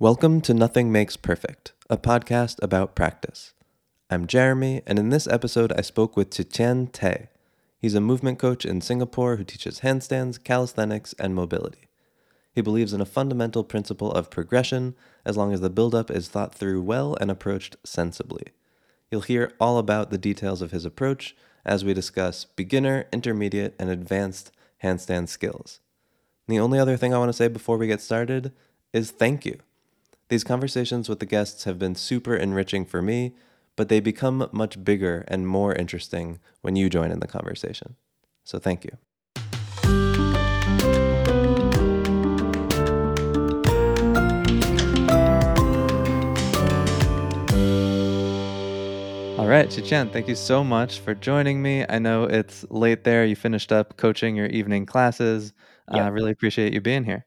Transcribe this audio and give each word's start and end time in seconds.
Welcome 0.00 0.42
to 0.42 0.54
Nothing 0.54 0.92
Makes 0.92 1.16
Perfect, 1.16 1.72
a 1.90 1.96
podcast 1.96 2.62
about 2.62 2.94
practice. 2.94 3.52
I'm 4.08 4.28
Jeremy, 4.28 4.80
and 4.86 4.96
in 4.96 5.08
this 5.08 5.26
episode, 5.26 5.72
I 5.72 5.80
spoke 5.80 6.16
with 6.16 6.30
ZhiQian 6.30 6.92
Tay. 6.92 7.30
He's 7.80 7.96
a 7.96 8.00
movement 8.00 8.38
coach 8.38 8.64
in 8.64 8.80
Singapore 8.80 9.34
who 9.34 9.42
teaches 9.42 9.80
handstands, 9.80 10.40
calisthenics, 10.40 11.16
and 11.18 11.34
mobility. 11.34 11.88
He 12.52 12.60
believes 12.60 12.92
in 12.92 13.00
a 13.00 13.04
fundamental 13.04 13.64
principle 13.64 14.12
of 14.12 14.30
progression 14.30 14.94
as 15.24 15.36
long 15.36 15.52
as 15.52 15.62
the 15.62 15.68
buildup 15.68 16.12
is 16.12 16.28
thought 16.28 16.54
through 16.54 16.80
well 16.80 17.16
and 17.20 17.28
approached 17.28 17.74
sensibly. 17.82 18.52
You'll 19.10 19.22
hear 19.22 19.52
all 19.58 19.78
about 19.78 20.10
the 20.10 20.16
details 20.16 20.62
of 20.62 20.70
his 20.70 20.84
approach 20.84 21.34
as 21.64 21.84
we 21.84 21.92
discuss 21.92 22.44
beginner, 22.44 23.06
intermediate, 23.12 23.74
and 23.80 23.90
advanced 23.90 24.52
handstand 24.84 25.26
skills. 25.28 25.80
The 26.46 26.60
only 26.60 26.78
other 26.78 26.96
thing 26.96 27.12
I 27.12 27.18
want 27.18 27.30
to 27.30 27.36
say 27.36 27.48
before 27.48 27.76
we 27.76 27.88
get 27.88 28.00
started 28.00 28.52
is 28.92 29.10
thank 29.10 29.44
you. 29.44 29.58
These 30.28 30.44
conversations 30.44 31.08
with 31.08 31.20
the 31.20 31.26
guests 31.26 31.64
have 31.64 31.78
been 31.78 31.94
super 31.94 32.36
enriching 32.36 32.84
for 32.84 33.00
me, 33.00 33.34
but 33.76 33.88
they 33.88 34.00
become 34.00 34.46
much 34.52 34.84
bigger 34.84 35.24
and 35.28 35.48
more 35.48 35.72
interesting 35.74 36.38
when 36.60 36.76
you 36.76 36.90
join 36.90 37.10
in 37.10 37.20
the 37.20 37.26
conversation. 37.26 37.96
So 38.44 38.58
thank 38.58 38.84
you. 38.84 38.90
All 49.38 49.46
right, 49.46 49.68
ZhiQian, 49.68 50.12
thank 50.12 50.28
you 50.28 50.34
so 50.34 50.62
much 50.62 50.98
for 50.98 51.14
joining 51.14 51.62
me. 51.62 51.86
I 51.88 51.98
know 51.98 52.24
it's 52.24 52.66
late 52.70 53.04
there. 53.04 53.24
You 53.24 53.36
finished 53.36 53.72
up 53.72 53.96
coaching 53.96 54.36
your 54.36 54.46
evening 54.46 54.84
classes. 54.84 55.54
I 55.88 55.98
Yeah. 55.98 56.06
uh, 56.08 56.10
really 56.10 56.32
appreciate 56.32 56.74
you 56.74 56.80
being 56.80 57.04
here. 57.04 57.24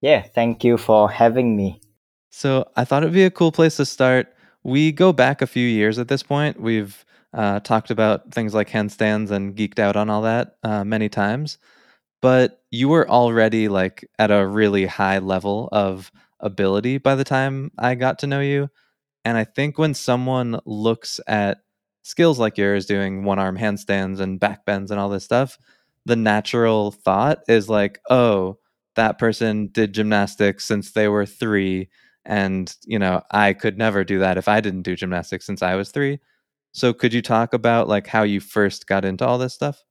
Yeah, 0.00 0.22
thank 0.22 0.62
you 0.62 0.76
for 0.76 1.10
having 1.10 1.56
me. 1.56 1.80
So 2.36 2.68
I 2.74 2.84
thought 2.84 3.04
it'd 3.04 3.14
be 3.14 3.24
a 3.24 3.30
cool 3.30 3.52
place 3.52 3.76
to 3.76 3.86
start. 3.86 4.34
We 4.64 4.90
go 4.90 5.12
back 5.12 5.40
a 5.40 5.46
few 5.46 5.66
years 5.68 6.00
at 6.00 6.08
this 6.08 6.24
point. 6.24 6.60
We've 6.60 7.04
uh, 7.32 7.60
talked 7.60 7.92
about 7.92 8.32
things 8.32 8.52
like 8.52 8.68
handstands 8.68 9.30
and 9.30 9.54
geeked 9.54 9.78
out 9.78 9.94
on 9.94 10.10
all 10.10 10.22
that 10.22 10.56
uh, 10.64 10.82
many 10.82 11.08
times, 11.08 11.58
but 12.20 12.60
you 12.72 12.88
were 12.88 13.08
already 13.08 13.68
like 13.68 14.04
at 14.18 14.32
a 14.32 14.44
really 14.44 14.84
high 14.84 15.18
level 15.20 15.68
of 15.70 16.10
ability 16.40 16.98
by 16.98 17.14
the 17.14 17.22
time 17.22 17.70
I 17.78 17.94
got 17.94 18.18
to 18.18 18.26
know 18.26 18.40
you. 18.40 18.68
And 19.24 19.38
I 19.38 19.44
think 19.44 19.78
when 19.78 19.94
someone 19.94 20.58
looks 20.66 21.20
at 21.28 21.58
skills 22.02 22.40
like 22.40 22.58
yours, 22.58 22.84
doing 22.84 23.22
one 23.22 23.38
arm 23.38 23.56
handstands 23.56 24.18
and 24.18 24.40
back 24.40 24.66
bends 24.66 24.90
and 24.90 24.98
all 24.98 25.08
this 25.08 25.24
stuff, 25.24 25.56
the 26.04 26.16
natural 26.16 26.90
thought 26.90 27.44
is 27.46 27.68
like, 27.68 28.00
oh, 28.10 28.58
that 28.96 29.20
person 29.20 29.68
did 29.68 29.94
gymnastics 29.94 30.64
since 30.64 30.90
they 30.90 31.06
were 31.06 31.26
three 31.26 31.88
and 32.26 32.76
you 32.84 32.98
know 32.98 33.22
i 33.30 33.52
could 33.52 33.78
never 33.78 34.04
do 34.04 34.18
that 34.18 34.38
if 34.38 34.48
i 34.48 34.60
didn't 34.60 34.82
do 34.82 34.96
gymnastics 34.96 35.46
since 35.46 35.62
i 35.62 35.74
was 35.74 35.90
three 35.90 36.18
so 36.72 36.92
could 36.92 37.12
you 37.12 37.22
talk 37.22 37.54
about 37.54 37.88
like 37.88 38.06
how 38.06 38.22
you 38.22 38.40
first 38.40 38.86
got 38.86 39.04
into 39.04 39.26
all 39.26 39.38
this 39.38 39.54
stuff 39.54 39.84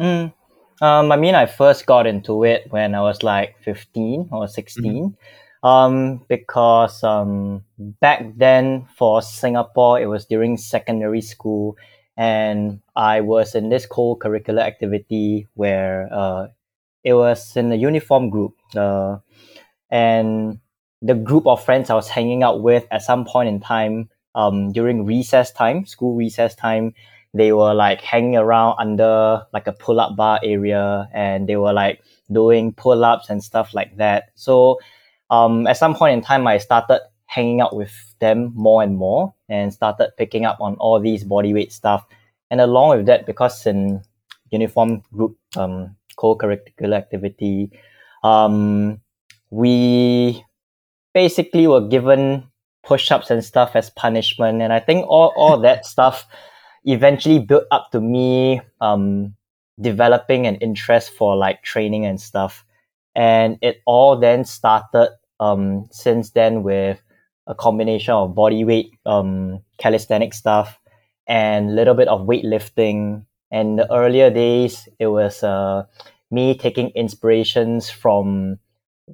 Mm. 0.00 0.32
Um, 0.82 1.10
I 1.10 1.16
mean, 1.16 1.34
I 1.34 1.46
first 1.46 1.86
got 1.86 2.06
into 2.06 2.44
it 2.44 2.66
when 2.70 2.94
I 2.94 3.00
was 3.00 3.22
like 3.22 3.56
15 3.62 4.28
or 4.30 4.46
16. 4.46 5.16
Um, 5.62 6.24
because 6.28 7.02
um, 7.02 7.64
back 7.78 8.24
then 8.36 8.86
for 8.96 9.22
Singapore, 9.22 9.98
it 10.00 10.06
was 10.06 10.26
during 10.26 10.56
secondary 10.56 11.22
school, 11.22 11.76
and 12.16 12.80
I 12.94 13.20
was 13.22 13.54
in 13.54 13.68
this 13.68 13.86
co-curricular 13.86 14.60
activity 14.60 15.48
where 15.54 16.08
uh, 16.12 16.48
it 17.02 17.14
was 17.14 17.56
in 17.56 17.72
a 17.72 17.74
uniform 17.74 18.30
group. 18.30 18.54
Uh, 18.76 19.18
and 19.90 20.60
the 21.06 21.14
group 21.14 21.46
of 21.46 21.64
friends 21.64 21.88
I 21.88 21.94
was 21.94 22.08
hanging 22.08 22.42
out 22.42 22.62
with 22.62 22.84
at 22.90 23.02
some 23.02 23.24
point 23.24 23.48
in 23.48 23.60
time, 23.60 24.10
um, 24.34 24.72
during 24.72 25.06
recess 25.06 25.52
time, 25.52 25.86
school 25.86 26.14
recess 26.16 26.54
time, 26.54 26.94
they 27.32 27.52
were 27.52 27.74
like 27.74 28.00
hanging 28.00 28.36
around 28.36 28.76
under 28.78 29.46
like 29.52 29.66
a 29.68 29.72
pull-up 29.72 30.16
bar 30.16 30.40
area 30.42 31.08
and 31.14 31.48
they 31.48 31.56
were 31.56 31.72
like 31.72 32.02
doing 32.32 32.72
pull-ups 32.72 33.30
and 33.30 33.42
stuff 33.42 33.72
like 33.72 33.96
that. 33.98 34.30
So 34.34 34.80
um, 35.30 35.66
at 35.66 35.76
some 35.76 35.94
point 35.94 36.14
in 36.14 36.22
time, 36.22 36.46
I 36.46 36.58
started 36.58 37.00
hanging 37.26 37.60
out 37.60 37.76
with 37.76 37.92
them 38.18 38.52
more 38.54 38.82
and 38.82 38.96
more 38.96 39.32
and 39.48 39.72
started 39.72 40.10
picking 40.18 40.44
up 40.44 40.58
on 40.60 40.74
all 40.76 40.98
these 40.98 41.24
bodyweight 41.24 41.72
stuff. 41.72 42.04
And 42.50 42.60
along 42.60 42.96
with 42.96 43.06
that, 43.06 43.26
because 43.26 43.64
in 43.66 44.02
uniform 44.50 45.02
group 45.12 45.36
um, 45.56 45.96
co-curricular 46.16 46.96
activity, 46.96 47.70
um, 48.24 49.00
we 49.50 50.44
basically 51.16 51.66
were 51.66 51.86
given 51.96 52.44
push-ups 52.84 53.30
and 53.32 53.42
stuff 53.42 53.74
as 53.74 53.88
punishment 53.90 54.60
and 54.60 54.72
i 54.72 54.78
think 54.78 55.06
all, 55.08 55.32
all 55.36 55.56
that 55.58 55.86
stuff 55.94 56.26
eventually 56.86 57.38
built 57.38 57.64
up 57.70 57.90
to 57.90 58.00
me 58.00 58.60
um, 58.80 59.34
developing 59.80 60.46
an 60.46 60.54
interest 60.56 61.10
for 61.10 61.36
like 61.36 61.62
training 61.62 62.06
and 62.06 62.20
stuff. 62.20 62.64
And 63.14 63.58
it 63.60 63.82
all 63.86 64.18
then 64.18 64.44
started 64.44 65.10
um, 65.40 65.88
since 65.90 66.30
then 66.30 66.62
with 66.62 67.02
a 67.46 67.54
combination 67.54 68.14
of 68.14 68.34
body 68.34 68.64
weight 68.64 68.92
um, 69.04 69.62
calisthenic 69.78 70.34
stuff 70.34 70.78
and 71.26 71.70
a 71.70 71.72
little 71.72 71.94
bit 71.94 72.08
of 72.08 72.26
weightlifting. 72.26 73.26
And 73.50 73.78
the 73.78 73.92
earlier 73.92 74.30
days 74.30 74.88
it 74.98 75.08
was 75.08 75.42
uh, 75.42 75.84
me 76.30 76.56
taking 76.56 76.90
inspirations 76.90 77.90
from 77.90 78.58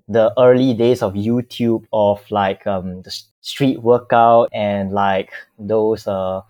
the 0.08 0.32
early 0.38 0.74
days 0.74 1.02
of 1.02 1.14
YouTube 1.14 1.84
of 1.92 2.22
like 2.30 2.66
um, 2.66 3.02
the 3.02 3.14
street 3.40 3.82
workout 3.82 4.48
and 4.52 4.92
like 4.92 5.30
those 5.58 6.06
uh, 6.06 6.40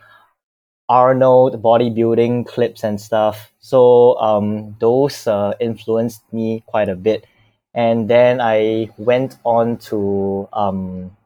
Arnold 0.88 1.62
bodybuilding 1.62 2.46
clips 2.46 2.84
and 2.84 3.00
stuff. 3.00 3.52
So 3.60 4.18
um, 4.18 4.76
those 4.78 5.26
uh, 5.26 5.54
influenced 5.58 6.20
me 6.32 6.62
quite 6.66 6.88
a 6.88 6.96
bit. 6.96 7.26
And 7.74 8.10
then 8.10 8.40
I 8.40 8.90
went 8.98 9.36
on 9.44 9.78
to 9.88 10.48
um, 10.52 11.16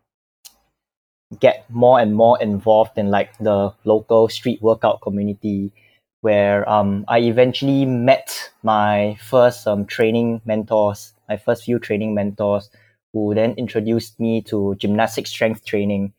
get 1.40 1.68
more 1.68 1.98
and 1.98 2.14
more 2.14 2.40
involved 2.40 2.96
in 2.96 3.10
like 3.10 3.36
the 3.38 3.72
local 3.84 4.28
street 4.28 4.62
workout 4.62 5.00
community 5.00 5.72
where 6.20 6.68
um, 6.68 7.04
I 7.08 7.18
eventually 7.20 7.84
met 7.84 8.50
my 8.62 9.18
first 9.20 9.66
um, 9.66 9.86
training 9.86 10.40
mentors, 10.44 11.12
my 11.28 11.36
first 11.36 11.64
few 11.64 11.78
training 11.78 12.14
mentors, 12.14 12.70
who 13.12 13.34
then 13.34 13.52
introduced 13.52 14.18
me 14.20 14.42
to 14.42 14.74
gymnastic 14.76 15.26
strength 15.26 15.64
training, 15.64 16.12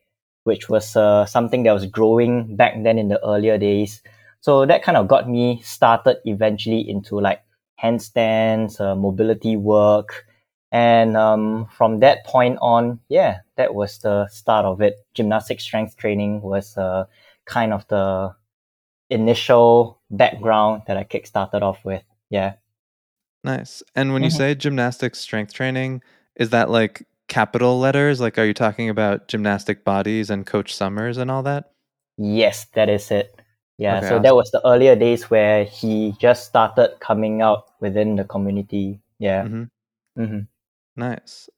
which 0.44 0.68
was 0.68 0.96
uh, 0.96 1.26
something 1.26 1.62
that 1.62 1.72
was 1.72 1.86
growing 1.86 2.56
back 2.56 2.74
then 2.82 2.98
in 2.98 3.08
the 3.08 3.24
earlier 3.24 3.58
days. 3.58 4.02
So 4.40 4.66
that 4.66 4.82
kind 4.82 4.96
of 4.96 5.08
got 5.08 5.28
me 5.28 5.60
started 5.62 6.18
eventually 6.24 6.88
into 6.88 7.20
like 7.20 7.42
handstands, 7.82 8.80
uh, 8.80 8.94
mobility 8.94 9.56
work. 9.56 10.26
And 10.70 11.16
um, 11.16 11.66
from 11.76 12.00
that 12.00 12.26
point 12.26 12.58
on, 12.60 13.00
yeah, 13.08 13.40
that 13.56 13.74
was 13.74 13.98
the 13.98 14.28
start 14.28 14.66
of 14.66 14.80
it. 14.80 14.96
Gymnastic 15.14 15.60
strength 15.60 15.96
training 15.96 16.42
was 16.42 16.76
uh, 16.76 17.06
kind 17.46 17.72
of 17.72 17.86
the 17.88 18.34
initial 19.10 20.00
background 20.10 20.82
that 20.86 20.96
I 20.96 21.04
kickstarted 21.04 21.62
off 21.62 21.84
with. 21.84 22.02
Yeah. 22.28 22.54
Nice 23.44 23.82
and 23.94 24.12
when 24.12 24.22
you 24.22 24.28
Mhm. 24.28 24.36
say 24.36 24.54
gymnastics 24.54 25.18
strength 25.18 25.52
training 25.52 26.02
is 26.36 26.50
that 26.50 26.70
like 26.70 27.06
capital 27.28 27.78
letters 27.78 28.20
like 28.20 28.38
are 28.38 28.44
you 28.44 28.54
talking 28.54 28.88
about 28.88 29.28
gymnastic 29.28 29.84
bodies 29.84 30.30
and 30.30 30.46
coach 30.46 30.74
summers 30.74 31.18
and 31.18 31.30
all 31.30 31.42
that 31.42 31.72
Yes, 32.18 32.66
that 32.74 32.88
is 32.88 33.10
it. 33.10 33.40
Yeah. 33.78 33.98
Okay, 33.98 34.08
so 34.08 34.18
that 34.18 34.34
was 34.34 34.50
the 34.50 34.60
earlier 34.66 34.96
days 34.96 35.30
where 35.30 35.64
he 35.64 36.12
just 36.18 36.46
started 36.46 36.96
coming 37.00 37.42
out 37.42 37.66
within 37.80 38.16
the 38.16 38.24
community. 38.24 39.00
Yeah. 39.20 39.46
hmm 39.46 39.64
hmm 40.16 40.40
Nice. 40.96 41.48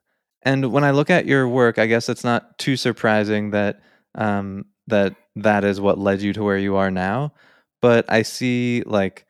And 0.42 0.70
when 0.70 0.84
I 0.84 0.90
look 0.90 1.08
at 1.10 1.24
your 1.26 1.48
work, 1.48 1.78
I 1.78 1.86
guess 1.86 2.08
it's 2.08 2.24
not 2.24 2.58
too 2.58 2.76
surprising 2.76 3.50
that 3.52 3.80
um, 4.14 4.66
that 4.86 5.14
that 5.36 5.64
is 5.64 5.80
what 5.80 5.98
led 5.98 6.20
you 6.20 6.32
to 6.34 6.42
where 6.44 6.58
you 6.58 6.76
are 6.76 6.90
now. 6.90 7.32
But 7.80 8.04
I 8.10 8.20
see 8.22 8.82
like 8.84 9.24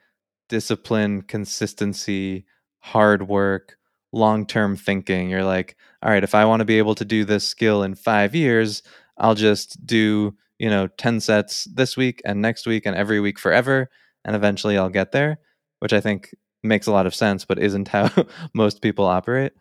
discipline, 0.50 1.22
consistency, 1.22 2.44
hard 2.80 3.28
work, 3.28 3.78
long-term 4.12 4.76
thinking. 4.76 5.30
You're 5.30 5.44
like, 5.44 5.76
all 6.02 6.10
right, 6.10 6.24
if 6.24 6.34
I 6.34 6.44
want 6.44 6.60
to 6.60 6.66
be 6.66 6.78
able 6.78 6.94
to 6.96 7.04
do 7.06 7.24
this 7.24 7.48
skill 7.48 7.82
in 7.82 7.94
five 7.94 8.34
years, 8.34 8.82
I'll 9.18 9.34
just 9.34 9.86
do 9.86 10.34
you 10.58 10.68
know 10.68 10.88
ten 10.98 11.20
sets 11.20 11.64
this 11.64 11.96
week 11.96 12.20
and 12.26 12.42
next 12.42 12.66
week 12.66 12.84
and 12.84 12.96
every 12.96 13.20
week 13.20 13.38
forever, 13.38 13.90
and 14.24 14.36
eventually 14.36 14.76
I'll 14.76 14.90
get 14.90 15.12
there. 15.12 15.38
Which 15.78 15.94
I 15.94 16.00
think 16.00 16.34
makes 16.62 16.86
a 16.86 16.92
lot 16.92 17.06
of 17.06 17.14
sense, 17.14 17.46
but 17.46 17.58
isn't 17.58 17.88
how 17.88 18.10
most 18.54 18.82
people 18.82 19.06
operate. 19.06 19.52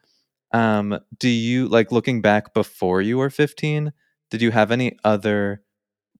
Um, 0.51 0.99
do 1.19 1.29
you 1.29 1.67
like 1.67 1.91
looking 1.91 2.21
back 2.21 2.53
before 2.53 3.01
you 3.01 3.17
were 3.17 3.29
15? 3.29 3.93
Did 4.31 4.41
you 4.41 4.51
have 4.51 4.71
any 4.71 4.97
other 5.03 5.61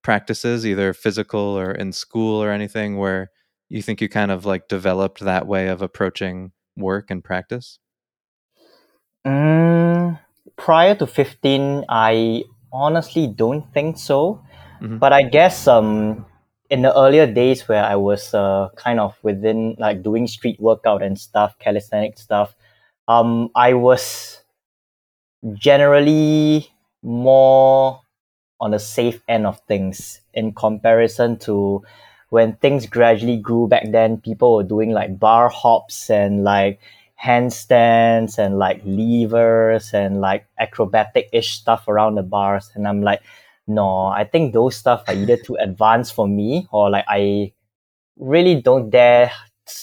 practices, 0.04 0.66
either 0.66 0.94
physical 0.94 1.40
or 1.40 1.72
in 1.72 1.92
school 1.92 2.42
or 2.42 2.52
anything, 2.52 2.98
where 2.98 3.32
you 3.70 3.82
think 3.82 4.02
you 4.02 4.10
kind 4.10 4.32
of 4.32 4.46
like 4.46 4.68
developed 4.68 5.20
that 5.22 5.48
way 5.48 5.68
of 5.68 5.82
approaching 5.82 6.52
work 6.76 7.10
and 7.10 7.24
practice? 7.24 7.80
Mm, 9.26 10.20
prior 10.58 10.96
to 10.96 11.08
15, 11.08 11.86
I 11.90 12.44
honestly 12.72 13.28
don't 13.28 13.72
think 13.74 13.98
so. 13.98 14.42
Mhm. 14.82 15.00
But 15.00 15.14
I 15.14 15.24
guess 15.24 15.68
um, 15.68 16.26
in 16.70 16.82
the 16.82 16.96
earlier 16.98 17.28
days 17.28 17.68
where 17.68 17.84
I 17.84 17.96
was 17.96 18.34
uh, 18.34 18.70
kind 18.76 19.00
of 19.00 19.18
within 19.24 19.76
like 19.78 20.04
doing 20.04 20.28
street 20.28 20.60
workout 20.60 21.04
and 21.04 21.20
stuff, 21.20 21.58
calisthenic 21.60 22.18
stuff, 22.18 22.56
um, 23.08 23.50
I 23.56 23.74
was 23.74 24.42
generally 25.54 26.70
more 27.02 28.02
on 28.60 28.72
the 28.72 28.80
safe 28.80 29.22
end 29.28 29.46
of 29.46 29.60
things 29.62 30.22
in 30.34 30.54
comparison 30.54 31.38
to 31.40 31.84
when 32.30 32.54
things 32.58 32.86
gradually 32.86 33.38
grew 33.38 33.68
back 33.68 33.84
then 33.92 34.18
people 34.18 34.56
were 34.56 34.64
doing 34.64 34.92
like 34.92 35.20
bar 35.20 35.50
hops 35.50 36.10
and 36.10 36.44
like 36.44 36.80
handstands 37.22 38.38
and 38.38 38.58
like 38.58 38.82
levers 38.86 39.94
and 39.94 40.22
like 40.22 40.46
acrobatic 40.60 41.28
ish 41.34 41.52
stuff 41.52 41.88
around 41.88 42.16
the 42.16 42.24
bars. 42.24 42.72
And 42.76 42.88
i'm 42.88 43.02
like 43.02 43.22
no 43.68 44.06
i 44.06 44.24
think 44.24 44.54
those 44.54 44.76
stuff 44.76 45.04
are 45.08 45.14
either 45.14 45.38
too 45.38 45.56
advanced 45.56 46.14
for 46.14 46.28
me 46.28 46.68
or 46.72 46.90
like 46.90 47.06
i 47.08 47.52
really 48.18 48.62
don't 48.62 48.90
dare 48.90 49.32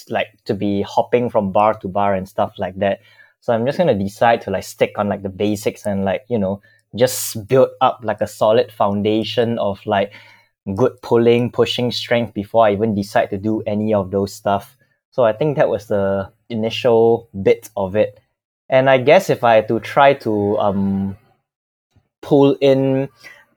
like 0.08 0.28
to 0.44 0.54
be 0.54 0.82
hopping 0.82 1.30
from 1.30 1.52
bar 1.52 1.74
to 1.74 1.88
bar 1.88 2.14
and 2.14 2.28
stuff 2.28 2.54
like 2.58 2.76
that. 2.76 3.00
So 3.40 3.52
i'm 3.52 3.64
just 3.64 3.78
gonna 3.78 3.94
decide 3.94 4.40
to 4.42 4.50
like 4.50 4.64
stick 4.64 4.98
on 4.98 5.08
like 5.08 5.22
the 5.22 5.28
basics 5.28 5.86
and 5.86 6.04
like 6.04 6.24
you 6.28 6.38
know 6.38 6.60
just 6.96 7.46
build 7.46 7.68
up 7.80 8.00
like 8.02 8.20
a 8.20 8.26
solid 8.26 8.72
foundation 8.72 9.58
of 9.58 9.84
like 9.86 10.12
good 10.74 11.00
pulling, 11.02 11.50
pushing 11.50 11.92
strength 11.92 12.34
before 12.34 12.66
I 12.66 12.72
even 12.72 12.94
decide 12.94 13.30
to 13.30 13.38
do 13.38 13.62
any 13.66 13.94
of 13.94 14.10
those 14.10 14.32
stuff. 14.32 14.76
So 15.10 15.24
I 15.24 15.32
think 15.32 15.56
that 15.56 15.68
was 15.68 15.86
the 15.86 16.32
initial 16.48 17.28
bit 17.42 17.70
of 17.76 17.96
it. 17.96 18.20
And 18.68 18.90
I 18.90 18.98
guess 18.98 19.30
if 19.30 19.44
I 19.44 19.54
had 19.56 19.68
to 19.68 19.80
try 19.80 20.14
to 20.14 20.58
um, 20.58 21.16
pull 22.20 22.56
in 22.60 23.08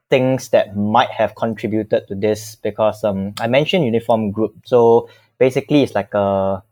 things 0.10 0.50
that 0.50 0.76
might 0.76 1.10
have 1.10 1.36
contributed 1.36 2.08
to 2.08 2.16
this, 2.16 2.56
because 2.56 3.04
um, 3.04 3.34
I 3.40 3.48
mentioned 3.48 3.86
uniform 3.86 4.32
group. 4.32 4.56
So 4.66 5.10
basically, 5.40 5.84
it's 5.84 5.96
like 5.96 6.14
a, 6.14 6.64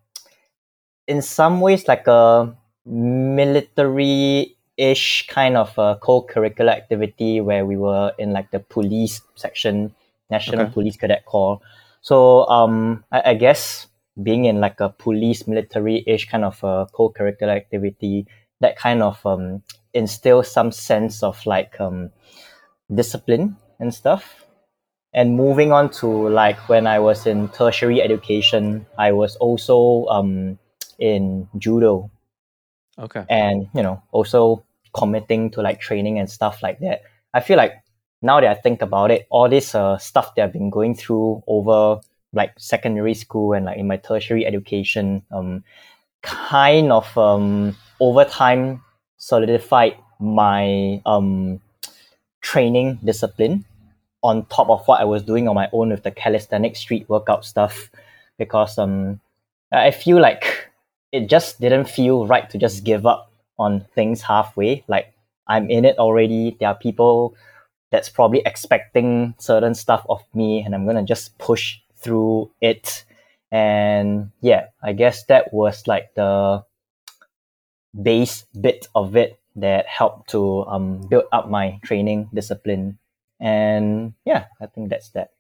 in 1.08 1.22
some 1.22 1.62
ways, 1.62 1.88
like 1.88 2.08
a 2.08 2.56
military 2.86 4.56
ish 4.78 5.26
kind 5.28 5.58
of 5.58 5.76
a 5.78 5.98
co-curricular 6.02 6.70
activity 6.70 7.42
where 7.42 7.66
we 7.66 7.76
were 7.76 8.14
in 8.20 8.32
like 8.32 8.52
the 8.52 8.60
police 8.60 9.22
section 9.36 9.94
national 10.30 10.66
Okay. 10.66 10.74
police 10.74 10.98
cadet 10.98 11.26
corps 11.26 11.60
so 12.02 12.48
um 12.48 13.04
I, 13.12 13.32
I 13.32 13.34
guess 13.36 13.88
being 14.22 14.46
in 14.46 14.60
like 14.60 14.80
a 14.80 14.90
police 14.90 15.48
military 15.48 16.04
ish 16.08 16.28
kind 16.30 16.44
of 16.44 16.64
a 16.64 16.88
co-curricular 16.92 17.56
activity 17.56 18.28
that 18.62 18.78
kind 18.78 19.04
of 19.04 19.24
um 19.26 19.62
instills 19.94 20.50
some 20.52 20.72
sense 20.72 21.24
of 21.24 21.44
like 21.46 21.80
um 21.80 22.10
discipline 22.94 23.56
and 23.80 23.94
stuff 23.94 24.46
and 25.14 25.36
moving 25.36 25.72
on 25.72 25.90
to 25.90 26.08
like 26.30 26.58
when 26.70 26.88
i 26.88 27.00
was 27.00 27.26
in 27.28 27.48
tertiary 27.50 28.02
education 28.02 28.86
i 28.98 29.12
was 29.12 29.36
also 29.38 30.06
um 30.08 30.58
in 31.00 31.48
judo 31.58 32.10
Okay. 33.00 33.26
and 33.30 33.68
you 33.76 33.84
know 33.84 34.02
also 34.12 34.64
committing 34.94 35.52
to 35.52 35.62
like 35.62 35.80
training 35.80 36.18
and 36.20 36.30
stuff 36.30 36.64
like 36.64 36.80
that 36.80 37.02
i 37.34 37.40
feel 37.40 37.58
like 37.58 37.74
now 38.22 38.40
that 38.40 38.50
i 38.50 38.54
think 38.54 38.82
about 38.82 39.12
it 39.12 39.28
all 39.30 39.50
this 39.50 39.76
uh, 39.76 39.98
stuff 39.98 40.34
that 40.36 40.44
i've 40.44 40.54
been 40.54 40.70
going 40.70 40.96
through 40.96 41.42
over 41.48 42.00
like 42.34 42.52
secondary 42.58 43.14
school 43.14 43.54
and 43.54 43.66
like 43.66 43.78
in 43.78 43.88
my 43.88 43.98
tertiary 43.98 44.46
education 44.46 45.22
um 45.32 45.64
kind 46.24 46.92
of 46.92 47.18
um 47.18 47.76
over 48.00 48.26
time 48.26 48.82
solidified 49.18 49.96
my 50.20 51.02
um 51.06 51.60
training 52.42 53.00
discipline 53.04 53.64
on 54.24 54.46
top 54.46 54.70
of 54.70 54.86
what 54.88 55.00
i 55.00 55.04
was 55.06 55.24
doing 55.24 55.48
on 55.48 55.56
my 55.56 55.70
own 55.74 55.90
with 55.90 56.04
the 56.04 56.12
calisthenic 56.12 56.76
street 56.76 57.08
workout 57.08 57.46
stuff 57.46 57.90
because 58.38 58.78
um 58.78 59.20
i 59.72 59.92
feel 59.92 60.20
like 60.20 60.68
it 61.12 61.30
just 61.30 61.60
didn't 61.60 61.90
feel 61.90 62.28
right 62.28 62.50
to 62.50 62.58
just 62.58 62.84
give 62.84 63.06
up 63.06 63.32
on 63.58 63.86
things 63.96 64.22
halfway. 64.22 64.84
Like 64.88 65.14
I'm 65.48 65.70
in 65.70 65.86
it 65.86 65.98
already. 65.98 66.58
There 66.60 66.70
are 66.70 66.76
people 66.76 67.36
that's 67.92 68.10
probably 68.10 68.42
expecting 68.46 69.36
certain 69.40 69.76
stuff 69.76 70.06
of 70.10 70.22
me, 70.34 70.62
and 70.62 70.76
I'm 70.76 70.86
gonna 70.86 71.04
just 71.04 71.38
push 71.38 71.78
through 71.96 72.52
it. 72.62 73.06
And 73.52 74.32
yeah, 74.42 74.68
I 74.84 74.94
guess 74.94 75.26
that 75.26 75.54
was 75.54 75.88
like 75.88 76.14
the 76.16 76.64
base 78.02 78.46
bit 78.60 78.88
of 78.94 79.16
it 79.16 79.40
that 79.56 79.88
helped 79.88 80.30
to 80.32 80.64
um, 80.66 81.02
build 81.08 81.26
up 81.32 81.50
my 81.50 81.80
training 81.84 82.30
discipline. 82.34 83.00
And 83.40 84.14
yeah, 84.26 84.46
I 84.62 84.68
think 84.68 84.90
that's 84.90 85.10
that. 85.12 85.32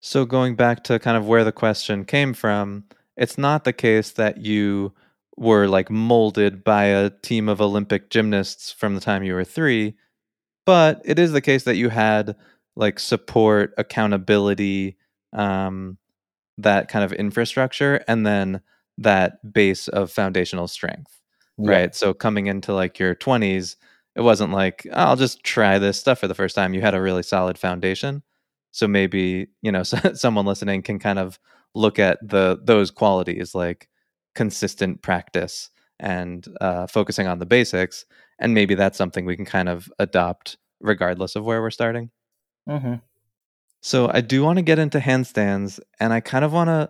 So 0.00 0.24
going 0.24 0.54
back 0.54 0.84
to 0.84 0.98
kind 0.98 1.16
of 1.16 1.26
where 1.26 1.44
the 1.44 1.52
question 1.52 2.04
came 2.04 2.34
from, 2.34 2.84
it's 3.16 3.38
not 3.38 3.64
the 3.64 3.72
case 3.72 4.12
that 4.12 4.38
you 4.38 4.92
were 5.36 5.66
like 5.66 5.90
molded 5.90 6.62
by 6.64 6.84
a 6.84 7.10
team 7.10 7.48
of 7.48 7.60
Olympic 7.60 8.10
gymnasts 8.10 8.70
from 8.70 8.94
the 8.94 9.00
time 9.00 9.22
you 9.22 9.34
were 9.34 9.44
three, 9.44 9.94
but 10.68 11.00
it 11.06 11.18
is 11.18 11.32
the 11.32 11.40
case 11.40 11.64
that 11.64 11.76
you 11.76 11.88
had 11.88 12.36
like 12.76 12.98
support, 12.98 13.72
accountability, 13.78 14.98
um, 15.32 15.96
that 16.58 16.88
kind 16.88 17.06
of 17.06 17.12
infrastructure, 17.14 18.04
and 18.06 18.26
then 18.26 18.60
that 18.98 19.50
base 19.50 19.88
of 19.88 20.12
foundational 20.12 20.68
strength, 20.68 21.22
Yeah. 21.56 21.70
right? 21.70 21.94
So 21.94 22.12
coming 22.12 22.48
into 22.48 22.74
like 22.74 22.98
your 22.98 23.14
20s, 23.14 23.76
it 24.14 24.20
wasn't 24.20 24.52
like, 24.52 24.86
"Oh, 24.92 25.04
I'll 25.04 25.16
just 25.16 25.42
try 25.42 25.78
this 25.78 25.98
stuff 25.98 26.18
for 26.18 26.28
the 26.28 26.34
first 26.34 26.54
time. 26.54 26.74
You 26.74 26.82
had 26.82 26.94
a 26.94 27.00
really 27.00 27.22
solid 27.22 27.56
foundation. 27.56 28.22
So 28.70 28.86
maybe, 28.86 29.46
you 29.62 29.72
know, 29.72 29.84
someone 30.14 30.44
listening 30.44 30.82
can 30.82 30.98
kind 30.98 31.18
of 31.18 31.38
look 31.74 31.98
at 31.98 32.18
the 32.22 32.58
those 32.62 32.90
qualities 32.90 33.54
like 33.54 33.88
consistent 34.34 35.00
practice 35.00 35.70
and 36.00 36.46
uh, 36.60 36.86
focusing 36.86 37.26
on 37.26 37.38
the 37.38 37.46
basics 37.46 38.04
and 38.38 38.54
maybe 38.54 38.74
that's 38.74 38.98
something 38.98 39.24
we 39.24 39.36
can 39.36 39.44
kind 39.44 39.68
of 39.68 39.90
adopt 39.98 40.56
regardless 40.80 41.34
of 41.34 41.44
where 41.44 41.60
we're 41.60 41.70
starting. 41.70 42.10
Hmm 42.66 42.96
so 43.80 44.10
i 44.12 44.20
do 44.20 44.42
want 44.42 44.56
to 44.56 44.62
get 44.62 44.78
into 44.78 44.98
handstands 44.98 45.80
and 46.00 46.12
i 46.12 46.20
kind 46.20 46.44
of 46.44 46.52
want 46.52 46.68
to 46.68 46.88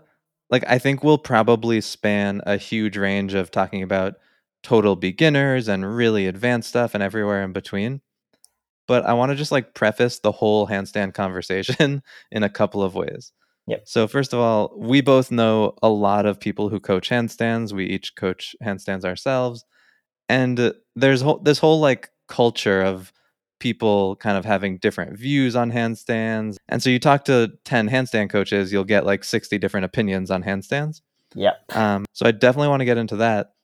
like 0.51 0.65
i 0.69 0.79
think 0.79 1.03
we'll 1.03 1.19
probably 1.19 1.81
span 1.81 2.41
a 2.47 2.57
huge 2.57 2.97
range 2.97 3.35
of 3.35 3.51
talking 3.51 3.83
about 3.83 4.15
total 4.63 4.97
beginners 4.97 5.69
and 5.69 5.97
really 5.97 6.27
advanced 6.27 6.69
stuff 6.69 6.95
and 6.95 7.03
everywhere 7.03 7.43
in 7.43 7.53
between 7.53 8.01
but 8.87 9.05
i 9.05 9.13
want 9.13 9.31
to 9.31 9.37
just 9.37 9.53
like 9.53 9.75
preface 9.75 10.19
the 10.21 10.33
whole 10.33 10.67
handstand 10.67 11.15
conversation 11.15 12.03
in 12.31 12.43
a 12.43 12.49
couple 12.49 12.83
of 12.83 12.95
ways 12.95 13.33
Yep. 13.69 13.83
so 13.87 14.09
first 14.09 14.33
of 14.33 14.41
all, 14.41 14.73
we 14.77 15.01
both 15.01 15.31
know 15.31 15.75
a 15.83 15.89
lot 15.89 16.25
of 16.27 16.41
people 16.41 16.69
who 16.71 16.81
coach 16.81 17.11
handstands. 17.11 17.73
We 17.73 17.85
each 17.87 18.17
coach 18.17 18.57
handstands 18.63 19.05
ourselves, 19.05 19.65
and 20.29 20.59
uh, 20.59 20.73
there's 20.97 21.21
whole, 21.21 21.39
this 21.39 21.59
whole 21.59 21.79
like 21.81 22.11
culture 22.29 22.83
of 22.83 23.13
people 23.61 24.17
kind 24.17 24.37
of 24.39 24.45
having 24.45 24.79
different 24.79 25.19
views 25.19 25.57
on 25.57 25.73
handstands. 25.73 26.57
And 26.69 26.83
so 26.83 26.91
you 26.91 26.99
talk 27.01 27.25
to 27.25 27.53
10 27.65 27.89
handstand 27.89 28.31
coaches, 28.31 28.73
you'll 28.73 28.85
get 28.85 29.05
like 29.05 29.25
60 29.25 29.59
different 29.59 29.85
opinions 29.85 30.31
on 30.31 30.45
handstands. 30.45 31.01
Yeah. 31.35 31.55
Um, 31.71 32.05
so 32.13 32.25
I 32.25 32.31
definitely 32.31 32.69
want 32.69 32.81
to 32.83 32.85
get 32.87 32.99
into 32.99 33.17
that. 33.17 33.55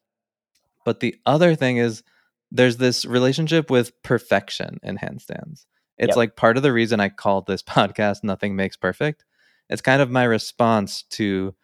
But 0.83 0.99
the 0.99 1.15
other 1.25 1.55
thing 1.55 1.77
is 1.77 2.03
there's 2.51 2.75
this 2.77 3.05
relationship 3.05 3.69
with 3.71 3.91
perfection 4.03 4.79
in 4.83 4.97
handstands. 4.97 5.65
It's 5.97 6.09
Yep. 6.09 6.17
like 6.17 6.35
part 6.35 6.57
of 6.57 6.63
the 6.63 6.73
reason 6.73 6.99
I 6.99 7.07
called 7.09 7.47
this 7.47 7.63
podcast 7.75 8.23
Nothing 8.23 8.55
Makes 8.57 8.75
Perfect. 8.77 9.23
It's 9.69 9.81
kind 9.81 10.01
of 10.01 10.11
my 10.11 10.23
response 10.23 11.03
to 11.11 11.55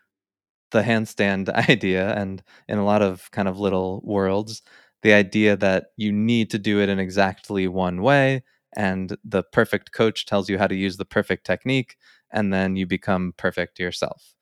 the 0.72 0.82
handstand 0.82 1.50
idea 1.70 2.14
and 2.16 2.42
in 2.68 2.78
a 2.78 2.86
lot 2.86 3.02
of 3.02 3.30
kind 3.32 3.48
of 3.48 3.60
little 3.60 4.02
worlds, 4.04 4.62
the 5.04 5.14
idea 5.14 5.58
that 5.58 5.88
you 5.98 6.12
need 6.12 6.50
to 6.52 6.60
do 6.60 6.80
it 6.80 6.90
in 6.90 7.00
exactly 7.00 7.68
one 7.68 8.02
way 8.02 8.44
and 8.76 9.18
the 9.24 9.44
perfect 9.44 9.92
coach 9.92 10.26
tells 10.26 10.50
you 10.50 10.58
how 10.58 10.68
to 10.68 10.76
use 10.76 10.98
the 10.98 11.06
perfect 11.06 11.46
technique 11.46 11.98
and 12.32 12.54
then 12.54 12.76
you 12.76 12.86
become 12.86 13.34
perfect 13.38 13.80
yourself. 13.80 14.34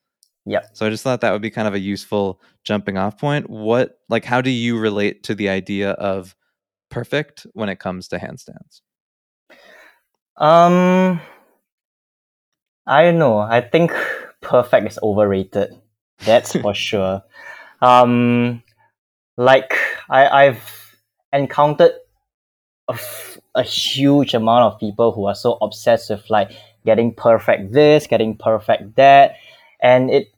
yeah 0.45 0.61
So 0.73 0.85
I 0.85 0.89
just 0.89 1.03
thought 1.03 1.21
that 1.21 1.31
would 1.31 1.41
be 1.41 1.49
kind 1.49 1.67
of 1.67 1.73
a 1.73 1.79
useful 1.79 2.41
jumping 2.63 2.97
off 2.97 3.17
point. 3.17 3.49
What 3.49 3.99
like 4.09 4.25
how 4.25 4.41
do 4.41 4.49
you 4.49 4.77
relate 4.77 5.23
to 5.23 5.35
the 5.35 5.49
idea 5.49 5.91
of 5.91 6.35
perfect 6.89 7.45
when 7.53 7.69
it 7.69 7.79
comes 7.79 8.07
to 8.09 8.17
handstands? 8.17 8.81
Um, 10.37 11.21
I 12.89 13.03
don't 13.03 13.19
know. 13.19 13.37
I 13.37 13.61
think 13.61 13.91
perfect 14.41 14.87
is 14.87 14.99
overrated. 15.03 15.75
That's 16.25 16.55
for 16.55 16.73
sure. 16.87 17.21
Um, 17.81 18.63
like 19.37 19.73
I, 20.09 20.27
I've 20.47 20.95
encountered 21.31 21.91
a, 22.89 22.93
f- 22.93 23.37
a 23.55 23.63
huge 23.63 24.33
amount 24.33 24.73
of 24.73 24.79
people 24.79 25.11
who 25.11 25.25
are 25.25 25.35
so 25.35 25.57
obsessed 25.61 26.09
with 26.09 26.29
like 26.29 26.51
getting 26.85 27.13
perfect 27.13 27.71
this, 27.71 28.07
getting 28.07 28.35
perfect 28.35 28.95
that, 28.95 29.35
and 29.81 30.09
it 30.09 30.33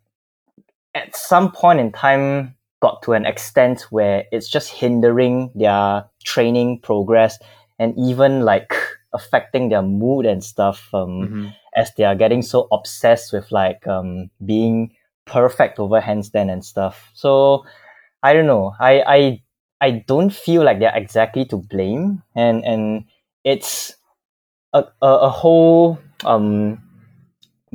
at 0.94 1.16
some 1.16 1.52
point 1.52 1.80
in 1.80 1.92
time 1.92 2.54
got 2.82 3.02
to 3.04 3.14
an 3.14 3.26
extent 3.26 3.84
where 3.92 4.26
it's 4.32 4.50
just 4.50 4.70
hindering 4.70 5.52
their 5.56 6.04
training 6.24 6.80
progress 6.80 7.40
and 7.80 7.98
even 7.98 8.42
like 8.42 8.74
affecting 9.14 9.70
their 9.70 9.82
mood 9.82 10.26
and 10.26 10.44
stuff 10.44 10.90
um, 10.94 11.28
Mm-hmm. 11.28 11.48
as 11.76 11.92
they 11.96 12.04
are 12.04 12.16
getting 12.16 12.42
so 12.42 12.68
obsessed 12.72 13.34
with 13.34 13.52
like 13.52 13.86
um, 13.88 14.30
being 14.46 14.94
perfect 15.26 15.80
over 15.80 16.02
handstand 16.02 16.52
and 16.52 16.64
stuff. 16.66 17.10
So 17.14 17.66
I 18.24 18.34
don't 18.34 18.48
know. 18.48 18.74
I 18.80 19.02
I 19.08 19.42
I 19.82 19.92
don't 20.08 20.30
feel 20.32 20.64
like 20.64 20.80
they're 20.80 20.96
exactly 20.96 21.46
to 21.46 21.58
blame, 21.58 22.24
and 22.36 22.64
and 22.66 23.06
it's 23.44 23.94
a 24.74 24.86
a, 25.02 25.08
a 25.28 25.30
whole 25.30 26.00
um 26.26 26.82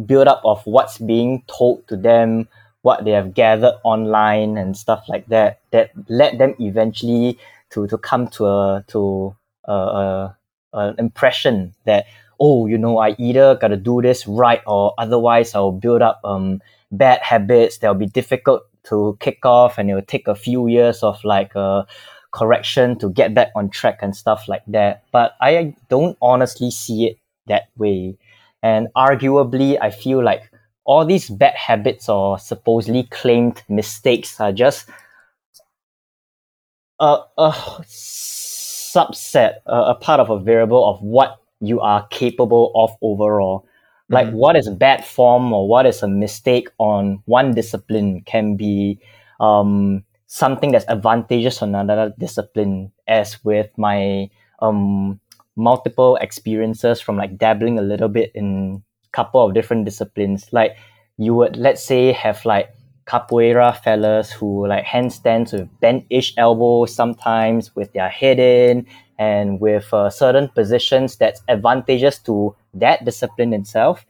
build 0.05 0.29
up 0.29 0.43
of 0.45 0.61
what's 0.67 0.99
being 0.99 1.43
told 1.47 1.87
to 1.89 1.97
them, 1.97 2.49
what 2.83 3.05
they 3.05 3.13
have 3.13 3.35
gathered 3.35 3.75
online 3.83 4.57
and 4.59 4.77
stuff 4.77 5.05
like 5.09 5.27
that 5.29 5.61
that 5.73 5.91
led 6.09 6.39
them 6.39 6.55
eventually 6.61 7.39
to 7.71 7.87
to 7.89 7.99
come 7.99 8.29
to 8.29 8.47
a 8.47 8.85
to 8.89 9.35
a, 9.65 9.73
a, 9.73 10.37
a 10.77 10.95
impression 10.99 11.75
that 11.85 12.07
oh 12.39 12.67
you 12.67 12.79
know 12.79 12.99
I 12.99 13.17
either 13.19 13.57
gotta 13.57 13.77
do 13.77 14.03
this 14.03 14.27
right 14.27 14.61
or 14.67 14.95
otherwise 14.99 15.55
I'll 15.55 15.73
build 15.73 16.03
up 16.03 16.21
um 16.25 16.61
bad 16.93 17.21
habits 17.23 17.79
that'll 17.79 17.95
be 17.95 18.07
difficult 18.07 18.63
to 18.85 19.17
kick 19.21 19.45
off 19.45 19.79
and 19.79 19.91
it 19.91 19.95
will 19.95 20.03
take 20.03 20.29
a 20.29 20.35
few 20.35 20.69
years 20.69 21.03
of 21.03 21.23
like 21.25 21.57
uh 21.57 21.85
correction 22.37 22.99
to 22.99 23.09
get 23.09 23.35
back 23.35 23.49
on 23.57 23.71
track 23.71 24.01
and 24.03 24.15
stuff 24.15 24.47
like 24.47 24.63
that. 24.69 25.05
But 25.11 25.33
I 25.41 25.75
don't 25.89 26.17
honestly 26.21 26.71
see 26.71 27.07
it 27.07 27.19
that 27.47 27.69
way. 27.77 28.19
And 28.63 28.89
arguably, 28.97 29.79
I 29.81 29.91
feel 29.91 30.23
like 30.23 30.51
all 30.85 31.05
these 31.07 31.31
bad 31.31 31.55
habits 31.55 32.09
or 32.09 32.39
supposedly 32.39 33.05
claimed 33.05 33.63
mistakes 33.69 34.39
are 34.39 34.53
just 34.53 34.89
a, 37.01 37.21
a 37.39 37.85
subset, 38.97 39.57
a, 39.67 39.93
a 39.93 39.95
part 39.95 40.21
of 40.21 40.31
a 40.31 40.39
variable 40.39 40.89
of 40.89 41.03
what 41.03 41.39
you 41.61 41.81
are 41.81 42.07
capable 42.09 42.73
of 42.75 42.91
overall. 43.03 43.67
Like 44.09 44.29
Mhm. 44.29 44.33
what 44.35 44.57
is 44.57 44.69
bad 44.71 45.05
form 45.05 45.53
or 45.53 45.69
what 45.69 45.85
is 45.87 46.03
a 46.03 46.09
mistake 46.09 46.69
on 46.79 47.23
one 47.27 47.55
discipline 47.55 48.23
can 48.23 48.57
be 48.57 48.99
um, 49.41 50.05
something 50.27 50.73
that's 50.73 50.87
advantageous 50.89 51.63
on 51.63 51.75
another 51.75 52.15
discipline. 52.19 52.93
As 53.09 53.43
with 53.45 53.71
my 53.77 54.31
um, 54.61 55.21
multiple 55.57 56.17
experiences 56.17 57.01
from 57.01 57.17
like 57.17 57.37
dabbling 57.39 57.79
a 57.79 57.83
little 57.83 58.09
bit 58.09 58.31
in 58.35 58.83
couple 59.13 59.45
of 59.45 59.55
different 59.55 59.85
disciplines. 59.85 60.53
Like 60.53 60.77
you 61.17 61.35
would 61.35 61.57
let's 61.57 61.83
say 61.83 62.13
have 62.13 62.45
like 62.45 62.69
capoeira 63.07 63.77
fellas 63.83 64.33
who 64.33 64.67
like 64.67 64.85
handstands 64.85 65.53
with 65.53 65.69
bent-ish 65.81 66.35
elbows 66.37 66.95
sometimes 66.95 67.75
with 67.77 67.93
their 67.93 68.09
head 68.09 68.39
in 68.39 68.87
and 69.19 69.61
with 69.61 69.93
uh, 69.95 70.11
certain 70.11 70.49
positions 70.49 71.17
that's 71.17 71.41
advantageous 71.49 72.19
to 72.19 72.55
that 72.75 73.05
discipline 73.05 73.53
itself 73.55 74.05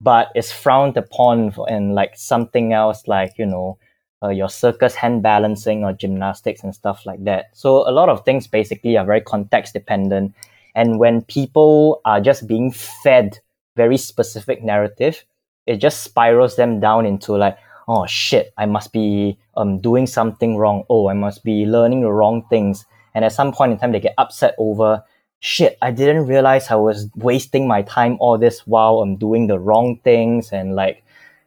but 0.00 0.28
is 0.34 0.50
frowned 0.50 0.96
upon 0.96 1.52
in 1.68 1.94
like 1.94 2.16
something 2.16 2.72
else 2.72 3.06
like 3.06 3.32
you 3.36 3.46
know 3.46 3.78
uh, 4.22 4.28
your 4.28 4.48
circus 4.48 4.94
hand 4.94 5.22
balancing 5.22 5.84
or 5.84 5.92
gymnastics 5.92 6.64
and 6.64 6.74
stuff 6.74 7.06
like 7.06 7.22
that. 7.22 7.46
So 7.52 7.88
a 7.88 7.92
lot 7.92 8.08
of 8.08 8.24
things 8.24 8.48
basically 8.48 8.96
are 8.96 9.04
very 9.06 9.20
context 9.20 9.74
dependent 9.74 10.34
and 10.74 10.98
when 10.98 11.22
people 11.22 12.00
are 12.04 12.20
just 12.20 12.46
being 12.46 12.70
fed 12.70 13.38
very 13.76 13.96
specific 13.96 14.62
narrative 14.62 15.24
it 15.66 15.76
just 15.76 16.02
spirals 16.02 16.56
them 16.56 16.80
down 16.80 17.06
into 17.06 17.36
like 17.36 17.58
oh 17.88 18.06
shit 18.06 18.52
i 18.56 18.66
must 18.66 18.92
be 18.92 19.38
um, 19.56 19.80
doing 19.80 20.06
something 20.06 20.56
wrong. 20.56 20.84
Oh 20.88 21.08
i 21.08 21.14
must 21.14 21.42
be 21.42 21.66
learning 21.66 22.02
the 22.02 22.12
wrong 22.12 22.44
things. 22.48 22.86
And 23.14 23.24
at 23.24 23.32
some 23.32 23.52
point 23.52 23.72
in 23.72 23.78
time 23.78 23.92
they 23.92 24.00
get 24.00 24.14
upset 24.18 24.54
over 24.58 25.02
shit 25.40 25.76
i 25.82 25.90
didn't 25.90 26.26
realize 26.26 26.70
i 26.70 26.74
was 26.74 27.08
wasting 27.16 27.66
my 27.66 27.82
time 27.82 28.16
all 28.20 28.38
this 28.38 28.66
while 28.66 28.98
i'm 28.98 29.16
doing 29.16 29.46
the 29.46 29.58
wrong 29.58 29.98
things. 30.04 30.52
And 30.52 30.76
like 30.76 31.02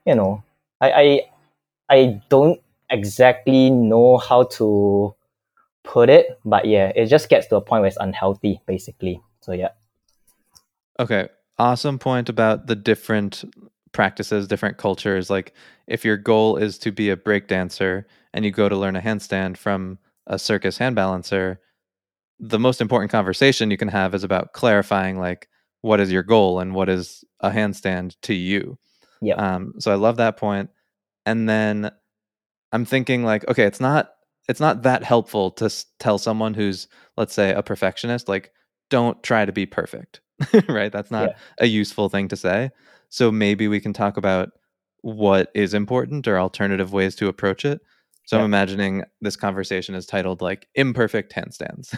you 0.05 0.15
know 0.15 0.43
i 0.81 0.91
i, 0.91 1.21
I 1.89 2.21
don't 2.29 2.59
exactly 2.89 3.69
know 3.69 4.17
how 4.17 4.43
to 4.43 5.15
put 5.83 6.09
it 6.09 6.39
but 6.43 6.65
yeah 6.65 6.91
it 6.95 7.05
just 7.05 7.29
gets 7.29 7.47
to 7.47 7.55
a 7.55 7.61
point 7.61 7.81
where 7.81 7.87
it's 7.87 7.97
unhealthy 7.97 8.59
basically. 8.65 9.21
So 9.41 9.53
yeah. 9.53 9.69
Okay, 10.99 11.29
awesome 11.57 11.97
point 11.97 12.29
about 12.29 12.67
the 12.67 12.75
different 12.75 13.43
practices, 13.93 14.47
different 14.47 14.77
cultures. 14.77 15.29
Like 15.29 15.53
if 15.87 16.05
your 16.05 16.17
goal 16.17 16.57
is 16.57 16.77
to 16.79 16.91
be 16.91 17.09
a 17.09 17.17
breakdancer 17.17 18.05
and 18.33 18.45
you 18.45 18.51
go 18.51 18.69
to 18.69 18.75
learn 18.77 18.95
a 18.95 19.01
handstand 19.01 19.57
from 19.57 19.97
a 20.27 20.39
circus 20.39 20.77
hand 20.77 20.95
balancer, 20.95 21.59
the 22.39 22.59
most 22.59 22.81
important 22.81 23.11
conversation 23.11 23.71
you 23.71 23.77
can 23.77 23.87
have 23.89 24.15
is 24.15 24.23
about 24.23 24.53
clarifying 24.53 25.19
like 25.19 25.47
what 25.81 25.99
is 25.99 26.11
your 26.11 26.23
goal 26.23 26.59
and 26.59 26.73
what 26.73 26.89
is 26.89 27.23
a 27.41 27.49
handstand 27.51 28.15
to 28.21 28.33
you. 28.33 28.77
yeah 29.21 29.35
Um, 29.35 29.73
so 29.79 29.91
I 29.91 29.95
love 29.95 30.17
that 30.17 30.37
point. 30.37 30.69
And 31.25 31.47
then 31.47 31.91
I'm 32.71 32.85
thinking 32.85 33.23
like, 33.23 33.47
okay, 33.47 33.63
it's 33.65 33.79
not 33.79 34.11
it's 34.49 34.59
not 34.59 34.83
that 34.83 35.03
helpful 35.03 35.51
to 35.51 35.65
s- 35.65 35.85
tell 35.99 36.17
someone 36.17 36.53
who's 36.53 36.87
let's 37.17 37.33
say 37.33 37.53
a 37.53 37.61
perfectionist 37.61 38.27
like 38.27 38.51
don't 38.89 39.21
try 39.23 39.45
to 39.45 39.51
be 39.51 39.65
perfect. 39.65 40.21
right? 40.67 40.91
That's 40.91 41.11
not 41.11 41.29
Yeah. 41.29 41.35
a 41.59 41.65
useful 41.67 42.09
thing 42.09 42.27
to 42.29 42.35
say. 42.35 42.71
So 43.11 43.29
maybe 43.29 43.67
we 43.67 43.81
can 43.81 43.91
talk 43.91 44.15
about 44.15 44.51
what 45.01 45.51
is 45.53 45.73
important 45.73 46.27
or 46.27 46.39
alternative 46.39 46.93
ways 46.93 47.13
to 47.17 47.27
approach 47.27 47.65
it. 47.65 47.81
So 48.25 48.37
I'm 48.37 48.45
imagining 48.45 49.03
this 49.19 49.35
conversation 49.35 49.95
is 49.95 50.05
titled 50.05 50.41
like 50.41 50.67
imperfect 50.75 51.33
handstands. 51.33 51.93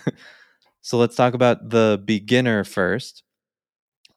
so 0.82 0.98
let's 0.98 1.16
talk 1.16 1.36
about 1.36 1.70
the 1.70 2.02
beginner 2.04 2.64
first. 2.64 3.22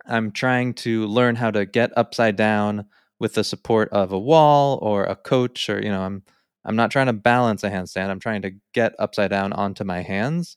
I'm 0.06 0.30
trying 0.30 0.72
to 0.74 1.06
learn 1.06 1.36
how 1.36 1.50
to 1.50 1.66
get 1.66 1.92
upside 1.98 2.36
down 2.36 2.86
with 3.18 3.34
the 3.34 3.44
support 3.44 3.90
of 3.90 4.12
a 4.12 4.18
wall 4.18 4.78
or 4.80 5.04
a 5.04 5.16
coach 5.16 5.68
or 5.68 5.82
you 5.82 5.90
know 5.90 6.00
I'm 6.00 6.22
I'm 6.64 6.76
not 6.76 6.90
trying 6.90 7.06
to 7.06 7.12
balance 7.12 7.62
a 7.62 7.70
handstand. 7.70 8.08
I'm 8.08 8.20
trying 8.20 8.42
to 8.42 8.52
get 8.72 8.94
upside 8.98 9.30
down 9.30 9.52
onto 9.52 9.84
my 9.84 10.00
hands. 10.00 10.56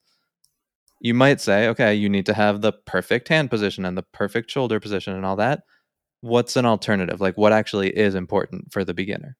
You 1.01 1.13
might 1.13 1.41
say, 1.41 1.67
okay, 1.67 1.93
you 1.93 2.07
need 2.07 2.25
to 2.27 2.33
have 2.33 2.61
the 2.61 2.71
perfect 2.71 3.27
hand 3.27 3.49
position 3.49 3.83
and 3.83 3.97
the 3.97 4.05
perfect 4.13 4.49
shoulder 4.49 4.79
position 4.79 5.13
and 5.13 5.25
all 5.25 5.35
that. 5.35 5.63
What's 6.21 6.55
an 6.55 6.65
alternative? 6.65 7.21
Like 7.21 7.37
what 7.37 7.53
actually 7.53 7.89
is 7.89 8.15
important 8.15 8.71
for 8.71 8.83
the 8.83 8.93
beginner? 8.93 9.37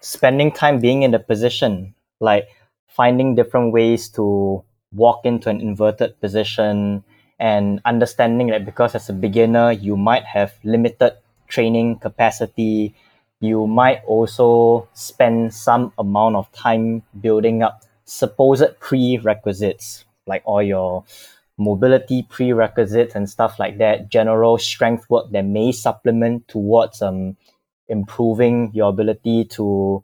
spending 0.00 0.50
time 0.50 0.80
being 0.80 1.02
in 1.02 1.12
the 1.12 1.18
position, 1.18 1.94
like 2.18 2.48
finding 2.88 3.34
different 3.34 3.72
ways 3.72 4.08
to 4.08 4.64
walk 4.92 5.24
into 5.24 5.48
an 5.48 5.60
inverted 5.60 6.18
position 6.20 7.04
and 7.38 7.80
understanding 7.84 8.48
that 8.48 8.64
because 8.64 8.94
as 8.94 9.08
a 9.08 9.12
beginner, 9.12 9.72
you 9.72 9.96
might 9.96 10.24
have 10.24 10.52
limited 10.64 11.16
training 11.48 11.98
capacity. 11.98 12.94
You 13.40 13.66
might 13.66 14.02
also 14.04 14.88
spend 14.92 15.54
some 15.54 15.92
amount 15.98 16.36
of 16.36 16.50
time 16.52 17.02
building 17.20 17.62
up 17.62 17.82
supposed 18.04 18.78
prerequisites, 18.80 20.04
like 20.26 20.42
all 20.44 20.62
your 20.62 21.04
mobility 21.60 22.26
prerequisites 22.28 23.14
and 23.14 23.28
stuff 23.28 23.58
like 23.58 23.76
that, 23.78 24.08
general 24.08 24.56
strength 24.56 25.04
work 25.10 25.30
that 25.30 25.44
may 25.44 25.70
supplement 25.70 26.48
towards 26.48 27.02
um, 27.02 27.36
improving 27.86 28.70
your 28.72 28.88
ability 28.88 29.44
to 29.44 30.02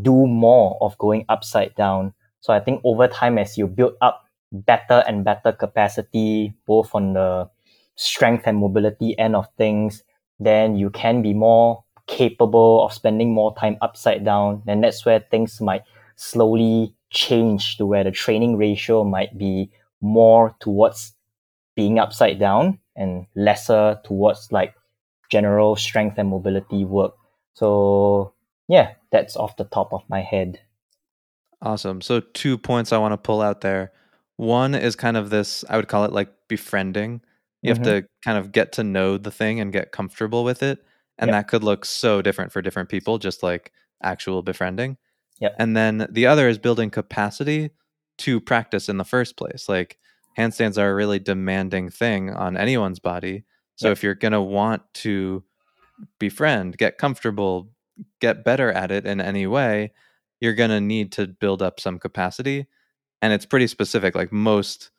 do 0.00 0.26
more 0.28 0.78
of 0.80 0.96
going 0.98 1.24
upside 1.28 1.74
down. 1.74 2.14
So 2.40 2.52
I 2.52 2.60
think 2.60 2.80
over 2.84 3.08
time, 3.08 3.36
as 3.36 3.58
you 3.58 3.66
build 3.66 3.94
up 4.00 4.24
better 4.52 5.02
and 5.08 5.24
better 5.24 5.50
capacity, 5.50 6.54
both 6.66 6.94
on 6.94 7.14
the 7.14 7.50
strength 7.96 8.46
and 8.46 8.58
mobility 8.58 9.18
end 9.18 9.34
of 9.34 9.48
things, 9.58 10.04
then 10.38 10.76
you 10.76 10.90
can 10.90 11.20
be 11.20 11.34
more 11.34 11.82
capable 12.06 12.84
of 12.84 12.92
spending 12.92 13.34
more 13.34 13.54
time 13.56 13.76
upside 13.82 14.24
down. 14.24 14.62
And 14.68 14.84
that's 14.84 15.04
where 15.04 15.18
things 15.18 15.60
might 15.60 15.82
slowly 16.14 16.94
change 17.10 17.76
to 17.78 17.86
where 17.86 18.04
the 18.04 18.12
training 18.12 18.56
ratio 18.56 19.02
might 19.02 19.36
be 19.36 19.70
more 20.00 20.54
towards 20.60 21.14
being 21.76 21.98
upside 21.98 22.38
down 22.38 22.78
and 22.96 23.26
lesser 23.34 24.00
towards 24.04 24.50
like 24.52 24.74
general 25.30 25.76
strength 25.76 26.18
and 26.18 26.28
mobility 26.28 26.84
work. 26.84 27.14
So 27.54 28.32
yeah, 28.68 28.94
that's 29.12 29.36
off 29.36 29.56
the 29.56 29.64
top 29.64 29.92
of 29.92 30.02
my 30.08 30.20
head. 30.20 30.60
Awesome. 31.62 32.00
So 32.00 32.20
two 32.20 32.56
points 32.56 32.92
I 32.92 32.98
want 32.98 33.12
to 33.12 33.18
pull 33.18 33.42
out 33.42 33.60
there. 33.60 33.92
One 34.36 34.74
is 34.74 34.96
kind 34.96 35.16
of 35.16 35.28
this, 35.30 35.64
I 35.68 35.76
would 35.76 35.88
call 35.88 36.04
it 36.04 36.12
like 36.12 36.30
befriending. 36.48 37.20
You 37.62 37.74
Mhm. 37.74 37.76
have 37.76 37.84
to 37.84 38.08
kind 38.24 38.38
of 38.38 38.52
get 38.52 38.72
to 38.72 38.82
know 38.84 39.18
the 39.18 39.30
thing 39.30 39.60
and 39.60 39.72
get 39.72 39.92
comfortable 39.92 40.42
with 40.44 40.62
it. 40.62 40.82
And 41.18 41.28
Yep. 41.28 41.34
that 41.34 41.48
could 41.48 41.62
look 41.62 41.84
so 41.84 42.22
different 42.22 42.50
for 42.50 42.62
different 42.62 42.88
people, 42.88 43.18
just 43.18 43.42
like 43.42 43.72
actual 44.02 44.42
befriending. 44.42 44.96
Yep. 45.40 45.56
And 45.58 45.76
then 45.76 46.06
the 46.10 46.26
other 46.26 46.48
is 46.48 46.56
building 46.56 46.88
capacity 46.90 47.70
to 48.20 48.40
practice 48.40 48.88
in 48.88 48.96
the 48.96 49.04
first 49.04 49.36
place. 49.36 49.68
Like 49.68 49.98
handstands 50.38 50.78
are 50.78 50.90
a 50.90 50.94
really 50.94 51.18
demanding 51.18 51.90
thing 51.90 52.30
on 52.30 52.56
anyone's 52.56 52.98
body. 52.98 53.44
So 53.76 53.90
if 53.90 54.02
you're 54.02 54.14
going 54.14 54.32
to 54.32 54.40
want 54.40 54.82
to 54.94 55.42
befriend, 56.18 56.78
get 56.78 56.98
comfortable, 56.98 57.70
get 58.20 58.44
better 58.44 58.70
at 58.72 58.90
it 58.90 59.06
in 59.06 59.20
any 59.20 59.46
way, 59.46 59.92
you're 60.40 60.54
going 60.54 60.70
to 60.70 60.80
need 60.80 61.12
to 61.12 61.26
build 61.26 61.62
up 61.62 61.80
some 61.80 61.98
capacity 61.98 62.66
and 63.22 63.32
it's 63.32 63.46
pretty 63.46 63.66
specific 63.66 64.14
like 64.14 64.32
most 64.32 64.90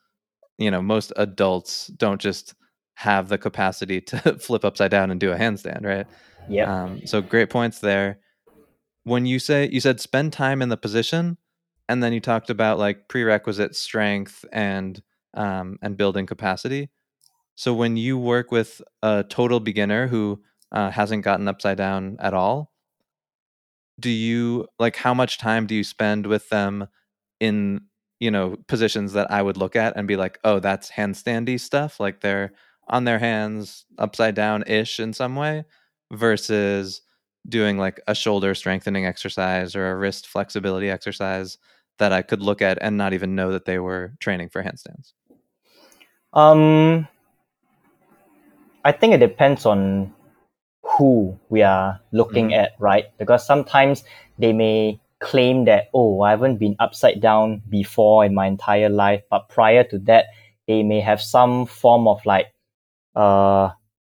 you 0.58 0.70
know 0.70 0.82
most 0.82 1.12
adults 1.16 1.88
don't 1.88 2.20
just 2.20 2.54
have 2.94 3.28
the 3.28 3.38
capacity 3.38 4.00
to 4.00 4.16
flip 4.38 4.64
upside 4.64 4.90
down 4.90 5.10
and 5.10 5.20
do 5.20 5.32
a 5.32 5.36
handstand 5.36 5.84
right 5.84 6.06
yeah 6.48 6.84
um, 6.84 7.00
so 7.06 7.20
great 7.20 7.50
points 7.50 7.80
there 7.80 8.18
when 9.04 9.26
you 9.26 9.38
say 9.38 9.68
you 9.72 9.80
said 9.80 10.00
spend 10.00 10.32
time 10.32 10.62
in 10.62 10.68
the 10.68 10.76
position 10.76 11.36
and 11.88 12.02
then 12.02 12.12
you 12.12 12.20
talked 12.20 12.50
about 12.50 12.78
like 12.78 13.08
prerequisite 13.08 13.76
strength 13.76 14.44
and 14.52 15.02
um, 15.34 15.78
and 15.82 15.96
building 15.96 16.26
capacity. 16.26 16.90
So 17.54 17.74
when 17.74 17.96
you 17.96 18.18
work 18.18 18.50
with 18.50 18.82
a 19.02 19.24
total 19.28 19.60
beginner 19.60 20.06
who 20.08 20.42
uh, 20.72 20.90
hasn't 20.90 21.24
gotten 21.24 21.48
upside 21.48 21.76
down 21.78 22.16
at 22.20 22.34
all 22.34 22.72
do 24.00 24.10
you 24.10 24.66
like 24.78 24.96
how 24.96 25.14
much 25.14 25.38
time 25.38 25.66
do 25.66 25.74
you 25.74 25.84
spend 25.84 26.26
with 26.26 26.48
them 26.48 26.86
in 27.40 27.80
you 28.20 28.30
know 28.30 28.56
positions 28.68 29.12
that 29.14 29.30
I 29.30 29.42
would 29.42 29.56
look 29.56 29.76
at 29.76 29.96
and 29.96 30.06
be 30.08 30.16
like, 30.16 30.38
oh, 30.44 30.58
that's 30.60 30.90
handstandy 30.90 31.58
stuff, 31.58 32.00
like 32.00 32.20
they're 32.20 32.52
on 32.88 33.04
their 33.04 33.18
hands 33.18 33.84
upside 33.98 34.34
down 34.34 34.64
ish 34.66 35.00
in 35.00 35.12
some 35.12 35.36
way, 35.36 35.64
versus 36.12 37.02
doing 37.48 37.78
like 37.78 38.00
a 38.06 38.14
shoulder 38.14 38.54
strengthening 38.54 39.06
exercise 39.06 39.74
or 39.74 39.90
a 39.90 39.96
wrist 39.96 40.26
flexibility 40.26 40.90
exercise 40.90 41.58
that 41.98 42.12
I 42.12 42.22
could 42.22 42.40
look 42.40 42.62
at 42.62 42.78
and 42.80 42.96
not 42.96 43.12
even 43.12 43.34
know 43.34 43.52
that 43.52 43.64
they 43.64 43.78
were 43.78 44.12
training 44.20 44.48
for 44.48 44.62
handstands? 44.62 45.12
Um, 46.32 47.06
I 48.84 48.92
think 48.92 49.14
it 49.14 49.18
depends 49.18 49.66
on 49.66 50.12
who 50.82 51.38
we 51.48 51.62
are 51.62 52.00
looking 52.12 52.48
mm-hmm. 52.48 52.60
at, 52.60 52.72
right? 52.78 53.06
Because 53.18 53.46
sometimes 53.46 54.04
they 54.38 54.52
may 54.52 55.00
claim 55.20 55.64
that, 55.66 55.88
oh, 55.94 56.22
I 56.22 56.30
haven't 56.30 56.56
been 56.56 56.76
upside 56.80 57.20
down 57.20 57.62
before 57.68 58.24
in 58.24 58.34
my 58.34 58.46
entire 58.46 58.88
life. 58.88 59.22
But 59.30 59.48
prior 59.48 59.84
to 59.84 59.98
that, 60.00 60.26
they 60.66 60.82
may 60.82 61.00
have 61.00 61.20
some 61.20 61.66
form 61.66 62.08
of 62.08 62.24
like 62.26 62.46
uh, 63.14 63.70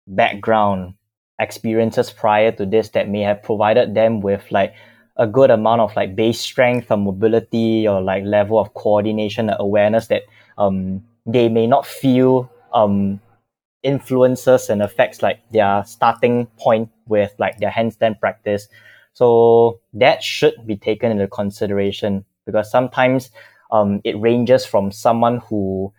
background 0.07 0.93
experiences 1.39 2.11
prior 2.11 2.51
to 2.51 2.65
this 2.65 2.89
that 2.89 3.09
may 3.09 3.21
have 3.21 3.41
provided 3.41 3.93
them 3.93 4.21
with 4.21 4.43
like 4.51 4.73
a 5.17 5.27
good 5.27 5.51
amount 5.51 5.81
of 5.81 5.95
like 5.95 6.15
base 6.15 6.39
strength 6.39 6.91
or 6.91 6.97
mobility 6.97 7.87
or 7.87 8.01
like 8.01 8.23
level 8.23 8.57
of 8.59 8.73
coordination 8.73 9.49
or 9.49 9.55
awareness 9.59 10.07
that 10.07 10.23
um, 10.57 11.03
they 11.25 11.49
may 11.49 11.67
not 11.67 11.85
feel 11.85 12.49
um, 12.73 13.19
influences 13.83 14.69
and 14.69 14.81
affects 14.81 15.21
like 15.21 15.39
their 15.51 15.83
starting 15.85 16.45
point 16.57 16.89
with 17.07 17.33
like 17.37 17.57
their 17.59 17.71
handstand 17.71 18.19
practice. 18.19 18.67
So 19.13 19.79
that 19.93 20.23
should 20.23 20.65
be 20.65 20.75
taken 20.77 21.11
into 21.11 21.27
consideration 21.27 22.25
because 22.45 22.71
sometimes 22.71 23.31
um, 23.71 24.01
it 24.03 24.19
ranges 24.19 24.65
from 24.65 24.91
someone 24.91 25.39
who 25.49 25.93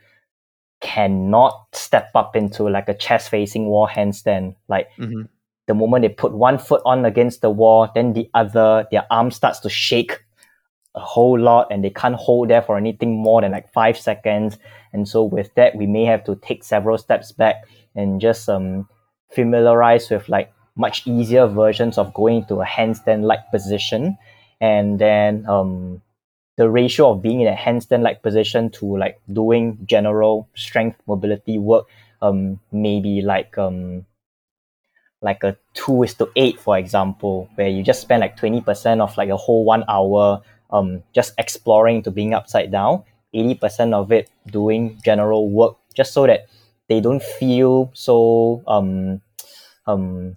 cannot 0.81 1.67
step 1.73 2.11
up 2.15 2.35
into 2.37 2.69
like 2.69 2.89
a 2.89 2.95
chest 2.95 3.29
facing 3.29 3.67
wall 3.67 3.89
handstand. 3.89 4.57
Like 4.69 4.89
mm-hmm. 4.99 5.23
the 5.67 5.75
moment 5.75 6.03
they 6.03 6.09
put 6.09 6.33
one 6.33 6.59
foot 6.59 6.83
on 6.85 7.05
against 7.05 7.43
the 7.43 7.51
wall, 7.51 7.89
then 7.95 8.13
the 8.13 8.29
other, 8.35 8.87
their 8.91 9.07
arm 9.11 9.31
starts 9.31 9.61
to 9.61 9.71
shake 9.71 10.25
a 10.95 11.01
whole 11.01 11.39
lot 11.39 11.69
and 11.71 11.85
they 11.85 11.91
can't 11.91 12.17
hold 12.17 12.49
there 12.49 12.63
for 12.63 12.77
anything 12.77 13.17
more 13.17 13.41
than 13.41 13.53
like 13.53 13.73
five 13.73 13.97
seconds. 13.97 14.59
And 14.93 15.09
so 15.09 15.23
with 15.23 15.55
that, 15.55 15.77
we 15.77 15.87
may 15.87 16.05
have 16.05 16.25
to 16.25 16.35
take 16.37 16.65
several 16.65 16.99
steps 16.99 17.31
back 17.31 17.65
and 17.95 18.21
just 18.21 18.49
um, 18.49 18.89
familiarize 19.31 20.11
with 20.11 20.29
like 20.29 20.53
much 20.77 21.07
easier 21.07 21.47
versions 21.47 21.99
of 21.99 22.13
going 22.15 22.45
to 22.47 22.63
a 22.63 22.65
handstand 22.65 23.23
like 23.23 23.41
position 23.51 24.17
and 24.61 24.99
then 24.99 25.47
um, 25.49 26.03
the 26.57 26.69
ratio 26.69 27.13
of 27.13 27.23
being 27.23 27.41
in 27.41 27.49
a 27.49 27.57
handstand 27.57 28.03
like 28.03 28.23
position 28.23 28.71
to 28.71 28.97
like 28.97 29.21
doing 29.33 29.79
general 29.87 30.49
strength 30.55 31.01
mobility 31.07 31.59
work 31.59 31.87
um, 32.23 32.61
maybe 32.71 33.23
like 33.23 33.57
um, 33.57 34.05
like 35.23 35.43
a 35.45 35.57
two 35.75 36.03
is 36.03 36.15
to 36.15 36.31
eight, 36.37 36.59
for 36.59 36.79
example, 36.79 37.49
where 37.55 37.69
you 37.69 37.83
just 37.83 38.01
spend 38.01 38.21
like 38.21 38.37
20% 38.39 39.01
of 39.01 39.17
like 39.17 39.29
a 39.29 39.37
whole 39.37 39.65
one 39.65 39.85
hour 39.89 40.41
um, 40.71 41.03
just 41.15 41.35
exploring 41.39 42.03
to 42.03 42.11
being 42.11 42.33
upside 42.33 42.71
down, 42.71 43.03
80% 43.35 43.93
of 43.93 44.13
it 44.13 44.31
doing 44.47 44.99
general 45.05 45.51
work 45.51 45.77
just 45.95 46.13
so 46.13 46.27
that 46.27 46.47
they 46.89 47.01
don't 47.01 47.23
feel 47.23 47.91
so 47.95 48.63
um, 48.67 49.21
um, 49.87 50.37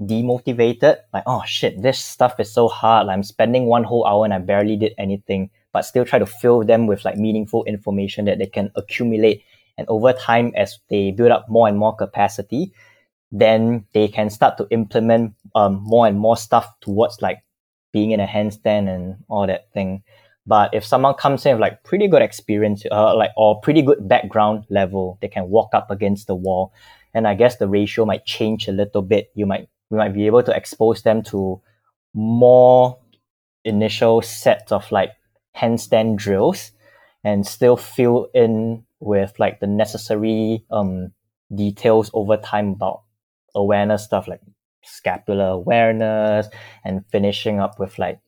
demotivated 0.00 0.96
like 1.12 1.22
oh 1.26 1.42
shit 1.46 1.80
this 1.80 1.98
stuff 1.98 2.40
is 2.40 2.52
so 2.52 2.66
hard 2.66 3.08
i'm 3.08 3.22
spending 3.22 3.66
one 3.66 3.84
whole 3.84 4.04
hour 4.06 4.24
and 4.24 4.34
i 4.34 4.38
barely 4.38 4.76
did 4.76 4.92
anything 4.98 5.48
but 5.74 5.82
still 5.82 6.04
try 6.04 6.20
to 6.20 6.24
fill 6.24 6.64
them 6.64 6.86
with 6.86 7.04
like 7.04 7.16
meaningful 7.18 7.64
information 7.64 8.24
that 8.26 8.38
they 8.38 8.46
can 8.46 8.70
accumulate. 8.76 9.42
And 9.76 9.86
over 9.88 10.12
time 10.12 10.52
as 10.56 10.78
they 10.88 11.10
build 11.10 11.32
up 11.32 11.46
more 11.50 11.68
and 11.68 11.76
more 11.76 11.94
capacity 11.94 12.72
then 13.32 13.84
they 13.92 14.06
can 14.06 14.30
start 14.30 14.56
to 14.56 14.68
implement 14.70 15.34
um, 15.56 15.80
more 15.82 16.06
and 16.06 16.16
more 16.16 16.36
stuff 16.36 16.68
towards 16.80 17.20
like 17.20 17.42
being 17.92 18.12
in 18.12 18.20
a 18.20 18.26
handstand 18.26 18.88
and 18.88 19.16
all 19.28 19.44
that 19.48 19.72
thing. 19.72 20.04
But 20.46 20.72
if 20.72 20.84
someone 20.84 21.14
comes 21.14 21.44
in 21.44 21.54
with 21.54 21.60
like 21.60 21.82
pretty 21.82 22.06
good 22.06 22.22
experience 22.22 22.84
uh, 22.92 23.16
like 23.16 23.32
or 23.36 23.60
pretty 23.60 23.82
good 23.82 24.06
background 24.06 24.66
level 24.70 25.18
they 25.20 25.26
can 25.26 25.48
walk 25.48 25.70
up 25.74 25.90
against 25.90 26.28
the 26.28 26.36
wall. 26.36 26.72
And 27.12 27.26
i 27.26 27.34
guess 27.34 27.56
the 27.56 27.68
ratio 27.68 28.04
might 28.04 28.24
change 28.24 28.68
a 28.68 28.72
little 28.72 29.02
bit. 29.02 29.32
You 29.34 29.46
might 29.46 29.68
we 29.90 29.98
might 29.98 30.14
be 30.14 30.26
able 30.26 30.42
to 30.42 30.54
expose 30.54 31.02
them 31.02 31.22
to 31.22 31.60
more 32.14 32.98
initial 33.64 34.22
sets 34.22 34.72
of 34.72 34.90
like 34.92 35.12
handstand 35.56 36.16
drills 36.16 36.72
and 37.22 37.46
still 37.46 37.76
fill 37.76 38.28
in 38.34 38.84
with 39.00 39.32
like 39.38 39.60
the 39.60 39.66
necessary 39.66 40.64
um, 40.70 41.12
details 41.54 42.10
over 42.14 42.36
time 42.36 42.70
about 42.70 43.02
awareness 43.54 44.04
stuff 44.04 44.26
like 44.26 44.40
scapular 44.82 45.46
awareness 45.46 46.48
and 46.84 47.04
finishing 47.10 47.60
up 47.60 47.78
with 47.78 47.98
like 47.98 48.20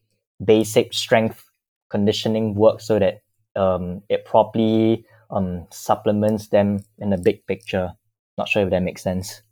basic 0.44 0.92
strength 0.92 1.44
conditioning 1.90 2.54
work 2.54 2.80
so 2.80 2.98
that 2.98 3.20
um, 3.54 4.02
it 4.08 4.24
properly 4.24 5.04
um, 5.30 5.66
supplements 5.70 6.48
them 6.48 6.80
in 6.98 7.10
the 7.10 7.18
big 7.18 7.46
picture. 7.46 7.92
Not 8.38 8.48
sure 8.48 8.62
if 8.62 8.70
that 8.70 8.82
makes 8.82 9.02
sense. 9.02 9.42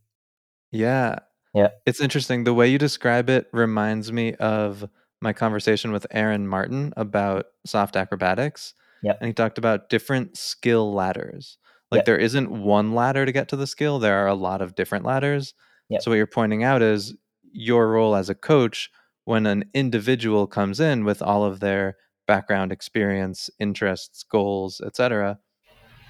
Yeah, 0.71 1.21
yeah. 1.55 1.69
It's 1.87 2.01
interesting. 2.01 2.45
The 2.45 2.55
way 2.55 2.69
you 2.69 2.79
describe 2.79 3.31
it 3.31 3.47
reminds 3.53 4.13
me 4.13 4.35
of 4.35 4.89
my 5.21 5.33
conversation 5.33 5.93
with 5.93 6.07
Aaron 6.11 6.47
Martin 6.47 6.93
about 6.97 7.47
soft 7.65 7.97
acrobatics. 7.97 8.75
Yep. 9.03 9.19
And 9.21 9.27
he 9.29 9.33
talked 9.33 9.59
about 9.59 9.89
different 9.89 10.37
skill 10.37 10.93
ladders. 10.93 11.59
Like 11.91 12.01
yep. 12.01 12.07
there 12.07 12.19
isn't 12.19 12.51
one 12.51 12.95
ladder 12.95 13.25
to 13.25 13.33
get 13.33 13.49
to 13.49 13.57
the 13.57 13.67
skill, 13.67 13.99
there 13.99 14.17
are 14.17 14.27
a 14.27 14.35
lot 14.35 14.63
of 14.63 14.75
different 14.75 15.05
ladders. 15.05 15.55
Yep. 15.91 16.03
So 16.03 16.11
what 16.11 16.17
you're 16.17 16.27
pointing 16.27 16.65
out 16.65 16.83
is 16.83 17.15
your 17.53 17.89
role 17.89 18.17
as 18.17 18.29
a 18.29 18.35
coach 18.35 18.91
when 19.25 19.47
an 19.47 19.65
individual 19.75 20.47
comes 20.47 20.81
in 20.81 21.05
with 21.05 21.23
all 21.23 21.45
of 21.45 21.61
their 21.61 21.97
background 22.27 22.73
experience, 22.73 23.49
interests, 23.59 24.25
goals, 24.25 24.81
etc., 24.85 25.39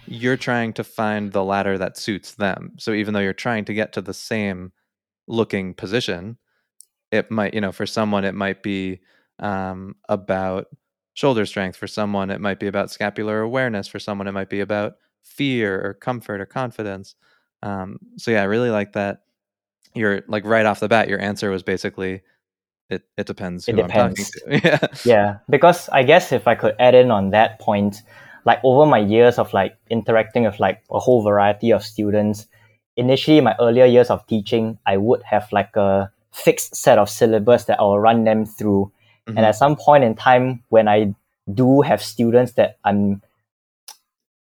you're 0.07 0.37
trying 0.37 0.72
to 0.74 0.85
find 0.85 1.33
the 1.33 1.44
ladder 1.44 1.78
that 1.78 1.96
suits 1.96 2.35
them. 2.35 2.72
So 2.78 2.92
even 2.92 3.14
though 3.14 3.20
you're 3.20 3.33
trying 3.33 3.64
to 3.66 3.74
get 3.74 3.92
to 3.94 4.02
the 4.02 4.14
same 4.14 4.72
looking 5.27 5.75
position 5.75 6.37
it 7.11 7.31
might 7.31 7.55
you 7.55 7.61
know 7.61 7.73
for 7.73 7.87
someone 7.87 8.25
it 8.25 8.35
might 8.35 8.63
be 8.63 9.01
um, 9.39 9.97
about 10.09 10.67
shoulder 11.15 11.47
strength 11.47 11.77
for 11.77 11.87
someone 11.87 12.31
it 12.31 12.41
might 12.41 12.59
be 12.59 12.67
about 12.67 12.91
scapular 12.91 13.41
awareness 13.41 13.87
for 13.87 13.99
someone 13.99 14.27
it 14.27 14.33
might 14.33 14.51
be 14.51 14.61
about 14.61 14.95
fear 15.23 15.81
or 15.81 15.95
comfort 15.95 16.41
or 16.41 16.47
confidence. 16.47 17.15
Um, 17.63 17.99
so 18.19 18.31
yeah 18.31 18.43
i 18.43 18.45
really 18.45 18.71
like 18.71 18.93
that 18.93 19.23
you're 19.95 20.23
like 20.29 20.45
right 20.45 20.67
off 20.67 20.81
the 20.81 20.89
bat 20.89 21.09
your 21.09 21.21
answer 21.21 21.51
was 21.51 21.63
basically 21.63 22.21
it, 22.91 23.05
it 23.17 23.27
depends 23.27 23.67
it 23.69 23.77
depends. 23.77 24.31
yeah. 24.49 24.87
Yeah 25.05 25.39
because 25.49 25.89
i 25.89 26.03
guess 26.03 26.31
if 26.31 26.47
i 26.47 26.55
could 26.55 26.75
add 26.79 26.95
in 26.95 27.11
on 27.11 27.31
that 27.31 27.59
point 27.61 28.03
like 28.45 28.61
over 28.65 28.85
my 28.85 28.99
years 28.99 29.39
of 29.39 29.53
like 29.55 29.79
interacting 29.89 30.45
with 30.45 30.61
like 30.61 30.83
a 30.91 30.99
whole 30.99 31.23
variety 31.23 31.73
of 31.73 31.83
students 31.83 32.47
initially 32.96 33.38
in 33.38 33.44
my 33.44 33.57
earlier 33.61 33.87
years 33.87 34.11
of 34.11 34.26
teaching, 34.26 34.78
I 34.87 34.96
would 34.96 35.22
have 35.22 35.50
like 35.52 35.76
a 35.76 36.11
fixed 36.33 36.74
set 36.76 36.98
of 36.98 37.09
syllabus 37.09 37.64
that 37.64 37.80
I'll 37.80 37.98
run 37.98 38.24
them 38.24 38.44
through. 38.44 38.92
Mm-hmm. 39.26 39.38
And 39.38 39.46
at 39.46 39.57
some 39.57 39.76
point 39.76 40.04
in 40.04 40.14
time, 40.14 40.62
when 40.68 40.88
I 40.88 41.14
do 41.52 41.83
have 41.83 42.02
students 42.02 42.52
that 42.52 42.78
I'm 42.85 43.22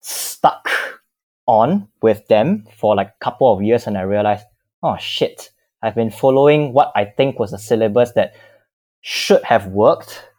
stuck 0.02 0.70
on 1.48 1.88
with 2.02 2.28
them 2.28 2.66
for 2.78 2.96
like 2.96 3.10
a 3.10 3.24
couple 3.24 3.52
of 3.54 3.62
years, 3.62 3.88
and 3.88 3.98
I 3.98 4.02
realize, 4.02 4.42
oh 4.82 4.98
shit, 4.98 5.52
I've 5.82 5.96
been 5.96 6.12
following 6.12 6.74
what 6.74 6.92
I 6.96 7.06
think 7.06 7.40
was 7.40 7.54
a 7.54 7.60
syllabus 7.60 8.14
that 8.14 8.34
should 9.02 9.44
have 9.44 9.68
worked, 9.68 10.30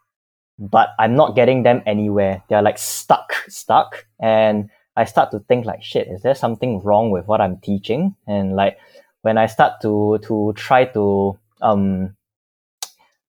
but 0.58 0.90
I'm 0.98 1.14
not 1.14 1.36
getting 1.36 1.62
them 1.62 1.82
anywhere. 1.86 2.42
They're 2.48 2.62
like 2.62 2.78
stuck, 2.78 3.34
stuck. 3.48 4.06
And 4.18 4.70
I 4.96 5.04
start 5.04 5.30
to 5.32 5.40
think 5.40 5.66
like, 5.66 5.82
shit, 5.82 6.08
is 6.08 6.22
there 6.22 6.34
something 6.34 6.80
wrong 6.80 7.10
with 7.10 7.26
what 7.26 7.40
I'm 7.40 7.58
teaching? 7.58 8.16
And 8.26 8.56
like 8.56 8.78
when 9.22 9.38
I 9.38 9.46
start 9.46 9.80
to 9.82 10.18
to 10.22 10.52
try 10.56 10.84
to 10.86 11.38
um 11.60 12.16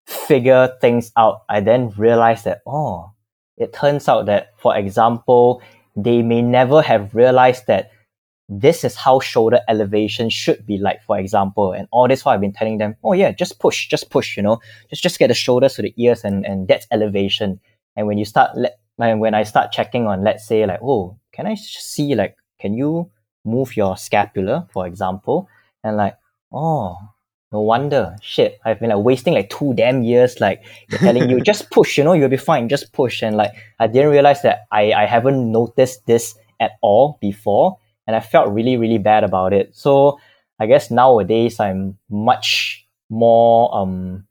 figure 0.06 0.76
things 0.80 1.12
out, 1.16 1.42
I 1.48 1.60
then 1.60 1.90
realize 1.96 2.44
that, 2.44 2.62
oh, 2.66 3.10
it 3.56 3.72
turns 3.72 4.08
out 4.08 4.26
that, 4.26 4.52
for 4.58 4.76
example, 4.76 5.62
they 5.96 6.22
may 6.22 6.42
never 6.42 6.82
have 6.82 7.14
realized 7.14 7.66
that 7.66 7.90
this 8.48 8.84
is 8.84 8.94
how 8.94 9.18
shoulder 9.18 9.60
elevation 9.68 10.30
should 10.30 10.64
be 10.66 10.78
like, 10.78 11.02
for 11.02 11.18
example. 11.18 11.72
And 11.72 11.88
all 11.90 12.06
this 12.06 12.24
while 12.24 12.34
I've 12.34 12.40
been 12.40 12.52
telling 12.52 12.78
them, 12.78 12.96
oh 13.02 13.12
yeah, 13.12 13.32
just 13.32 13.58
push, 13.58 13.88
just 13.88 14.10
push, 14.10 14.36
you 14.36 14.42
know, 14.42 14.60
just 14.88 15.02
just 15.02 15.18
get 15.18 15.28
the 15.28 15.34
shoulders 15.34 15.74
to 15.74 15.82
the 15.82 15.92
ears 15.96 16.24
and, 16.24 16.46
and 16.46 16.68
that's 16.68 16.86
elevation. 16.92 17.60
And 17.96 18.06
when 18.06 18.18
you 18.18 18.24
start 18.24 18.56
let 18.56 18.78
when 18.96 19.34
I 19.34 19.42
start 19.42 19.72
checking 19.72 20.06
on, 20.06 20.22
let's 20.22 20.46
say 20.46 20.64
like, 20.64 20.80
oh, 20.82 21.18
can 21.36 21.46
I 21.46 21.54
see 21.54 22.14
like, 22.14 22.36
can 22.58 22.72
you 22.72 23.10
move 23.44 23.76
your 23.76 23.96
scapula, 23.98 24.66
for 24.72 24.86
example? 24.86 25.48
And 25.84 25.98
like, 25.98 26.16
oh, 26.50 26.96
no 27.52 27.60
wonder. 27.60 28.16
Shit, 28.22 28.58
I've 28.64 28.80
been 28.80 28.88
like 28.88 29.04
wasting 29.04 29.34
like 29.34 29.50
two 29.50 29.74
damn 29.74 30.02
years, 30.02 30.40
like 30.40 30.64
telling 30.90 31.28
you 31.30 31.40
just 31.40 31.70
push, 31.70 31.98
you 31.98 32.04
know, 32.04 32.14
you'll 32.14 32.30
be 32.30 32.38
fine, 32.38 32.68
just 32.68 32.92
push. 32.92 33.22
And 33.22 33.36
like 33.36 33.52
I 33.78 33.86
didn't 33.86 34.10
realize 34.10 34.42
that 34.42 34.66
I, 34.72 34.92
I 34.92 35.04
haven't 35.06 35.52
noticed 35.52 36.06
this 36.06 36.34
at 36.58 36.72
all 36.80 37.18
before 37.20 37.78
and 38.06 38.16
I 38.16 38.20
felt 38.20 38.48
really, 38.48 38.76
really 38.76 38.98
bad 38.98 39.22
about 39.22 39.52
it. 39.52 39.76
So 39.76 40.18
I 40.58 40.66
guess 40.66 40.90
nowadays 40.90 41.60
I'm 41.60 41.98
much 42.08 42.86
more 43.10 43.74
um, 43.76 44.26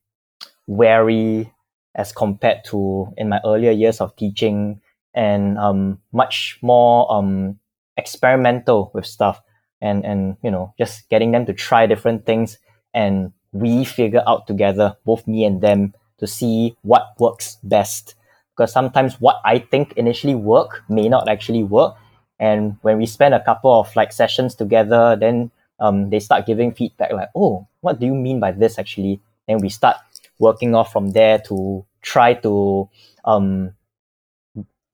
wary 0.67 1.53
as 1.93 2.11
compared 2.11 2.65
to 2.65 3.13
in 3.15 3.29
my 3.29 3.39
earlier 3.45 3.71
years 3.71 4.01
of 4.01 4.15
teaching 4.15 4.81
and 5.15 5.57
um, 5.57 5.99
much 6.11 6.59
more 6.61 7.11
um, 7.11 7.57
experimental 7.97 8.91
with 8.93 9.05
stuff 9.05 9.41
and 9.81 10.05
and 10.05 10.37
you 10.43 10.51
know 10.51 10.73
just 10.77 11.09
getting 11.09 11.31
them 11.31 11.45
to 11.45 11.53
try 11.53 11.87
different 11.87 12.25
things. 12.25 12.59
And 12.93 13.31
we 13.51 13.85
figure 13.85 14.23
out 14.27 14.47
together 14.47 14.95
both 15.05 15.27
me 15.27 15.45
and 15.45 15.61
them 15.61 15.93
to 16.19 16.27
see 16.27 16.75
what 16.81 17.13
works 17.19 17.57
best. 17.63 18.15
Because 18.55 18.71
sometimes 18.71 19.19
what 19.19 19.41
i 19.43 19.59
think 19.59 19.93
initially 19.97 20.35
work 20.35 20.83
may 20.89 21.09
not 21.09 21.27
actually 21.27 21.63
work. 21.63 21.95
And 22.39 22.77
when 22.81 22.97
we 22.97 23.05
spend 23.05 23.33
a 23.33 23.43
couple 23.43 23.79
of 23.79 23.95
like 23.95 24.11
sessions 24.11 24.55
together, 24.55 25.15
then 25.19 25.51
um, 25.79 26.09
they 26.09 26.19
start 26.19 26.45
giving 26.45 26.73
feedback 26.73 27.11
like, 27.11 27.29
oh, 27.35 27.67
what 27.81 27.99
do 27.99 28.05
you 28.05 28.13
mean 28.13 28.39
by 28.39 28.51
this 28.51 28.77
actually? 28.79 29.21
And 29.47 29.61
we 29.61 29.69
start 29.69 29.97
working 30.39 30.75
off 30.75 30.91
from 30.91 31.11
there 31.11 31.39
to 31.47 31.85
try 32.01 32.33
to 32.33 32.89
um, 33.23 33.71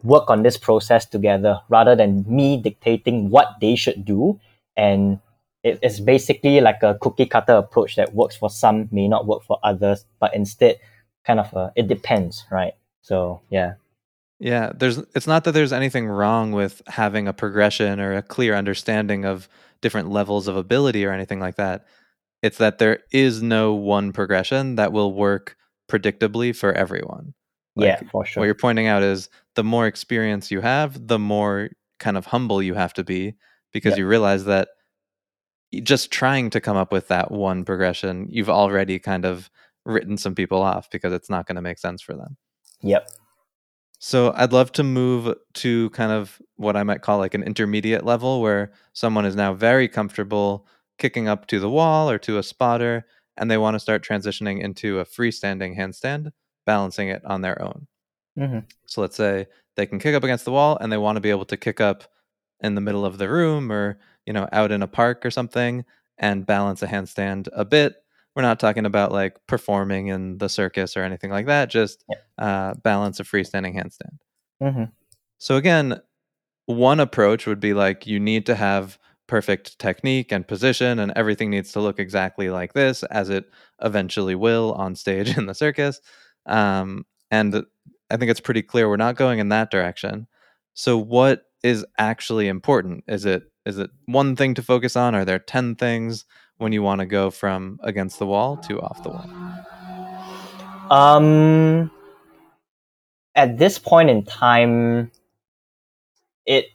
work 0.03 0.29
on 0.29 0.43
this 0.43 0.57
process 0.57 1.05
together 1.05 1.59
rather 1.69 1.95
than 1.95 2.25
me 2.27 2.57
dictating 2.57 3.29
what 3.29 3.55
they 3.61 3.75
should 3.75 4.05
do. 4.05 4.39
And 4.75 5.19
it, 5.63 5.79
it's 5.81 5.99
basically 5.99 6.61
like 6.61 6.81
a 6.83 6.97
cookie 7.01 7.25
cutter 7.25 7.53
approach 7.53 7.95
that 7.95 8.13
works 8.13 8.35
for 8.35 8.49
some, 8.49 8.89
may 8.91 9.07
not 9.07 9.27
work 9.27 9.43
for 9.43 9.59
others, 9.63 10.05
but 10.19 10.35
instead, 10.35 10.79
kind 11.25 11.39
of 11.39 11.53
a, 11.53 11.71
it 11.75 11.87
depends, 11.87 12.45
right? 12.51 12.73
So, 13.01 13.41
yeah. 13.49 13.73
Yeah, 14.39 14.71
there's 14.75 14.97
it's 15.13 15.27
not 15.27 15.43
that 15.43 15.51
there's 15.51 15.71
anything 15.71 16.07
wrong 16.07 16.51
with 16.51 16.81
having 16.87 17.27
a 17.27 17.33
progression 17.33 17.99
or 17.99 18.15
a 18.15 18.23
clear 18.23 18.55
understanding 18.55 19.23
of 19.23 19.47
different 19.81 20.09
levels 20.09 20.47
of 20.47 20.55
ability 20.55 21.05
or 21.05 21.11
anything 21.11 21.39
like 21.39 21.57
that. 21.57 21.85
It's 22.41 22.57
that 22.57 22.79
there 22.79 23.01
is 23.11 23.43
no 23.43 23.73
one 23.73 24.11
progression 24.11 24.77
that 24.77 24.91
will 24.93 25.13
work 25.13 25.57
predictably 25.87 26.55
for 26.55 26.73
everyone. 26.73 27.35
Like, 27.75 27.85
yeah, 27.85 28.09
for 28.11 28.25
sure. 28.25 28.41
What 28.41 28.45
you're 28.45 28.55
pointing 28.55 28.87
out 28.87 29.03
is 29.03 29.29
the 29.55 29.63
more 29.63 29.87
experience 29.87 30.51
you 30.51 30.61
have, 30.61 31.07
the 31.07 31.19
more 31.19 31.69
kind 31.99 32.17
of 32.17 32.27
humble 32.27 32.61
you 32.61 32.73
have 32.73 32.93
to 32.93 33.03
be 33.03 33.35
because 33.71 33.91
yep. 33.91 33.99
you 33.99 34.07
realize 34.07 34.45
that 34.45 34.69
just 35.83 36.11
trying 36.11 36.49
to 36.49 36.59
come 36.59 36.77
up 36.77 36.91
with 36.91 37.07
that 37.07 37.31
one 37.31 37.63
progression, 37.63 38.27
you've 38.29 38.49
already 38.49 38.99
kind 38.99 39.25
of 39.25 39.49
written 39.85 40.17
some 40.17 40.35
people 40.35 40.61
off 40.61 40.89
because 40.91 41.13
it's 41.13 41.29
not 41.29 41.47
going 41.47 41.55
to 41.55 41.61
make 41.61 41.79
sense 41.79 42.01
for 42.01 42.13
them. 42.13 42.37
Yep. 42.81 43.09
So 43.99 44.33
I'd 44.35 44.51
love 44.51 44.71
to 44.73 44.83
move 44.83 45.33
to 45.53 45.89
kind 45.91 46.11
of 46.11 46.41
what 46.55 46.75
I 46.75 46.83
might 46.83 47.03
call 47.03 47.19
like 47.19 47.35
an 47.35 47.43
intermediate 47.43 48.03
level 48.03 48.41
where 48.41 48.71
someone 48.93 49.25
is 49.25 49.35
now 49.35 49.53
very 49.53 49.87
comfortable 49.87 50.67
kicking 50.97 51.27
up 51.27 51.47
to 51.47 51.59
the 51.59 51.69
wall 51.69 52.09
or 52.09 52.17
to 52.19 52.37
a 52.37 52.43
spotter 52.43 53.05
and 53.37 53.49
they 53.49 53.57
want 53.57 53.75
to 53.75 53.79
start 53.79 54.03
transitioning 54.03 54.61
into 54.61 54.99
a 54.99 55.05
freestanding 55.05 55.77
handstand, 55.77 56.31
balancing 56.65 57.09
it 57.09 57.23
on 57.25 57.41
their 57.41 57.61
own. 57.61 57.87
Mm-hmm. 58.38 58.60
So 58.86 59.02
let's 59.02 59.15
say 59.15 59.48
they 59.76 59.86
can 59.86 60.00
kick 60.00 60.15
up 60.15 60.24
against 60.24 60.46
the 60.46 60.52
wall 60.52 60.78
and 60.80 60.91
they 60.91 60.98
want 60.98 61.17
to 61.17 61.22
be 61.22 61.30
able 61.30 61.46
to 61.46 61.58
kick 61.58 61.82
up 61.82 62.04
in 62.62 62.76
the 62.76 62.82
middle 62.82 63.06
of 63.06 63.17
the 63.17 63.30
room 63.30 63.72
or, 63.72 64.00
you 64.26 64.34
know, 64.34 64.48
out 64.52 64.72
in 64.72 64.82
a 64.82 64.88
park 64.88 65.26
or 65.26 65.32
something 65.32 65.84
and 66.17 66.46
balance 66.46 66.84
a 66.84 66.88
handstand 66.88 67.48
a 67.54 67.65
bit 67.65 68.02
we're 68.36 68.41
not 68.41 68.60
talking 68.60 68.86
about 68.86 69.12
like 69.12 69.36
performing 69.48 70.08
in 70.08 70.38
the 70.38 70.50
circus 70.50 70.96
or 70.96 71.04
anything 71.04 71.32
like 71.32 71.48
that. 71.48 71.70
Just 71.70 72.06
uh, 72.38 72.74
balance 72.76 73.20
a 73.20 73.24
freestanding 73.24 73.76
handstand. 73.76 74.17
Mm-hmm. 74.62 74.84
So 75.38 75.58
again, 75.58 76.00
one 76.65 77.00
approach 77.00 77.46
would 77.46 77.60
be 77.60 77.74
like 77.74 78.08
you 78.08 78.20
need 78.20 78.46
to 78.46 78.56
have 78.56 78.98
perfect 79.28 79.80
technique 79.80 80.32
and 80.32 80.48
position, 80.48 81.00
and 81.00 81.12
everything 81.15 81.50
needs 81.50 81.72
to 81.74 81.80
look 81.80 82.00
exactly 82.00 82.50
like 82.50 82.74
this, 82.74 83.04
as 83.04 83.30
it 83.30 83.46
eventually 83.82 84.36
will 84.36 84.74
on 84.74 84.96
stage 84.96 85.38
in 85.38 85.46
the 85.46 85.56
circus. 85.56 86.00
Um, 86.46 87.06
and 87.30 87.65
I 88.12 88.17
think 88.17 88.30
it's 88.30 88.39
pretty 88.39 88.62
clear 88.62 88.89
we're 88.89 88.97
not 88.97 89.15
going 89.15 89.39
in 89.39 89.50
that 89.50 89.71
direction. 89.71 90.28
So 90.74 90.97
what 90.97 91.43
is 91.63 91.86
actually 91.97 92.47
important? 92.47 93.04
Is 93.08 93.26
it 93.26 93.43
is 93.65 93.78
it 93.78 93.91
one 94.06 94.36
thing 94.36 94.56
to 94.56 94.63
focus 94.63 94.95
on? 94.95 95.15
Are 95.15 95.26
there 95.26 95.39
ten 95.39 95.76
things? 95.76 96.26
when 96.62 96.71
you 96.71 96.84
want 96.84 97.00
to 97.00 97.08
go 97.08 97.32
from 97.32 97.80
against 97.82 98.19
the 98.19 98.26
wall 98.26 98.56
to 98.56 98.80
off 98.80 99.02
the 99.02 99.10
wall? 99.10 99.28
Um, 100.91 101.89
at 103.34 103.58
this 103.58 103.80
point 103.80 104.12
in 104.12 104.24
time, 104.24 105.12
it 106.45 106.65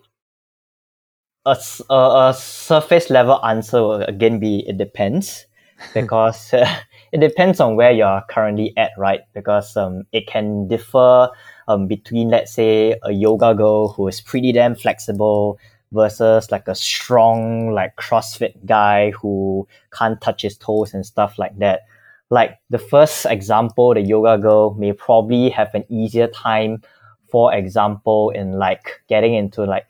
a, 1.44 1.56
a, 1.88 2.28
a 2.30 2.34
surface 2.34 3.10
level 3.10 3.38
answer 3.44 3.80
will 3.80 4.02
again 4.02 4.40
be 4.40 4.64
it 4.66 4.76
depends 4.76 5.46
because 5.94 6.52
uh, 6.52 6.66
it 7.16 7.20
depends 7.20 7.60
on 7.60 7.76
where 7.76 7.92
you're 7.92 8.22
currently 8.28 8.74
at, 8.76 8.90
right? 8.98 9.22
Because 9.32 9.74
um, 9.74 10.02
it 10.12 10.26
can 10.26 10.68
differ 10.68 11.30
um, 11.66 11.86
between, 11.86 12.28
let's 12.28 12.52
say, 12.52 12.94
a 13.04 13.10
yoga 13.10 13.54
girl 13.54 13.88
who 13.88 14.06
is 14.06 14.20
pretty 14.20 14.52
damn 14.52 14.74
flexible 14.74 15.58
versus 15.92 16.50
like 16.50 16.68
a 16.68 16.74
strong 16.74 17.70
like 17.72 17.96
CrossFit 17.96 18.66
guy 18.66 19.12
who 19.12 19.66
can't 19.94 20.20
touch 20.20 20.42
his 20.42 20.58
toes 20.58 20.92
and 20.92 21.06
stuff 21.06 21.38
like 21.38 21.58
that. 21.58 21.86
Like 22.28 22.58
the 22.68 22.78
first 22.78 23.24
example, 23.24 23.94
the 23.94 24.02
yoga 24.02 24.36
girl 24.36 24.74
may 24.74 24.92
probably 24.92 25.48
have 25.48 25.74
an 25.74 25.84
easier 25.88 26.26
time, 26.26 26.82
for 27.30 27.54
example, 27.54 28.28
in 28.28 28.58
like 28.58 29.00
getting 29.08 29.32
into 29.32 29.64
like 29.64 29.86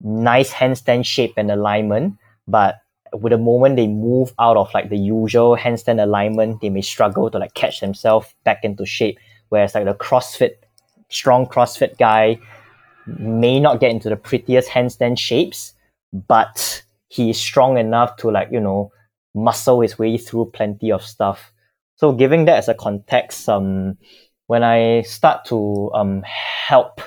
nice 0.00 0.54
handstand 0.54 1.04
shape 1.04 1.34
and 1.36 1.50
alignment, 1.50 2.14
but 2.48 2.76
with 3.20 3.32
the 3.32 3.38
moment 3.38 3.76
they 3.76 3.86
move 3.86 4.32
out 4.38 4.56
of 4.56 4.72
like 4.74 4.90
the 4.90 4.98
usual 4.98 5.56
handstand 5.56 6.02
alignment, 6.02 6.60
they 6.60 6.70
may 6.70 6.82
struggle 6.82 7.30
to 7.30 7.38
like 7.38 7.54
catch 7.54 7.80
themselves 7.80 8.34
back 8.44 8.64
into 8.64 8.86
shape. 8.86 9.18
Whereas 9.48 9.74
like 9.74 9.84
the 9.84 9.94
CrossFit, 9.94 10.56
strong 11.08 11.46
CrossFit 11.46 11.98
guy 11.98 12.38
may 13.06 13.60
not 13.60 13.80
get 13.80 13.90
into 13.90 14.08
the 14.08 14.16
prettiest 14.16 14.68
handstand 14.68 15.18
shapes, 15.18 15.74
but 16.12 16.82
he's 17.08 17.38
strong 17.38 17.78
enough 17.78 18.16
to 18.16 18.30
like, 18.30 18.48
you 18.50 18.60
know, 18.60 18.90
muscle 19.34 19.80
his 19.80 19.98
way 19.98 20.18
through 20.18 20.50
plenty 20.52 20.90
of 20.90 21.02
stuff. 21.02 21.52
So 21.96 22.12
giving 22.12 22.44
that 22.46 22.58
as 22.58 22.68
a 22.68 22.74
context, 22.74 23.48
um, 23.48 23.96
when 24.46 24.62
I 24.62 25.02
start 25.02 25.44
to 25.46 25.90
um, 25.94 26.22
help 26.22 27.00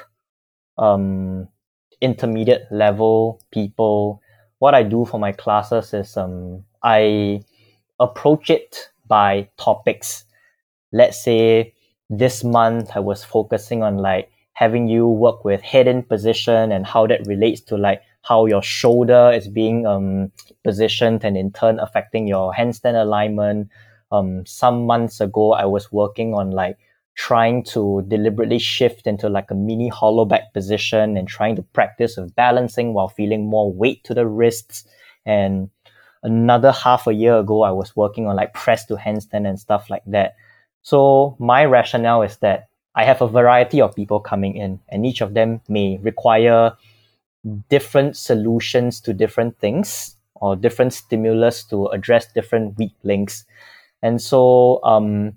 um, 0.78 1.48
intermediate 2.02 2.72
level 2.72 3.42
people, 3.52 4.22
what 4.60 4.76
I 4.76 4.84
do 4.84 5.06
for 5.06 5.20
my 5.20 5.32
classes 5.32 5.94
is 5.94 6.16
um, 6.18 6.64
I 6.84 7.42
approach 8.00 8.50
it 8.50 8.90
by 9.08 9.50
topics. 9.58 10.26
Let's 10.92 11.22
say 11.22 11.74
this 12.10 12.44
month 12.44 12.92
I 12.96 13.00
was 13.00 13.24
focusing 13.24 13.84
on 13.84 13.98
like 13.98 14.32
having 14.54 14.88
you 14.88 15.08
work 15.08 15.46
with 15.46 15.62
head 15.62 15.88
in 15.88 16.04
position 16.04 16.72
and 16.72 16.86
how 16.86 17.08
that 17.08 17.26
relates 17.26 17.62
to 17.62 17.78
like 17.78 18.02
how 18.24 18.46
your 18.46 18.62
shoulder 18.62 19.32
is 19.34 19.48
being 19.48 19.86
um, 19.88 20.32
positioned 20.64 21.24
and 21.24 21.38
in 21.38 21.52
turn 21.52 21.80
affecting 21.80 22.28
your 22.28 22.54
handstand 22.54 23.02
alignment. 23.02 23.70
Um, 24.12 24.46
some 24.46 24.86
months 24.86 25.22
ago, 25.22 25.54
I 25.54 25.66
was 25.66 25.92
working 25.92 26.34
on 26.34 26.52
like 26.52 26.78
trying 27.20 27.62
to 27.62 28.02
deliberately 28.08 28.58
shift 28.58 29.06
into 29.06 29.28
like 29.28 29.52
a 29.52 29.54
mini 29.54 29.90
hollow 29.90 30.24
back 30.24 30.54
position 30.54 31.18
and 31.18 31.28
trying 31.28 31.54
to 31.54 31.62
practice 31.62 32.16
with 32.16 32.34
balancing 32.34 32.94
while 32.94 33.10
feeling 33.10 33.46
more 33.46 33.74
weight 33.74 34.02
to 34.06 34.14
the 34.14 34.26
wrists. 34.26 34.86
And 35.26 35.70
another 36.24 36.72
half 36.72 37.08
a 37.08 37.14
year 37.14 37.38
ago, 37.38 37.64
I 37.64 37.72
was 37.72 37.94
working 37.94 38.26
on 38.26 38.38
like 38.38 38.54
press 38.54 38.86
to 38.86 38.96
handstand 38.96 39.46
and 39.50 39.60
stuff 39.60 39.90
like 39.90 40.04
that. 40.08 40.38
So 40.82 41.36
my 41.40 41.66
rationale 41.66 42.22
is 42.22 42.38
that 42.38 42.70
I 42.96 43.04
have 43.04 43.22
a 43.22 43.28
variety 43.28 43.82
of 43.82 43.94
people 43.94 44.22
coming 44.22 44.56
in, 44.56 44.80
and 44.88 45.06
each 45.06 45.20
of 45.20 45.34
them 45.34 45.60
may 45.68 45.98
require 45.98 46.72
different 47.68 48.16
solutions 48.16 49.02
to 49.02 49.14
different 49.14 49.60
things 49.60 50.16
or 50.36 50.56
different 50.56 50.94
stimulus 50.94 51.66
to 51.66 51.88
address 51.88 52.32
different 52.32 52.78
weak 52.78 52.96
links. 53.04 53.44
And 54.02 54.22
so, 54.22 54.82
um, 54.84 55.34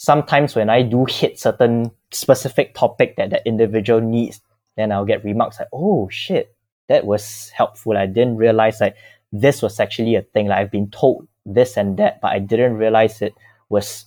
sometimes 0.00 0.56
when 0.56 0.70
I 0.70 0.80
do 0.80 1.04
hit 1.04 1.38
certain 1.38 1.90
specific 2.10 2.74
topic 2.74 3.16
that 3.16 3.28
the 3.28 3.46
individual 3.46 4.00
needs, 4.00 4.40
then 4.78 4.92
I'll 4.92 5.04
get 5.04 5.22
remarks 5.22 5.58
like, 5.58 5.68
"Oh 5.74 6.08
shit, 6.08 6.56
that 6.88 7.04
was 7.04 7.50
helpful. 7.50 7.98
I 7.98 8.06
didn't 8.06 8.38
realize 8.38 8.80
like 8.80 8.96
this 9.30 9.60
was 9.60 9.78
actually 9.78 10.14
a 10.14 10.22
thing. 10.22 10.48
Like 10.48 10.58
I've 10.58 10.70
been 10.70 10.90
told 10.90 11.28
this 11.44 11.76
and 11.76 11.98
that, 11.98 12.20
but 12.22 12.32
I 12.32 12.38
didn't 12.38 12.78
realize 12.78 13.20
it 13.20 13.34
was 13.68 14.06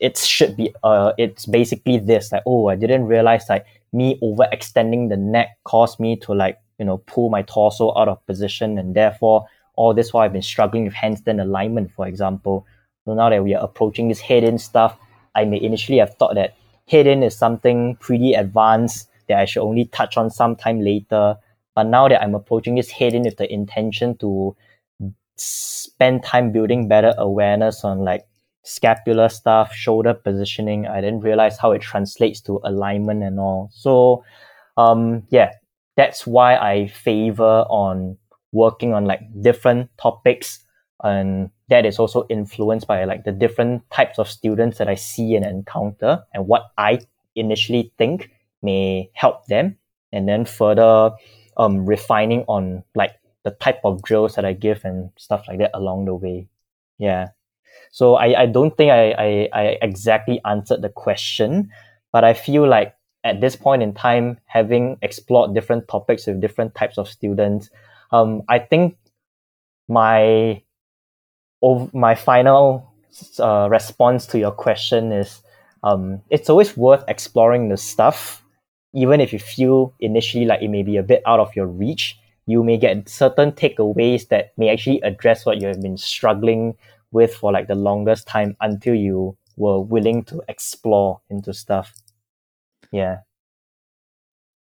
it 0.00 0.18
should 0.18 0.56
be 0.56 0.74
uh 0.82 1.12
it's 1.18 1.46
basically 1.46 1.98
this 1.98 2.32
like 2.32 2.42
oh 2.44 2.68
I 2.68 2.74
didn't 2.74 3.06
realize 3.06 3.48
like 3.48 3.64
me 3.92 4.18
overextending 4.20 5.08
the 5.08 5.16
neck 5.16 5.56
caused 5.64 6.00
me 6.00 6.16
to 6.16 6.34
like 6.34 6.58
you 6.80 6.84
know 6.84 6.98
pull 6.98 7.30
my 7.30 7.42
torso 7.42 7.96
out 7.96 8.08
of 8.08 8.24
position 8.26 8.76
and 8.78 8.94
therefore 8.94 9.46
all 9.76 9.94
this 9.94 10.12
while 10.12 10.24
I've 10.24 10.32
been 10.32 10.42
struggling 10.42 10.84
with 10.84 10.94
handstand 10.94 11.40
alignment 11.40 11.92
for 11.92 12.06
example 12.06 12.66
so 13.04 13.14
now 13.14 13.30
that 13.30 13.42
we 13.42 13.54
are 13.54 13.64
approaching 13.64 14.08
this 14.08 14.20
head 14.20 14.44
in 14.44 14.58
stuff 14.58 14.98
I 15.38 15.44
may 15.44 15.60
initially 15.60 15.98
have 15.98 16.14
thought 16.16 16.34
that 16.34 16.54
head 16.86 17.06
in 17.06 17.22
is 17.22 17.36
something 17.36 17.96
pretty 17.96 18.34
advanced 18.34 19.08
that 19.28 19.38
I 19.38 19.44
should 19.44 19.62
only 19.62 19.84
touch 19.86 20.16
on 20.16 20.30
sometime 20.30 20.80
later 20.80 21.36
but 21.78 21.84
now 21.84 22.08
that 22.08 22.20
I'm 22.20 22.34
approaching 22.34 22.74
this 22.74 22.90
head 22.90 23.14
in 23.14 23.22
with 23.22 23.36
the 23.36 23.52
intention 23.52 24.16
to 24.18 24.56
spend 25.36 26.24
time 26.24 26.50
building 26.50 26.88
better 26.88 27.14
awareness 27.16 27.84
on 27.84 28.00
like 28.00 28.26
scapular 28.64 29.28
stuff, 29.28 29.72
shoulder 29.72 30.12
positioning. 30.12 30.88
I 30.88 31.00
didn't 31.00 31.20
realize 31.20 31.56
how 31.56 31.70
it 31.70 31.82
translates 31.82 32.40
to 32.42 32.60
alignment 32.64 33.22
and 33.22 33.38
all. 33.38 33.70
So, 33.72 34.24
um, 34.76 35.22
yeah, 35.30 35.52
that's 35.96 36.26
why 36.26 36.56
I 36.56 36.88
favor 36.88 37.64
on 37.70 38.18
working 38.50 38.92
on 38.92 39.04
like 39.04 39.20
different 39.40 39.88
topics, 39.98 40.58
and 41.04 41.50
that 41.68 41.84
is 41.84 41.98
also 41.98 42.26
influenced 42.28 42.86
by 42.86 43.04
like 43.04 43.24
the 43.24 43.32
different 43.32 43.88
types 43.90 44.18
of 44.18 44.28
students 44.28 44.78
that 44.78 44.88
I 44.88 44.94
see 44.94 45.34
and 45.34 45.44
encounter, 45.44 46.24
and 46.32 46.46
what 46.46 46.70
I 46.78 47.00
initially 47.34 47.92
think 47.98 48.30
may 48.62 49.10
help 49.12 49.46
them, 49.46 49.76
and 50.12 50.28
then 50.28 50.44
further 50.44 51.12
um, 51.56 51.86
refining 51.86 52.44
on 52.48 52.84
like 52.94 53.12
the 53.44 53.50
type 53.52 53.80
of 53.84 54.02
drills 54.02 54.34
that 54.34 54.44
I 54.44 54.52
give 54.52 54.84
and 54.84 55.10
stuff 55.16 55.44
like 55.48 55.58
that 55.58 55.70
along 55.74 56.06
the 56.06 56.14
way. 56.14 56.48
Yeah. 56.98 57.28
So 57.90 58.16
I, 58.16 58.42
I 58.42 58.46
don't 58.46 58.76
think 58.76 58.90
I, 58.90 59.12
I, 59.12 59.48
I 59.52 59.78
exactly 59.82 60.40
answered 60.44 60.82
the 60.82 60.88
question, 60.88 61.70
but 62.12 62.24
I 62.24 62.34
feel 62.34 62.66
like 62.66 62.94
at 63.24 63.40
this 63.40 63.56
point 63.56 63.82
in 63.82 63.94
time, 63.94 64.38
having 64.46 64.98
explored 65.02 65.54
different 65.54 65.88
topics 65.88 66.26
with 66.26 66.40
different 66.40 66.74
types 66.74 66.98
of 66.98 67.08
students, 67.08 67.70
um, 68.10 68.42
I 68.48 68.58
think 68.58 68.96
my 69.88 70.62
my 71.92 72.14
final 72.14 72.92
uh, 73.38 73.68
response 73.70 74.26
to 74.26 74.38
your 74.38 74.52
question 74.52 75.12
is 75.12 75.40
um, 75.82 76.20
it's 76.30 76.50
always 76.50 76.76
worth 76.76 77.04
exploring 77.08 77.68
the 77.68 77.76
stuff, 77.76 78.42
even 78.94 79.20
if 79.20 79.32
you 79.32 79.38
feel 79.38 79.94
initially 80.00 80.44
like 80.44 80.62
it 80.62 80.68
may 80.68 80.82
be 80.82 80.96
a 80.96 81.02
bit 81.02 81.22
out 81.26 81.40
of 81.40 81.54
your 81.54 81.66
reach. 81.66 82.18
You 82.46 82.64
may 82.64 82.78
get 82.78 83.08
certain 83.08 83.52
takeaways 83.52 84.28
that 84.28 84.52
may 84.56 84.70
actually 84.70 85.00
address 85.02 85.44
what 85.44 85.60
you 85.60 85.68
have 85.68 85.82
been 85.82 85.98
struggling 85.98 86.76
with 87.10 87.34
for 87.34 87.52
like 87.52 87.68
the 87.68 87.74
longest 87.74 88.26
time 88.26 88.56
until 88.60 88.94
you 88.94 89.36
were 89.56 89.80
willing 89.80 90.24
to 90.24 90.42
explore 90.48 91.20
into 91.28 91.52
stuff. 91.52 91.92
Yeah. 92.90 93.18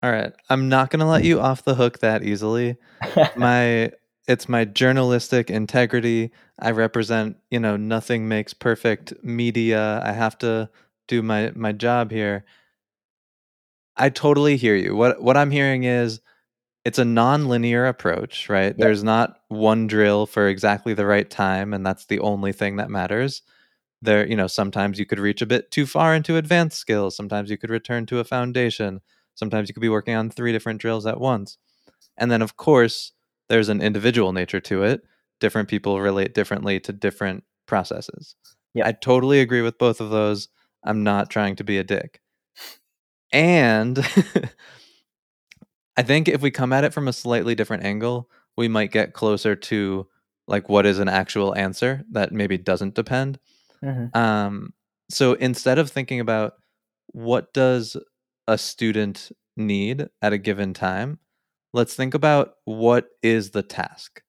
All 0.04 0.12
right. 0.12 0.34
I'm 0.50 0.68
not 0.68 0.90
going 0.90 1.00
to 1.00 1.06
let 1.06 1.24
you 1.24 1.40
off 1.40 1.64
the 1.64 1.76
hook 1.76 2.00
that 2.00 2.24
easily. 2.24 2.78
my 3.36 3.92
it's 4.28 4.48
my 4.50 4.66
journalistic 4.66 5.50
integrity. 5.50 6.32
I 6.60 6.72
represent, 6.72 7.38
you 7.50 7.60
know, 7.60 7.76
nothing 7.78 8.28
makes 8.28 8.54
perfect 8.54 9.14
media. 9.24 10.02
I 10.04 10.12
have 10.14 10.38
to 10.40 10.70
do 11.08 11.22
my 11.22 11.52
my 11.56 11.72
job 11.72 12.12
here. 12.12 12.46
I 13.98 14.10
totally 14.10 14.58
hear 14.58 14.76
you. 14.76 14.96
What 14.96 15.22
what 15.22 15.38
I'm 15.38 15.52
hearing 15.52 15.84
is 15.84 16.22
it's 16.86 17.00
a 17.00 17.06
non-linear 17.06 17.86
approach, 17.88 18.50
right? 18.50 18.76
Yep. 18.78 18.78
There's 18.78 19.04
not 19.04 19.42
one 19.50 19.88
drill 19.88 20.26
for 20.28 20.48
exactly 20.48 20.94
the 20.94 21.06
right 21.06 21.30
time 21.30 21.74
and 21.74 21.86
that's 21.86 22.06
the 22.06 22.20
only 22.20 22.54
thing 22.54 22.78
that 22.78 22.90
matters. 22.90 23.44
There, 24.02 24.28
you 24.28 24.36
know, 24.38 24.48
sometimes 24.48 25.00
you 25.00 25.06
could 25.06 25.20
reach 25.20 25.42
a 25.42 25.48
bit 25.48 25.72
too 25.72 25.86
far 25.88 26.16
into 26.16 26.38
advanced 26.38 26.78
skills, 26.80 27.16
sometimes 27.18 27.50
you 27.52 27.58
could 27.58 27.72
return 27.72 28.06
to 28.08 28.20
a 28.20 28.26
foundation, 28.26 29.02
sometimes 29.36 29.70
you 29.70 29.74
could 29.76 29.82
be 29.82 29.90
working 29.90 30.16
on 30.16 30.30
three 30.30 30.52
different 30.54 30.82
drills 30.82 31.06
at 31.08 31.20
once. 31.22 31.58
And 32.18 32.32
then 32.32 32.42
of 32.42 32.58
course, 32.58 33.14
there's 33.52 33.68
an 33.68 33.82
individual 33.82 34.32
nature 34.32 34.62
to 34.62 34.84
it. 34.84 35.02
Different 35.42 35.68
people 35.68 36.00
relate 36.00 36.34
differently 36.34 36.80
to 36.80 36.94
different 36.94 37.44
processes. 37.66 38.38
Yeah. 38.74 38.88
I 38.88 38.94
totally 38.94 39.42
agree 39.42 39.62
with 39.62 39.78
both 39.78 40.00
of 40.00 40.10
those. 40.10 40.48
I'm 40.86 41.04
not 41.04 41.30
trying 41.30 41.58
to 41.58 41.64
be 41.66 41.78
a 41.78 41.84
dick. 41.84 42.22
And 43.34 44.00
I 45.98 46.02
think 46.02 46.30
if 46.30 46.42
we 46.42 46.50
come 46.50 46.72
at 46.72 46.86
it 46.86 46.94
from 46.94 47.10
a 47.10 47.14
slightly 47.14 47.54
different 47.54 47.84
angle, 47.84 48.30
we 48.56 48.70
might 48.70 48.94
get 48.94 49.12
closer 49.12 49.54
to 49.54 50.08
like 50.48 50.70
what 50.70 50.86
is 50.86 51.00
an 51.00 51.10
actual 51.10 51.54
answer 51.54 52.06
that 52.10 52.32
maybe 52.32 52.58
doesn't 52.58 52.96
depend. 52.96 53.38
Mm-hmm. 53.84 54.18
Um, 54.18 54.74
so 55.10 55.34
instead 55.34 55.78
of 55.78 55.92
thinking 55.92 56.22
about 56.22 56.54
what 57.08 57.54
does 57.54 57.98
a 58.48 58.58
student 58.58 59.34
need 59.58 60.08
at 60.22 60.32
a 60.32 60.38
given 60.38 60.74
time, 60.74 61.20
let's 61.74 61.96
think 61.96 62.14
about 62.14 62.56
what 62.66 63.10
is 63.22 63.52
the 63.52 63.64
task. 63.64 64.22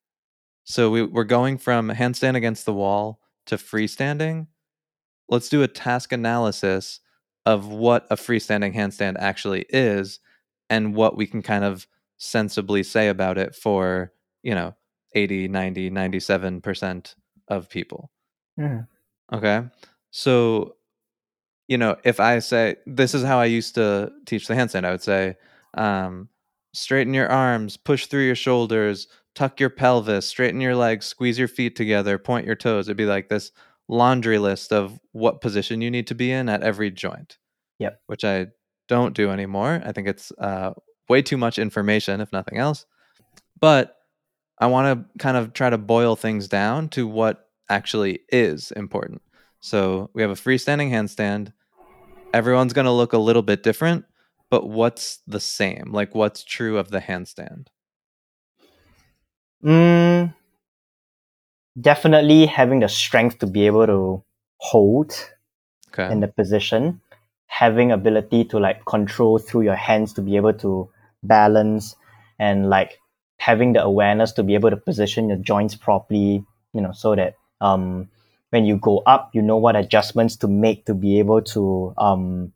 So 0.64 0.90
we, 0.90 1.02
we're 1.02 1.24
going 1.24 1.58
from 1.58 1.90
handstand 1.90 2.36
against 2.36 2.66
the 2.66 2.72
wall 2.72 3.20
to 3.46 3.56
freestanding. 3.56 4.46
Let's 5.28 5.48
do 5.48 5.62
a 5.62 5.68
task 5.68 6.12
analysis 6.12 7.00
of 7.44 7.66
what 7.66 8.06
a 8.10 8.16
freestanding 8.16 8.74
handstand 8.74 9.16
actually 9.18 9.66
is 9.68 10.20
and 10.70 10.94
what 10.94 11.16
we 11.16 11.26
can 11.26 11.42
kind 11.42 11.64
of 11.64 11.86
sensibly 12.18 12.82
say 12.82 13.08
about 13.08 13.38
it 13.38 13.54
for, 13.54 14.12
you 14.42 14.54
know, 14.54 14.74
80, 15.14 15.48
90, 15.48 15.90
97% 15.90 17.14
of 17.48 17.68
people. 17.68 18.10
Mm. 18.58 18.86
Okay. 19.32 19.62
So, 20.10 20.76
you 21.66 21.78
know, 21.78 21.96
if 22.04 22.20
I 22.20 22.38
say, 22.38 22.76
this 22.86 23.14
is 23.14 23.24
how 23.24 23.38
I 23.38 23.46
used 23.46 23.74
to 23.74 24.12
teach 24.26 24.46
the 24.46 24.54
handstand, 24.54 24.84
I 24.84 24.92
would 24.92 25.02
say, 25.02 25.36
um, 25.74 26.28
straighten 26.72 27.14
your 27.14 27.28
arms, 27.28 27.76
push 27.76 28.06
through 28.06 28.26
your 28.26 28.34
shoulders, 28.34 29.08
tuck 29.34 29.60
your 29.60 29.70
pelvis, 29.70 30.26
straighten 30.26 30.60
your 30.60 30.76
legs, 30.76 31.06
squeeze 31.06 31.38
your 31.38 31.48
feet 31.48 31.76
together, 31.76 32.18
point 32.18 32.46
your 32.46 32.54
toes. 32.54 32.88
It'd 32.88 32.96
be 32.96 33.06
like 33.06 33.28
this 33.28 33.52
laundry 33.88 34.38
list 34.38 34.72
of 34.72 34.98
what 35.12 35.40
position 35.40 35.80
you 35.80 35.90
need 35.90 36.06
to 36.06 36.14
be 36.14 36.30
in 36.30 36.48
at 36.48 36.62
every 36.62 36.90
joint. 36.90 37.38
Yep. 37.78 38.00
Which 38.06 38.24
I 38.24 38.48
don't 38.88 39.14
do 39.14 39.30
anymore. 39.30 39.82
I 39.84 39.92
think 39.92 40.08
it's 40.08 40.32
uh, 40.38 40.72
way 41.08 41.22
too 41.22 41.36
much 41.36 41.58
information, 41.58 42.20
if 42.20 42.32
nothing 42.32 42.58
else. 42.58 42.86
But 43.60 43.96
I 44.58 44.66
want 44.66 44.98
to 44.98 45.18
kind 45.18 45.36
of 45.36 45.52
try 45.52 45.70
to 45.70 45.78
boil 45.78 46.16
things 46.16 46.48
down 46.48 46.88
to 46.90 47.06
what 47.06 47.48
actually 47.68 48.20
is 48.28 48.70
important. 48.72 49.22
So 49.60 50.10
we 50.14 50.22
have 50.22 50.30
a 50.30 50.34
freestanding 50.34 50.90
handstand. 50.90 51.52
Everyone's 52.34 52.72
going 52.72 52.84
to 52.84 52.92
look 52.92 53.12
a 53.12 53.18
little 53.18 53.42
bit 53.42 53.62
different, 53.62 54.04
but 54.52 54.68
what's 54.68 55.20
the 55.26 55.40
same? 55.40 55.92
Like, 55.92 56.14
what's 56.14 56.44
true 56.44 56.76
of 56.76 56.90
the 56.90 57.00
handstand? 57.00 57.68
Mm, 59.64 60.34
definitely 61.80 62.44
having 62.44 62.80
the 62.80 62.88
strength 62.88 63.38
to 63.38 63.46
be 63.46 63.64
able 63.64 63.86
to 63.86 64.22
hold 64.58 65.14
okay. 65.88 66.12
in 66.12 66.20
the 66.20 66.28
position 66.28 67.00
having 67.46 67.92
ability 67.92 68.44
to 68.44 68.58
like 68.58 68.84
control 68.84 69.38
through 69.38 69.62
your 69.62 69.74
hands 69.74 70.12
to 70.14 70.20
be 70.22 70.36
able 70.36 70.52
to 70.52 70.88
balance 71.22 71.96
and 72.38 72.68
like 72.68 72.98
having 73.38 73.72
the 73.72 73.82
awareness 73.82 74.32
to 74.32 74.42
be 74.42 74.54
able 74.54 74.70
to 74.70 74.76
position 74.76 75.28
your 75.28 75.38
joints 75.38 75.74
properly 75.74 76.44
you 76.72 76.80
know 76.80 76.92
so 76.92 77.14
that 77.14 77.34
um 77.60 78.08
when 78.50 78.64
you 78.64 78.76
go 78.76 79.02
up 79.06 79.30
you 79.34 79.42
know 79.42 79.56
what 79.58 79.76
adjustments 79.76 80.36
to 80.36 80.48
make 80.48 80.86
to 80.86 80.94
be 80.94 81.18
able 81.18 81.42
to 81.42 81.92
um 81.98 82.52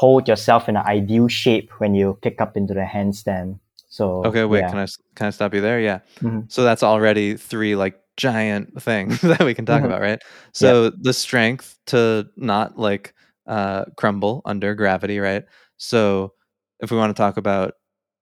hold 0.00 0.28
yourself 0.28 0.68
in 0.68 0.76
an 0.76 0.84
ideal 0.86 1.28
shape 1.28 1.70
when 1.78 1.94
you 1.94 2.18
kick 2.22 2.40
up 2.40 2.56
into 2.56 2.74
the 2.74 2.86
handstand 2.94 3.58
so 3.88 4.22
okay 4.24 4.44
wait 4.44 4.60
yeah. 4.60 4.70
can 4.70 4.78
i 4.78 4.86
can 5.14 5.26
i 5.26 5.30
stop 5.30 5.54
you 5.54 5.60
there 5.60 5.80
yeah 5.80 6.00
mm-hmm. 6.20 6.40
so 6.48 6.62
that's 6.64 6.82
already 6.82 7.36
three 7.36 7.74
like 7.76 7.98
giant 8.16 8.82
things 8.82 9.20
that 9.32 9.40
we 9.40 9.54
can 9.54 9.64
talk 9.66 9.78
mm-hmm. 9.78 9.86
about 9.86 10.00
right 10.00 10.20
so 10.52 10.90
the 10.90 11.12
strength 11.12 11.78
to 11.86 12.26
not 12.36 12.78
like 12.78 13.14
uh, 13.46 13.84
crumble 13.96 14.42
under 14.44 14.74
gravity, 14.74 15.18
right? 15.18 15.44
So 15.76 16.32
if 16.80 16.90
we 16.90 16.96
want 16.96 17.14
to 17.14 17.20
talk 17.20 17.36
about 17.36 17.74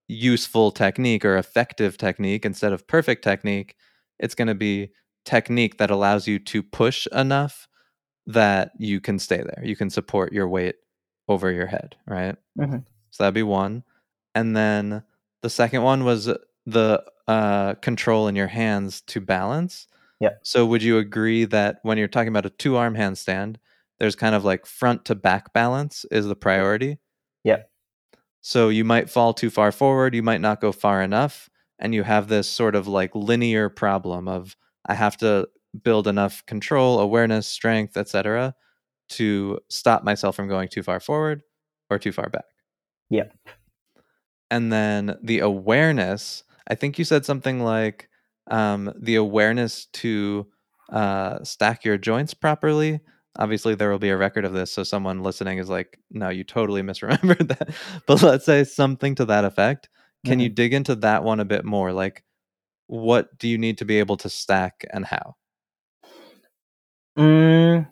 useful 0.07 0.71
technique 0.71 1.25
or 1.25 1.37
effective 1.37 1.97
technique 1.97 2.45
instead 2.45 2.73
of 2.73 2.87
perfect 2.87 3.25
technique, 3.25 3.75
it's 4.19 4.35
going 4.35 4.49
to 4.49 4.55
be 4.55 4.91
technique 5.25 5.79
that 5.79 5.91
allows 5.91 6.29
you 6.29 6.39
to 6.39 6.63
push 6.63 7.07
enough 7.13 7.67
that 8.27 8.73
you 8.79 9.01
can 9.01 9.19
stay 9.19 9.39
there. 9.39 9.63
You 9.65 9.77
can 9.77 9.91
support 9.91 10.33
your 10.33 10.49
weight 10.49 10.77
over 11.29 11.51
your 11.51 11.67
head, 11.67 11.97
right? 12.07 12.37
Mm-hmm. 12.59 12.79
So 13.11 13.23
that'd 13.23 13.35
be 13.35 13.43
one. 13.43 13.85
And 14.35 14.57
then 14.57 15.03
the 15.43 15.51
second 15.51 15.83
one 15.83 16.05
was 16.05 16.29
the 16.67 17.05
uh, 17.29 17.75
control 17.75 18.29
in 18.29 18.37
your 18.37 18.49
hands 18.49 19.01
to 19.03 19.21
balance. 19.21 19.87
Yeah. 20.21 20.31
So 20.43 20.67
would 20.67 20.83
you 20.83 20.99
agree 20.99 21.45
that 21.47 21.79
when 21.83 21.99
you're 21.99 22.09
talking 22.09 22.29
about 22.29 22.47
a 22.47 22.51
two 22.51 22.77
arm 22.77 22.95
handstand, 22.95 23.57
there's 23.99 24.17
kind 24.17 24.35
of 24.35 24.45
like 24.45 24.67
front 24.67 25.05
to 25.07 25.15
back 25.15 25.53
balance 25.53 26.05
is 26.11 26.27
the 26.27 26.37
priority. 26.37 26.99
Yeah. 27.45 27.63
So 28.41 28.69
you 28.69 28.85
might 28.85 29.09
fall 29.09 29.33
too 29.33 29.51
far 29.51 29.73
forward, 29.73 30.15
you 30.15 30.23
might 30.23 30.41
not 30.41 30.61
go 30.61 30.73
far 30.73 31.03
enough, 31.03 31.49
and 31.79 31.95
you 31.95 32.03
have 32.03 32.29
this 32.29 32.49
sort 32.49 32.75
of 32.75 32.87
like 32.87 33.15
linear 33.15 33.69
problem 33.69 34.29
of 34.29 34.57
I 34.87 34.95
have 34.95 35.17
to 35.19 35.49
build 35.83 36.07
enough 36.07 36.45
control, 36.47 37.01
awareness, 37.01 37.47
strength, 37.47 37.97
etc. 37.97 38.55
to 39.11 39.59
stop 39.69 40.05
myself 40.05 40.37
from 40.37 40.49
going 40.49 40.69
too 40.69 40.83
far 40.83 41.01
forward 41.01 41.43
or 41.91 41.99
too 41.99 42.13
far 42.13 42.29
back. 42.29 42.45
Yep. 43.11 43.37
And 44.51 44.73
then 44.73 45.17
the 45.23 45.41
awareness, 45.41 46.45
I 46.69 46.75
think 46.75 46.99
you 46.99 47.05
said 47.05 47.25
something 47.25 47.61
like 47.63 48.09
um, 48.51 48.93
the 48.99 49.17
awareness 49.17 49.87
to 49.95 50.47
uh, 50.93 51.43
stack 51.43 51.85
your 51.85 51.99
joints 51.99 52.35
properly. 52.35 53.01
Obviously, 53.37 53.75
there 53.75 53.91
will 53.91 53.99
be 53.99 54.11
a 54.11 54.17
record 54.17 54.45
of 54.45 54.53
this, 54.53 54.73
so 54.73 54.85
someone 54.85 55.23
listening 55.23 55.59
is 55.59 55.69
like, 55.69 55.99
"No, 56.11 56.29
you 56.29 56.45
totally 56.45 56.83
misremembered 56.85 57.49
that." 57.49 57.71
But 58.07 58.23
let's 58.23 58.45
say 58.45 58.63
something 58.65 59.17
to 59.17 59.25
that 59.25 59.45
effect. 59.45 59.89
Can 60.25 60.41
you 60.41 60.49
dig 60.49 60.73
into 60.73 60.95
that 60.97 61.23
one 61.23 61.39
a 61.39 61.45
bit 61.45 61.67
more? 61.67 61.93
Like, 61.93 62.25
what 62.87 63.37
do 63.39 63.49
you 63.49 63.59
need 63.59 63.79
to 63.79 63.85
be 63.85 63.99
able 63.99 64.17
to 64.19 64.31
stack 64.31 64.85
and 64.91 65.05
how? 65.05 65.37
Mm, 67.19 67.91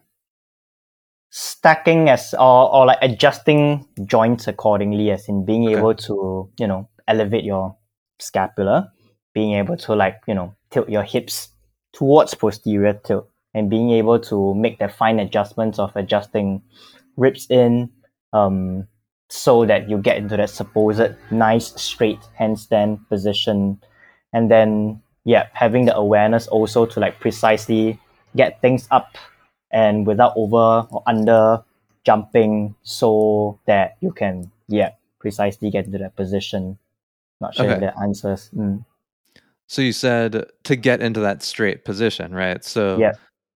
stacking 1.32 2.10
as 2.10 2.34
or, 2.34 2.72
or 2.72 2.86
like 2.86 2.98
adjusting 3.00 3.88
joints 4.04 4.46
accordingly, 4.46 5.10
as 5.10 5.28
in 5.28 5.44
being 5.44 5.64
Okay. 5.64 5.72
able 5.72 5.94
to 5.94 6.48
you 6.58 6.66
know 6.66 6.88
elevate 7.08 7.42
your 7.42 7.74
scapula, 8.20 8.92
being 9.34 9.54
able 9.54 9.76
to 9.78 9.94
like 9.94 10.20
you 10.28 10.34
know 10.34 10.54
tilt 10.70 10.88
your 10.88 11.02
hips 11.02 11.48
towards 11.92 12.34
posterior 12.34 12.92
tilt, 12.92 13.28
and 13.54 13.70
being 13.70 13.90
able 13.90 14.20
to 14.20 14.54
make 14.54 14.78
the 14.78 14.88
fine 14.88 15.18
adjustments 15.18 15.78
of 15.78 15.90
adjusting 15.96 16.62
ribs 17.16 17.46
in, 17.48 17.90
um, 18.34 18.86
so 19.30 19.64
that 19.64 19.88
you 19.88 19.96
get 19.96 20.18
into 20.18 20.36
that 20.36 20.50
supposed 20.50 21.16
nice 21.30 21.72
straight 21.80 22.20
handstand 22.38 23.00
position, 23.08 23.80
and 24.34 24.50
then 24.50 25.00
yeah, 25.24 25.46
having 25.54 25.86
the 25.86 25.96
awareness 25.96 26.46
also 26.48 26.84
to 26.84 27.00
like 27.00 27.20
precisely 27.20 27.98
get 28.36 28.60
things 28.60 28.86
up 28.90 29.16
and 29.72 30.06
without 30.06 30.32
over 30.36 30.86
or 30.90 31.02
under 31.06 31.62
jumping 32.04 32.74
so 32.82 33.58
that 33.66 33.96
you 34.00 34.12
can 34.12 34.50
yeah 34.68 34.90
precisely 35.18 35.70
get 35.70 35.86
into 35.86 35.98
that 35.98 36.14
position 36.16 36.78
not 37.40 37.54
sure 37.54 37.70
if 37.70 37.80
that 37.80 37.94
answers 38.00 38.50
mm. 38.54 38.84
So 39.72 39.80
you 39.80 39.92
said 39.92 40.44
to 40.64 40.76
get 40.76 41.00
into 41.00 41.20
that 41.20 41.42
straight 41.42 41.86
position, 41.86 42.34
right? 42.34 42.62
So 42.62 42.98
Yeah. 42.98 43.12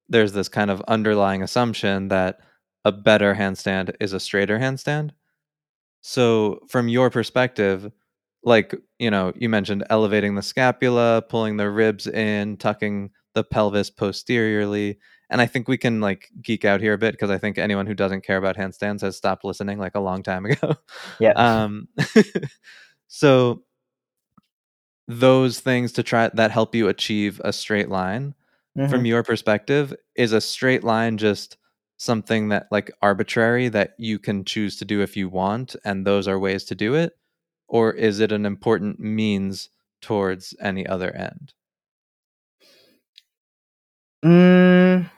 there's 0.09 0.33
this 0.33 0.49
kind 0.49 0.71
of 0.71 0.81
underlying 0.87 1.43
assumption 1.43 2.07
that 2.07 2.39
a 2.83 2.91
better 2.91 3.35
handstand 3.35 3.95
is 3.99 4.13
a 4.13 4.19
straighter 4.19 4.57
handstand. 4.57 5.11
So 6.01 6.61
from 6.69 6.87
your 6.87 7.11
perspective, 7.11 7.91
like, 8.43 8.73
you 8.97 9.11
know, 9.11 9.31
you 9.35 9.47
mentioned 9.47 9.83
elevating 9.91 10.33
the 10.33 10.41
scapula, 10.41 11.21
pulling 11.29 11.57
the 11.57 11.69
ribs 11.69 12.07
in, 12.07 12.57
tucking 12.57 13.11
the 13.35 13.43
pelvis 13.43 13.91
posteriorly. 13.91 14.97
And 15.29 15.41
I 15.41 15.45
think 15.45 15.67
we 15.67 15.77
can 15.77 15.99
like 16.01 16.29
geek 16.41 16.63
out 16.65 16.79
here 16.81 16.93
a 16.93 16.97
bit 16.97 17.13
because 17.13 17.29
I 17.29 17.37
think 17.37 17.57
anyone 17.57 17.85
who 17.85 17.93
doesn't 17.93 18.23
care 18.25 18.37
about 18.37 18.55
handstands 18.55 19.01
has 19.01 19.17
stopped 19.17 19.43
listening 19.43 19.77
like 19.77 19.95
a 19.95 19.99
long 19.99 20.23
time 20.23 20.45
ago. 20.45 20.75
yeah 21.19 21.33
um 21.35 21.87
so 23.07 23.63
those 25.07 25.59
things 25.59 25.91
to 25.93 26.03
try 26.03 26.29
that 26.29 26.51
help 26.51 26.75
you 26.75 26.87
achieve 26.87 27.39
a 27.43 27.53
straight 27.53 27.89
line 27.89 28.33
Mhm. 28.77 28.89
from 28.89 29.05
your 29.05 29.23
perspective 29.23 29.93
is 30.15 30.33
a 30.33 30.41
straight 30.41 30.83
line 30.83 31.17
just 31.17 31.57
something 31.97 32.49
that 32.49 32.67
like 32.71 32.91
arbitrary 33.01 33.69
that 33.69 33.95
you 33.97 34.19
can 34.19 34.43
choose 34.45 34.77
to 34.77 34.85
do 34.85 35.01
if 35.01 35.17
you 35.17 35.27
want 35.29 35.75
and 35.83 36.05
those 36.05 36.27
are 36.27 36.37
ways 36.37 36.63
to 36.65 36.75
do 36.75 36.93
it 36.93 37.17
or 37.67 37.91
is 37.93 38.19
it 38.19 38.31
an 38.31 38.45
important 38.45 38.99
means 38.99 39.69
towards 40.01 40.53
any 40.61 40.85
other 40.85 41.11
end 41.15 41.53
mm. 44.23 45.09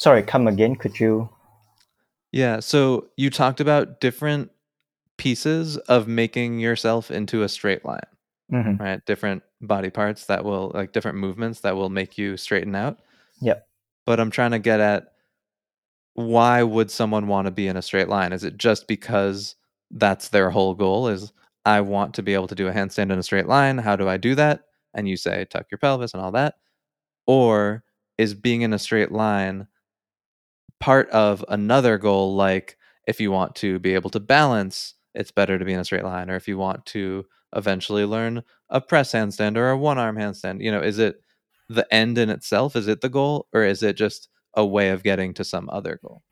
Sorry 0.00 0.22
come 0.22 0.46
again. 0.48 0.74
Could 0.76 0.98
you? 0.98 1.28
Yeah 2.32 2.60
so 2.60 3.08
you 3.16 3.28
talked 3.30 3.60
about 3.60 4.00
different 4.00 4.50
pieces 5.18 5.76
of 5.76 6.08
making 6.08 6.58
yourself 6.60 7.10
into 7.10 7.42
a 7.42 7.48
straight 7.48 7.84
line 7.84 8.00
Mhm. 8.52 8.80
right? 8.80 9.04
Different 9.06 9.42
body 9.60 9.90
parts 9.90 10.26
that 10.26 10.44
will 10.44 10.72
like 10.74 10.92
different 10.92 11.18
movements 11.18 11.60
that 11.60 11.76
will 11.76 11.90
make 11.90 12.16
you 12.18 12.36
straighten 12.36 12.74
out. 12.74 12.98
Yep. 13.42 13.66
but 14.06 14.18
i'm 14.20 14.30
trying 14.30 14.50
to 14.52 14.58
get 14.58 14.80
at 14.80 15.12
why 16.14 16.62
would 16.62 16.90
someone 16.90 17.26
want 17.28 17.46
to 17.46 17.50
be 17.50 17.68
in 17.68 17.76
a 17.76 17.82
straight 17.82 18.08
line? 18.08 18.32
Is 18.32 18.44
it 18.44 18.56
just 18.56 18.86
because 18.88 19.54
that's 19.92 20.28
their 20.28 20.50
whole 20.50 20.74
goal 20.74 21.08
is 21.08 21.32
i 21.66 21.80
want 21.80 22.14
to 22.14 22.22
be 22.22 22.32
able 22.34 22.46
to 22.48 22.54
do 22.54 22.68
a 22.68 22.72
handstand 22.72 23.10
in 23.12 23.18
a 23.18 23.22
straight 23.22 23.46
line. 23.46 23.78
How 23.78 23.96
do 23.96 24.08
i 24.08 24.16
do 24.16 24.34
that? 24.36 24.64
And 24.94 25.08
you 25.08 25.16
say 25.16 25.44
tuck 25.50 25.66
your 25.70 25.78
pelvis 25.78 26.14
and 26.14 26.22
all 26.22 26.32
that. 26.32 26.54
Or 27.26 27.84
is 28.18 28.34
being 28.34 28.62
in 28.62 28.72
a 28.72 28.78
straight 28.78 29.12
line 29.12 29.66
part 30.80 31.10
of 31.10 31.44
another 31.48 31.98
goal 31.98 32.36
like 32.36 32.76
if 33.08 33.20
you 33.20 33.32
want 33.32 33.54
to 33.56 33.78
be 33.80 33.94
able 33.94 34.10
to 34.10 34.20
balance 34.20 34.94
it's 35.14 35.32
better 35.32 35.58
to 35.58 35.64
be 35.66 35.72
in 35.74 35.80
a 35.80 35.84
straight 35.84 36.04
line 36.04 36.30
or 36.30 36.36
if 36.36 36.48
you 36.48 36.58
want 36.58 36.84
to 36.86 37.26
eventually 37.56 38.04
learn 38.04 38.42
a 38.70 38.80
press 38.80 39.12
handstand 39.12 39.56
or 39.56 39.70
a 39.70 39.78
one 39.78 39.98
arm 39.98 40.16
handstand 40.16 40.62
you 40.62 40.72
know 40.72 40.82
is 40.82 40.98
it 40.98 41.22
the 41.68 41.86
end 41.94 42.18
in 42.18 42.30
itself 42.30 42.76
is 42.76 42.88
it 42.88 43.00
the 43.02 43.10
goal 43.10 43.46
or 43.54 43.64
is 43.64 43.82
it 43.82 43.96
just 43.96 44.28
a 44.54 44.66
way 44.66 44.90
of 44.90 45.02
getting 45.04 45.34
to 45.34 45.44
some 45.44 45.68
other 45.70 46.00
goal 46.02 46.22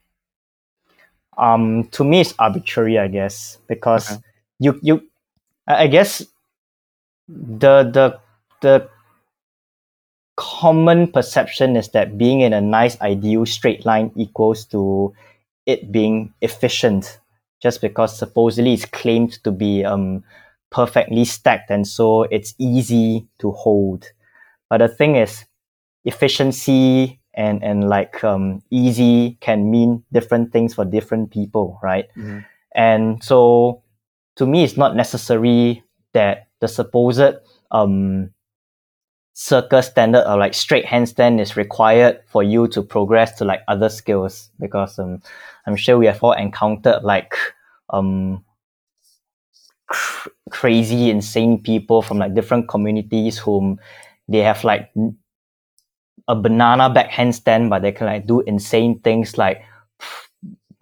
um 1.39 1.85
to 1.91 2.05
me 2.05 2.21
it's 2.23 2.35
arbitrary 2.39 2.99
i 2.99 3.09
guess 3.09 3.59
because 3.69 4.09
Okay. 4.11 4.23
you 4.61 4.79
you 4.83 5.03
i 5.69 5.85
I 5.85 5.87
guess 5.89 6.23
the 7.29 7.85
the 7.85 8.21
the 8.63 8.89
common 10.39 11.11
perception 11.11 11.77
is 11.77 11.89
that 11.91 12.17
being 12.17 12.41
in 12.43 12.53
a 12.53 12.61
nice 12.61 12.95
ideal 13.01 13.45
straight 13.45 13.85
line 13.85 14.13
equals 14.15 14.65
to 14.67 15.13
it 15.67 15.91
being 15.91 16.33
efficient. 16.41 17.19
Just 17.61 17.81
because 17.83 18.17
supposedly 18.17 18.73
it's 18.75 18.85
claimed 18.87 19.43
to 19.43 19.51
be 19.51 19.85
um 19.85 20.23
perfectly 20.71 21.25
stacked 21.25 21.71
and 21.71 21.87
so 21.89 22.23
it's 22.31 22.55
easy 22.59 23.27
to 23.41 23.51
hold. 23.51 24.07
But 24.71 24.79
the 24.79 24.89
thing 24.89 25.17
is 25.17 25.45
efficiency 26.05 27.19
and 27.35 27.63
and 27.65 27.89
like 27.89 28.23
um 28.23 28.63
easy 28.71 29.37
can 29.41 29.71
mean 29.71 30.05
different 30.13 30.53
things 30.53 30.75
for 30.75 30.85
different 30.85 31.31
people 31.31 31.79
right? 31.83 32.07
Mhm. 32.17 32.45
and 32.75 33.25
so 33.25 33.83
to 34.37 34.47
me 34.47 34.63
it's 34.63 34.77
not 34.77 34.95
necessary 34.95 35.83
that 36.13 36.47
the 36.61 36.69
supposed 36.69 37.35
um 37.71 38.31
circus 39.41 39.87
standard 39.87 40.29
or 40.29 40.37
like 40.37 40.53
straight 40.53 40.85
handstand 40.85 41.41
is 41.41 41.57
required 41.57 42.21
for 42.27 42.43
you 42.43 42.67
to 42.67 42.83
progress 42.83 43.37
to 43.39 43.45
like 43.45 43.63
other 43.69 43.89
skills 43.89 44.51
because 44.59 44.99
um 44.99 45.23
i'm 45.65 45.77
sure 45.77 45.97
we 45.97 46.07
have 46.07 46.21
all 46.25 46.33
encountered 46.33 47.05
like 47.05 47.35
um 47.91 48.45
cr- 49.87 50.31
crazy 50.51 51.09
insane 51.09 51.57
people 51.57 52.03
from 52.03 52.19
like 52.19 52.35
different 52.35 52.69
communities 52.69 53.39
whom 53.39 53.79
they 54.27 54.41
have 54.41 54.65
like 54.65 54.91
a 56.27 56.35
banana 56.35 56.91
back 56.91 57.09
handstand 57.09 57.71
but 57.71 57.81
they 57.81 57.93
can 57.93 58.09
like 58.09 58.27
do 58.27 58.41
insane 58.41 58.99
things 58.99 59.39
like 59.39 59.63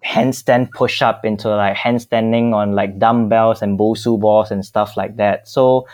handstand 0.02 0.70
push 0.70 1.02
up 1.02 1.26
into 1.26 1.50
like 1.50 1.76
handstanding 1.76 2.54
on 2.54 2.72
like 2.72 2.98
dumbbells 2.98 3.60
and 3.60 3.78
bosu 3.78 4.18
balls 4.18 4.50
and 4.50 4.64
stuff 4.64 4.96
like 4.96 5.16
that. 5.16 5.46
So 5.46 5.86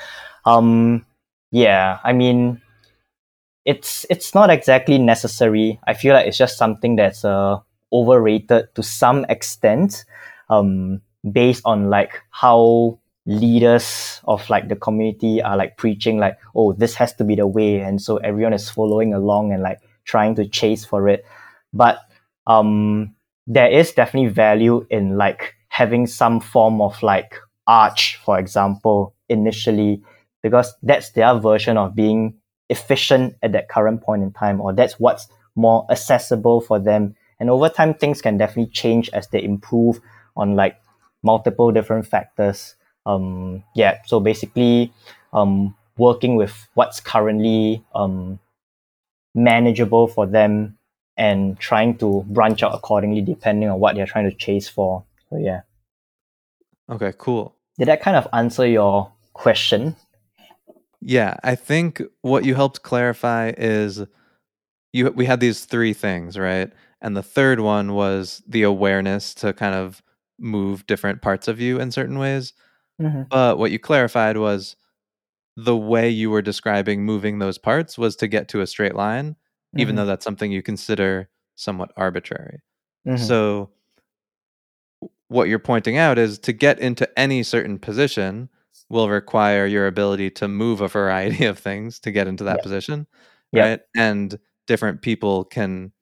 um 0.44 1.04
yeah 1.52 1.98
i 2.04 2.12
mean 2.12 2.60
it's 3.64 4.04
it's 4.10 4.34
not 4.34 4.50
exactly 4.50 4.98
necessary. 4.98 5.78
I 5.86 5.94
feel 5.94 6.14
like 6.14 6.26
it's 6.26 6.38
just 6.38 6.58
something 6.58 6.96
that's 6.96 7.24
uh 7.24 7.58
overrated 7.92 8.74
to 8.74 8.82
some 8.82 9.24
extent 9.28 10.04
um 10.50 11.00
based 11.30 11.62
on 11.64 11.90
like 11.90 12.20
how 12.30 12.98
leaders 13.26 14.20
of 14.24 14.48
like 14.50 14.68
the 14.68 14.74
community 14.74 15.40
are 15.40 15.56
like 15.56 15.76
preaching 15.76 16.18
like 16.18 16.36
oh 16.56 16.72
this 16.72 16.96
has 16.96 17.14
to 17.14 17.22
be 17.22 17.36
the 17.36 17.46
way 17.46 17.78
and 17.80 18.02
so 18.02 18.16
everyone 18.18 18.52
is 18.52 18.68
following 18.68 19.14
along 19.14 19.52
and 19.52 19.62
like 19.62 19.78
trying 20.04 20.34
to 20.34 20.48
chase 20.48 20.84
for 20.84 21.08
it. 21.08 21.24
But 21.72 22.00
um 22.46 23.14
there 23.46 23.70
is 23.70 23.92
definitely 23.92 24.30
value 24.30 24.86
in 24.90 25.16
like 25.16 25.54
having 25.68 26.06
some 26.06 26.40
form 26.40 26.80
of 26.80 27.00
like 27.02 27.34
arch 27.66 28.16
for 28.24 28.38
example 28.38 29.14
initially 29.28 30.02
because 30.42 30.74
that's 30.82 31.10
their 31.10 31.34
version 31.38 31.76
of 31.76 31.94
being 31.94 32.34
efficient 32.68 33.34
at 33.42 33.52
that 33.52 33.68
current 33.68 34.02
point 34.02 34.22
in 34.22 34.32
time 34.32 34.60
or 34.60 34.72
that's 34.72 34.98
what's 34.98 35.28
more 35.54 35.86
accessible 35.90 36.60
for 36.60 36.78
them 36.78 37.14
and 37.38 37.50
over 37.50 37.68
time 37.68 37.92
things 37.92 38.22
can 38.22 38.38
definitely 38.38 38.70
change 38.72 39.10
as 39.12 39.28
they 39.28 39.42
improve 39.42 40.00
on 40.36 40.56
like 40.56 40.80
multiple 41.22 41.70
different 41.70 42.06
factors 42.06 42.74
um 43.04 43.62
yeah 43.74 43.98
so 44.06 44.20
basically 44.20 44.92
um 45.32 45.74
working 45.98 46.36
with 46.36 46.68
what's 46.74 47.00
currently 47.00 47.84
um 47.94 48.38
manageable 49.34 50.06
for 50.06 50.26
them 50.26 50.78
and 51.16 51.58
trying 51.58 51.96
to 51.98 52.24
branch 52.28 52.62
out 52.62 52.74
accordingly 52.74 53.20
depending 53.20 53.68
on 53.68 53.78
what 53.78 53.94
they're 53.94 54.06
trying 54.06 54.28
to 54.28 54.36
chase 54.36 54.68
for. 54.68 55.04
So 55.30 55.36
yeah. 55.36 55.62
Okay, 56.90 57.12
cool. 57.16 57.54
Did 57.78 57.88
that 57.88 58.02
kind 58.02 58.16
of 58.16 58.28
answer 58.32 58.66
your 58.66 59.12
question? 59.32 59.96
Yeah, 61.04 61.36
I 61.42 61.54
think 61.56 62.00
what 62.22 62.44
you 62.44 62.54
helped 62.54 62.82
clarify 62.82 63.52
is 63.58 64.04
you 64.92 65.10
we 65.12 65.26
had 65.26 65.40
these 65.40 65.64
three 65.64 65.92
things, 65.94 66.38
right? 66.38 66.72
And 67.00 67.16
the 67.16 67.22
third 67.22 67.60
one 67.60 67.94
was 67.94 68.42
the 68.48 68.62
awareness 68.62 69.34
to 69.36 69.52
kind 69.52 69.74
of 69.74 70.02
move 70.38 70.86
different 70.86 71.22
parts 71.22 71.48
of 71.48 71.60
you 71.60 71.80
in 71.80 71.90
certain 71.90 72.18
ways. 72.18 72.52
Mm-hmm. 73.00 73.22
But 73.30 73.58
what 73.58 73.72
you 73.72 73.78
clarified 73.78 74.36
was 74.38 74.76
the 75.56 75.76
way 75.76 76.08
you 76.10 76.30
were 76.30 76.42
describing 76.42 77.04
moving 77.04 77.38
those 77.38 77.58
parts 77.58 77.98
was 77.98 78.16
to 78.16 78.28
get 78.28 78.48
to 78.50 78.60
a 78.62 78.66
straight 78.66 78.94
line, 78.94 79.36
even 79.76 79.94
Mhm. 79.94 79.98
though 79.98 80.06
that's 80.06 80.24
something 80.24 80.52
you 80.52 80.62
consider 80.62 81.28
somewhat 81.56 81.92
arbitrary. 81.96 82.60
Mhm. 83.06 83.18
So 83.18 83.70
what 85.28 85.48
you're 85.48 85.58
pointing 85.58 85.96
out 85.96 86.18
is 86.18 86.38
to 86.40 86.52
get 86.52 86.78
into 86.78 87.08
any 87.18 87.42
certain 87.42 87.78
position 87.78 88.48
will 88.88 89.08
require 89.08 89.66
your 89.66 89.86
ability 89.86 90.30
to 90.30 90.48
move 90.48 90.80
a 90.80 90.88
variety 90.88 91.44
of 91.46 91.58
things 91.58 91.98
to 92.00 92.10
get 92.12 92.26
into 92.28 92.44
that 92.44 92.56
Yep. 92.56 92.62
position, 92.62 93.06
Yep. 93.52 93.64
right? 93.64 93.80
And 93.96 94.38
different 94.66 95.02
people 95.02 95.44
can 95.44 95.92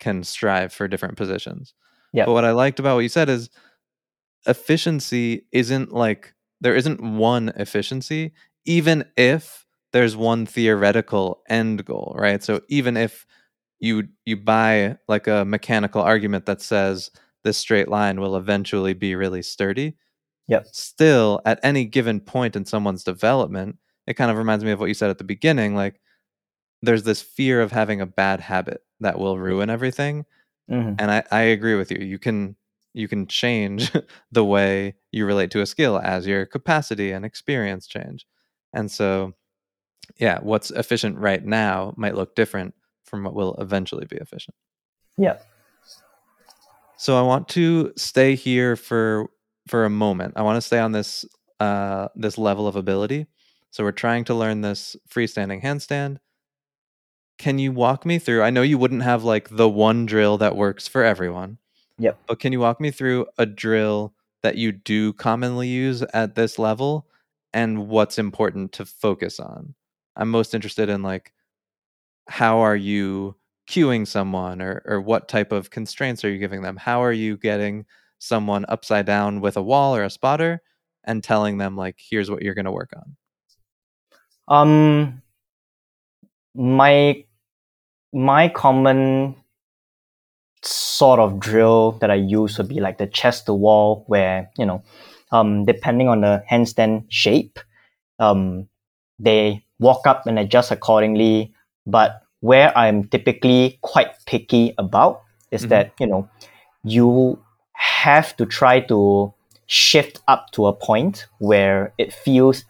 can 0.00 0.22
strive 0.24 0.72
for 0.72 0.86
different 0.88 1.16
positions. 1.16 1.74
Yep. 2.12 2.26
But 2.26 2.32
what 2.32 2.44
I 2.44 2.52
liked 2.52 2.78
about 2.78 2.94
what 2.94 3.00
you 3.00 3.08
said 3.08 3.28
is 3.28 3.50
efficiency 4.46 5.46
isn't 5.52 5.92
like 5.92 6.34
there 6.60 6.74
isn't 6.74 7.00
one 7.02 7.50
efficiency 7.56 8.32
even 8.64 9.04
if 9.16 9.66
there's 9.92 10.16
one 10.16 10.44
theoretical 10.46 11.42
end 11.48 11.84
goal, 11.84 12.14
right? 12.18 12.42
So 12.42 12.60
even 12.68 12.96
if 12.96 13.26
you 13.80 14.08
you 14.26 14.36
buy 14.36 14.98
like 15.08 15.26
a 15.26 15.44
mechanical 15.44 16.02
argument 16.02 16.46
that 16.46 16.60
says 16.62 17.10
this 17.44 17.58
straight 17.58 17.88
line 17.88 18.20
will 18.20 18.36
eventually 18.36 18.94
be 18.94 19.14
really 19.14 19.42
sturdy, 19.42 19.96
Yep. 20.48 20.66
still 20.72 21.40
at 21.44 21.60
any 21.62 21.84
given 21.84 22.20
point 22.20 22.56
in 22.56 22.64
someone's 22.64 23.04
development, 23.04 23.76
it 24.06 24.14
kind 24.14 24.30
of 24.30 24.38
reminds 24.38 24.64
me 24.64 24.70
of 24.70 24.80
what 24.80 24.86
you 24.86 24.94
said 24.94 25.10
at 25.10 25.18
the 25.18 25.24
beginning, 25.24 25.74
like 25.74 26.00
there's 26.82 27.02
this 27.02 27.20
fear 27.20 27.60
of 27.60 27.72
having 27.72 28.00
a 28.00 28.06
bad 28.06 28.40
habit 28.40 28.82
that 29.00 29.18
will 29.18 29.38
ruin 29.38 29.70
everything. 29.70 30.24
Mhm. 30.70 30.96
And 30.98 31.10
I, 31.10 31.22
I 31.30 31.40
agree 31.42 31.74
with 31.74 31.90
you. 31.90 31.98
You 32.04 32.18
can 32.18 32.56
you 32.94 33.08
can 33.08 33.26
change 33.26 33.92
the 34.32 34.44
way 34.44 34.94
you 35.12 35.26
relate 35.26 35.50
to 35.52 35.60
a 35.60 35.66
skill 35.66 35.98
as 35.98 36.26
your 36.26 36.46
capacity 36.46 37.12
and 37.12 37.24
experience 37.24 37.86
change. 37.86 38.26
And 38.72 38.90
so 38.90 39.34
yeah, 40.18 40.38
what's 40.42 40.70
efficient 40.70 41.18
right 41.18 41.44
now 41.44 41.94
might 41.96 42.14
look 42.14 42.34
different 42.34 42.74
from 43.04 43.24
what 43.24 43.34
will 43.34 43.54
eventually 43.56 44.06
be 44.06 44.16
efficient. 44.16 44.54
Yeah. 45.16 45.36
So 46.96 47.16
I 47.18 47.22
want 47.22 47.48
to 47.50 47.92
stay 47.96 48.34
here 48.34 48.74
for 48.74 49.28
for 49.68 49.84
a 49.84 49.90
moment. 49.90 50.34
I 50.36 50.42
want 50.42 50.56
to 50.56 50.60
stay 50.60 50.78
on 50.78 50.92
this 50.92 51.24
uh 51.60 52.08
this 52.14 52.38
level 52.38 52.66
of 52.66 52.76
ability. 52.76 53.26
So 53.70 53.84
we're 53.84 53.92
trying 53.92 54.24
to 54.24 54.34
learn 54.34 54.60
this 54.60 54.96
freestanding 55.10 55.62
handstand. 55.62 56.18
Can 57.38 57.58
you 57.58 57.72
walk 57.72 58.04
me 58.04 58.18
through? 58.18 58.42
I 58.42 58.50
know 58.50 58.62
you 58.62 58.78
wouldn't 58.78 59.02
have 59.02 59.24
like 59.24 59.48
the 59.50 59.68
one 59.68 60.06
drill 60.06 60.38
that 60.38 60.56
works 60.56 60.88
for 60.88 61.04
everyone. 61.04 61.58
Yep. 61.98 62.18
But 62.26 62.40
can 62.40 62.52
you 62.52 62.60
walk 62.60 62.80
me 62.80 62.90
through 62.90 63.26
a 63.38 63.46
drill 63.46 64.14
that 64.42 64.56
you 64.56 64.72
do 64.72 65.12
commonly 65.12 65.68
use 65.68 66.02
at 66.14 66.34
this 66.34 66.58
level 66.58 67.06
and 67.52 67.88
what's 67.88 68.18
important 68.18 68.72
to 68.72 68.84
focus 68.84 69.38
on? 69.38 69.74
I'm 70.16 70.30
most 70.30 70.54
interested 70.54 70.88
in 70.88 71.02
like 71.02 71.32
how 72.28 72.58
are 72.58 72.76
you 72.76 73.36
cueing 73.68 74.06
someone 74.06 74.62
or 74.62 74.82
or 74.86 75.00
what 75.00 75.28
type 75.28 75.52
of 75.52 75.70
constraints 75.70 76.24
are 76.24 76.30
you 76.30 76.38
giving 76.38 76.62
them? 76.62 76.76
How 76.76 77.02
are 77.02 77.12
you 77.12 77.36
getting 77.36 77.84
someone 78.18 78.64
upside 78.68 79.06
down 79.06 79.40
with 79.40 79.56
a 79.56 79.62
wall 79.62 79.94
or 79.94 80.04
a 80.04 80.10
spotter 80.10 80.62
and 81.04 81.22
telling 81.24 81.58
them 81.58 81.76
like 81.76 81.96
here's 81.98 82.30
what 82.30 82.42
you're 82.42 82.54
going 82.54 82.64
to 82.64 82.72
work 82.72 82.90
on? 82.96 83.16
Um, 84.48 85.22
my 86.54 87.24
my 88.12 88.48
common 88.48 89.36
sort 90.62 91.20
of 91.20 91.38
drill 91.38 91.92
that 92.00 92.10
I 92.10 92.14
use 92.14 92.58
would 92.58 92.68
be 92.68 92.80
like 92.80 92.98
the 92.98 93.06
chest 93.06 93.46
to 93.46 93.54
wall, 93.54 94.04
where 94.06 94.50
you 94.58 94.66
know, 94.66 94.82
um, 95.32 95.64
depending 95.64 96.08
on 96.08 96.20
the 96.20 96.42
handstand 96.50 97.04
shape, 97.08 97.58
um, 98.18 98.68
they 99.18 99.64
walk 99.78 100.06
up 100.06 100.26
and 100.26 100.38
adjust 100.38 100.70
accordingly. 100.70 101.52
But 101.86 102.22
where 102.40 102.76
I'm 102.76 103.04
typically 103.08 103.78
quite 103.82 104.10
picky 104.26 104.74
about 104.78 105.22
is 105.50 105.64
Mhm. 105.64 105.68
that 105.70 105.92
you 106.00 106.06
know, 106.06 106.28
you 106.84 107.38
have 107.78 108.36
to 108.36 108.44
try 108.44 108.80
to 108.80 109.32
shift 109.66 110.20
up 110.26 110.50
to 110.50 110.66
a 110.66 110.72
point 110.72 111.26
where 111.38 111.92
it 111.96 112.12
feels 112.12 112.64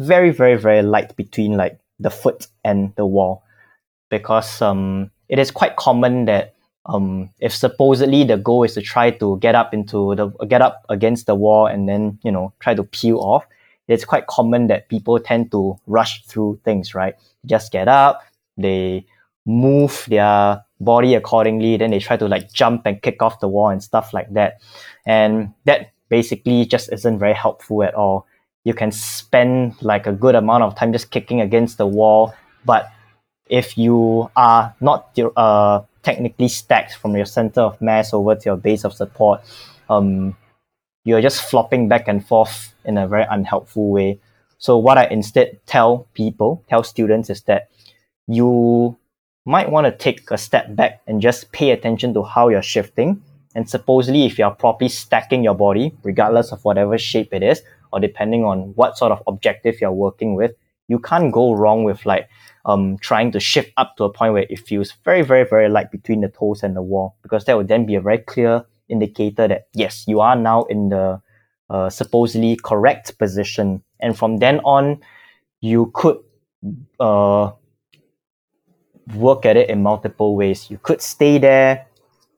very 0.00 0.30
very 0.30 0.56
very 0.56 0.82
light 0.82 1.14
between 1.16 1.56
like 1.56 1.78
the 2.00 2.10
foot 2.10 2.48
and 2.64 2.94
the 2.96 3.06
wall. 3.06 3.44
Because 4.10 4.60
um 4.60 5.10
it 5.28 5.38
is 5.38 5.50
quite 5.52 5.76
common 5.76 6.24
that 6.24 6.54
um 6.86 7.30
if 7.38 7.54
supposedly 7.54 8.24
the 8.24 8.36
goal 8.36 8.64
is 8.64 8.74
to 8.74 8.82
try 8.82 9.10
to 9.10 9.38
get 9.38 9.54
up 9.54 9.72
into 9.72 10.14
the 10.16 10.28
get 10.46 10.62
up 10.62 10.84
against 10.88 11.26
the 11.26 11.34
wall 11.34 11.66
and 11.66 11.88
then 11.88 12.18
you 12.24 12.32
know 12.32 12.52
try 12.58 12.74
to 12.74 12.82
peel 12.82 13.18
off 13.18 13.44
it's 13.86 14.04
quite 14.04 14.26
common 14.26 14.68
that 14.68 14.88
people 14.88 15.18
tend 15.18 15.50
to 15.50 15.76
rush 15.86 16.24
through 16.24 16.58
things 16.64 16.94
right? 16.94 17.14
Just 17.46 17.70
get 17.70 17.86
up 17.86 18.22
they 18.56 19.06
move 19.46 20.04
their 20.08 20.64
body 20.80 21.14
accordingly 21.14 21.76
then 21.76 21.90
they 21.90 21.98
try 21.98 22.16
to 22.16 22.26
like 22.26 22.52
jump 22.52 22.86
and 22.86 23.02
kick 23.02 23.22
off 23.22 23.40
the 23.40 23.48
wall 23.48 23.68
and 23.68 23.82
stuff 23.82 24.12
like 24.12 24.32
that. 24.32 24.60
And 25.06 25.52
that 25.64 25.92
basically 26.08 26.64
just 26.64 26.92
isn't 26.92 27.18
very 27.18 27.34
helpful 27.34 27.82
at 27.82 27.94
all. 27.94 28.26
You 28.64 28.74
can 28.74 28.92
spend 28.92 29.80
like 29.82 30.06
a 30.06 30.12
good 30.12 30.34
amount 30.34 30.64
of 30.64 30.74
time 30.74 30.92
just 30.92 31.10
kicking 31.10 31.40
against 31.40 31.78
the 31.78 31.86
wall 31.86 32.34
but 32.64 32.90
if 33.48 33.76
you 33.76 34.30
are 34.36 34.74
not 34.80 35.18
uh, 35.36 35.80
technically 36.02 36.48
stacked 36.48 36.94
from 36.94 37.16
your 37.16 37.26
center 37.26 37.62
of 37.62 37.80
mass 37.80 38.12
over 38.14 38.34
to 38.34 38.44
your 38.44 38.56
base 38.56 38.84
of 38.84 38.92
support 38.92 39.40
um, 39.88 40.36
you're 41.04 41.22
just 41.22 41.42
flopping 41.42 41.88
back 41.88 42.08
and 42.08 42.26
forth 42.26 42.74
in 42.84 42.96
a 42.98 43.08
very 43.08 43.24
unhelpful 43.28 43.90
way. 43.90 44.20
So 44.58 44.76
what 44.76 44.98
i 44.98 45.06
instead 45.06 45.58
tell 45.66 46.06
people 46.14 46.62
tell 46.68 46.82
students 46.82 47.30
is 47.30 47.42
that 47.42 47.70
you 48.26 48.96
might 49.50 49.70
want 49.70 49.86
to 49.86 50.04
take 50.04 50.30
a 50.30 50.38
step 50.38 50.74
back 50.76 51.00
and 51.06 51.20
just 51.20 51.50
pay 51.52 51.70
attention 51.70 52.14
to 52.14 52.22
how 52.22 52.48
you're 52.48 52.62
shifting. 52.62 53.22
And 53.54 53.68
supposedly 53.68 54.24
if 54.24 54.38
you're 54.38 54.50
properly 54.52 54.88
stacking 54.88 55.42
your 55.42 55.56
body 55.56 55.92
regardless 56.04 56.52
of 56.52 56.64
whatever 56.64 56.96
shape 56.96 57.34
it 57.34 57.42
is 57.42 57.62
or 57.92 57.98
depending 57.98 58.44
on 58.44 58.72
what 58.76 58.96
sort 58.96 59.10
of 59.10 59.22
objective 59.26 59.80
you're 59.80 60.00
working 60.06 60.34
with 60.34 60.52
you 60.90 60.98
can't 60.98 61.32
go 61.32 61.52
wrong 61.52 61.84
with 61.84 62.04
like 62.04 62.28
um, 62.66 62.98
trying 62.98 63.30
to 63.32 63.40
shift 63.40 63.72
up 63.76 63.96
to 63.96 64.04
a 64.04 64.12
point 64.12 64.32
where 64.34 64.46
it 64.50 64.58
feels 64.58 64.92
very 65.04 65.22
very 65.22 65.44
very 65.44 65.68
light 65.68 65.90
between 65.90 66.20
the 66.20 66.28
toes 66.28 66.62
and 66.62 66.76
the 66.76 66.82
wall. 66.82 67.16
Because 67.22 67.44
that 67.44 67.56
would 67.56 67.68
then 67.68 67.86
be 67.86 67.94
a 67.94 68.00
very 68.00 68.18
clear 68.18 68.64
indicator 68.88 69.46
that 69.46 69.68
yes 69.72 70.04
you 70.08 70.20
are 70.20 70.36
now 70.36 70.64
in 70.64 70.88
the 70.88 71.22
uh, 71.70 71.88
supposedly 71.88 72.56
correct 72.56 73.16
position. 73.18 73.82
And 74.00 74.18
from 74.18 74.38
then 74.38 74.58
on 74.60 75.00
you 75.60 75.92
could 75.94 76.18
uh, 76.98 77.52
work 79.14 79.44
at 79.46 79.56
it 79.56 79.68
in 79.68 79.82
multiple 79.82 80.36
ways. 80.36 80.70
You 80.70 80.78
could 80.78 81.02
stay 81.02 81.38
there 81.38 81.86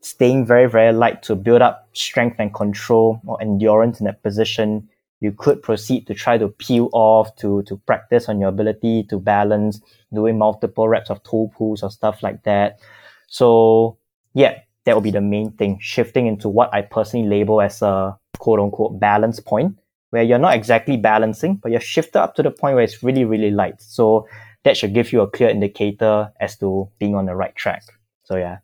staying 0.00 0.44
very 0.44 0.68
very 0.68 0.92
light 0.92 1.22
to 1.22 1.36
build 1.36 1.62
up 1.62 1.88
strength 1.92 2.36
and 2.40 2.52
control 2.52 3.20
or 3.26 3.40
endurance 3.40 4.00
in 4.00 4.06
that 4.06 4.22
position. 4.22 4.88
You 5.20 5.30
could 5.30 5.62
proceed 5.62 6.08
to 6.08 6.14
try 6.14 6.38
to 6.38 6.48
peel 6.48 6.88
off 6.92 7.36
to 7.36 7.62
to 7.64 7.76
practice 7.86 8.28
on 8.28 8.40
your 8.40 8.48
ability 8.48 9.04
to 9.04 9.18
balance 9.18 9.80
doing 10.12 10.38
multiple 10.38 10.88
reps 10.88 11.10
of 11.10 11.22
toe 11.22 11.52
pulls 11.56 11.82
or 11.82 11.90
stuff 11.90 12.22
like 12.22 12.42
that. 12.42 12.80
So 13.28 13.98
yeah 14.34 14.60
that 14.84 14.94
will 14.94 15.02
be 15.02 15.10
the 15.10 15.20
main 15.20 15.52
thing 15.52 15.78
shifting 15.80 16.26
into 16.26 16.48
what 16.48 16.72
i 16.74 16.82
personally 16.82 17.28
label 17.28 17.60
as 17.60 17.82
a 17.82 18.16
quote 18.38 18.58
unquote 18.58 18.98
balance 18.98 19.38
point 19.38 19.78
where 20.10 20.22
you're 20.22 20.38
not 20.38 20.54
exactly 20.54 20.96
balancing 20.96 21.56
but 21.56 21.70
you're 21.70 21.80
shifted 21.80 22.18
up 22.20 22.34
to 22.34 22.42
the 22.42 22.50
point 22.50 22.74
where 22.74 22.84
it's 22.84 23.02
really 23.02 23.24
really 23.24 23.50
light. 23.50 23.80
So 23.80 24.26
that 24.64 24.76
should 24.76 24.94
give 24.94 25.12
you 25.12 25.20
a 25.20 25.30
clear 25.30 25.48
indicator 25.48 26.32
as 26.40 26.56
to 26.58 26.88
being 26.98 27.14
on 27.14 27.26
the 27.26 27.34
right 27.34 27.54
track 27.56 27.82
so 28.24 28.36
yeah 28.36 28.58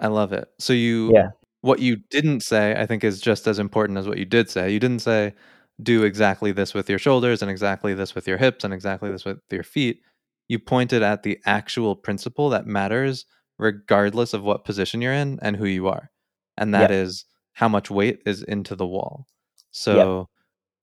I 0.00 0.06
love 0.08 0.32
it. 0.32 0.48
So 0.58 0.72
you 0.72 1.12
Yeah. 1.12 1.30
what 1.60 1.80
you 1.80 1.96
didn't 2.10 2.40
say 2.40 2.74
I 2.80 2.86
think 2.86 3.04
is 3.04 3.20
just 3.20 3.46
as 3.46 3.58
important 3.58 3.98
as 3.98 4.08
what 4.08 4.18
you 4.18 4.24
did 4.24 4.48
say. 4.48 4.72
You 4.72 4.80
didn't 4.80 5.00
say 5.00 5.34
do 5.82 6.04
exactly 6.04 6.52
this 6.52 6.74
with 6.74 6.88
your 6.90 6.98
shoulders 6.98 7.42
and 7.42 7.50
exactly 7.50 7.94
this 7.94 8.14
with 8.14 8.26
your 8.26 8.38
hips 8.38 8.64
and 8.64 8.72
exactly 8.74 9.10
this 9.10 9.24
with 9.24 9.38
your 9.50 9.62
feet. 9.62 10.00
You 10.48 10.58
pointed 10.58 11.02
at 11.02 11.22
the 11.22 11.38
actual 11.46 11.94
principle 11.94 12.48
that 12.50 12.66
matters 12.66 13.26
regardless 13.58 14.32
of 14.34 14.42
what 14.42 14.64
position 14.64 15.02
you're 15.02 15.12
in 15.12 15.38
and 15.42 15.54
who 15.54 15.66
you 15.66 15.86
are. 15.86 16.10
And 16.56 16.74
that 16.74 16.90
is 16.90 17.26
how 17.52 17.68
much 17.68 17.90
weight 17.90 18.20
is 18.26 18.42
into 18.42 18.74
the 18.74 18.86
wall. 18.86 19.26
So 19.70 20.28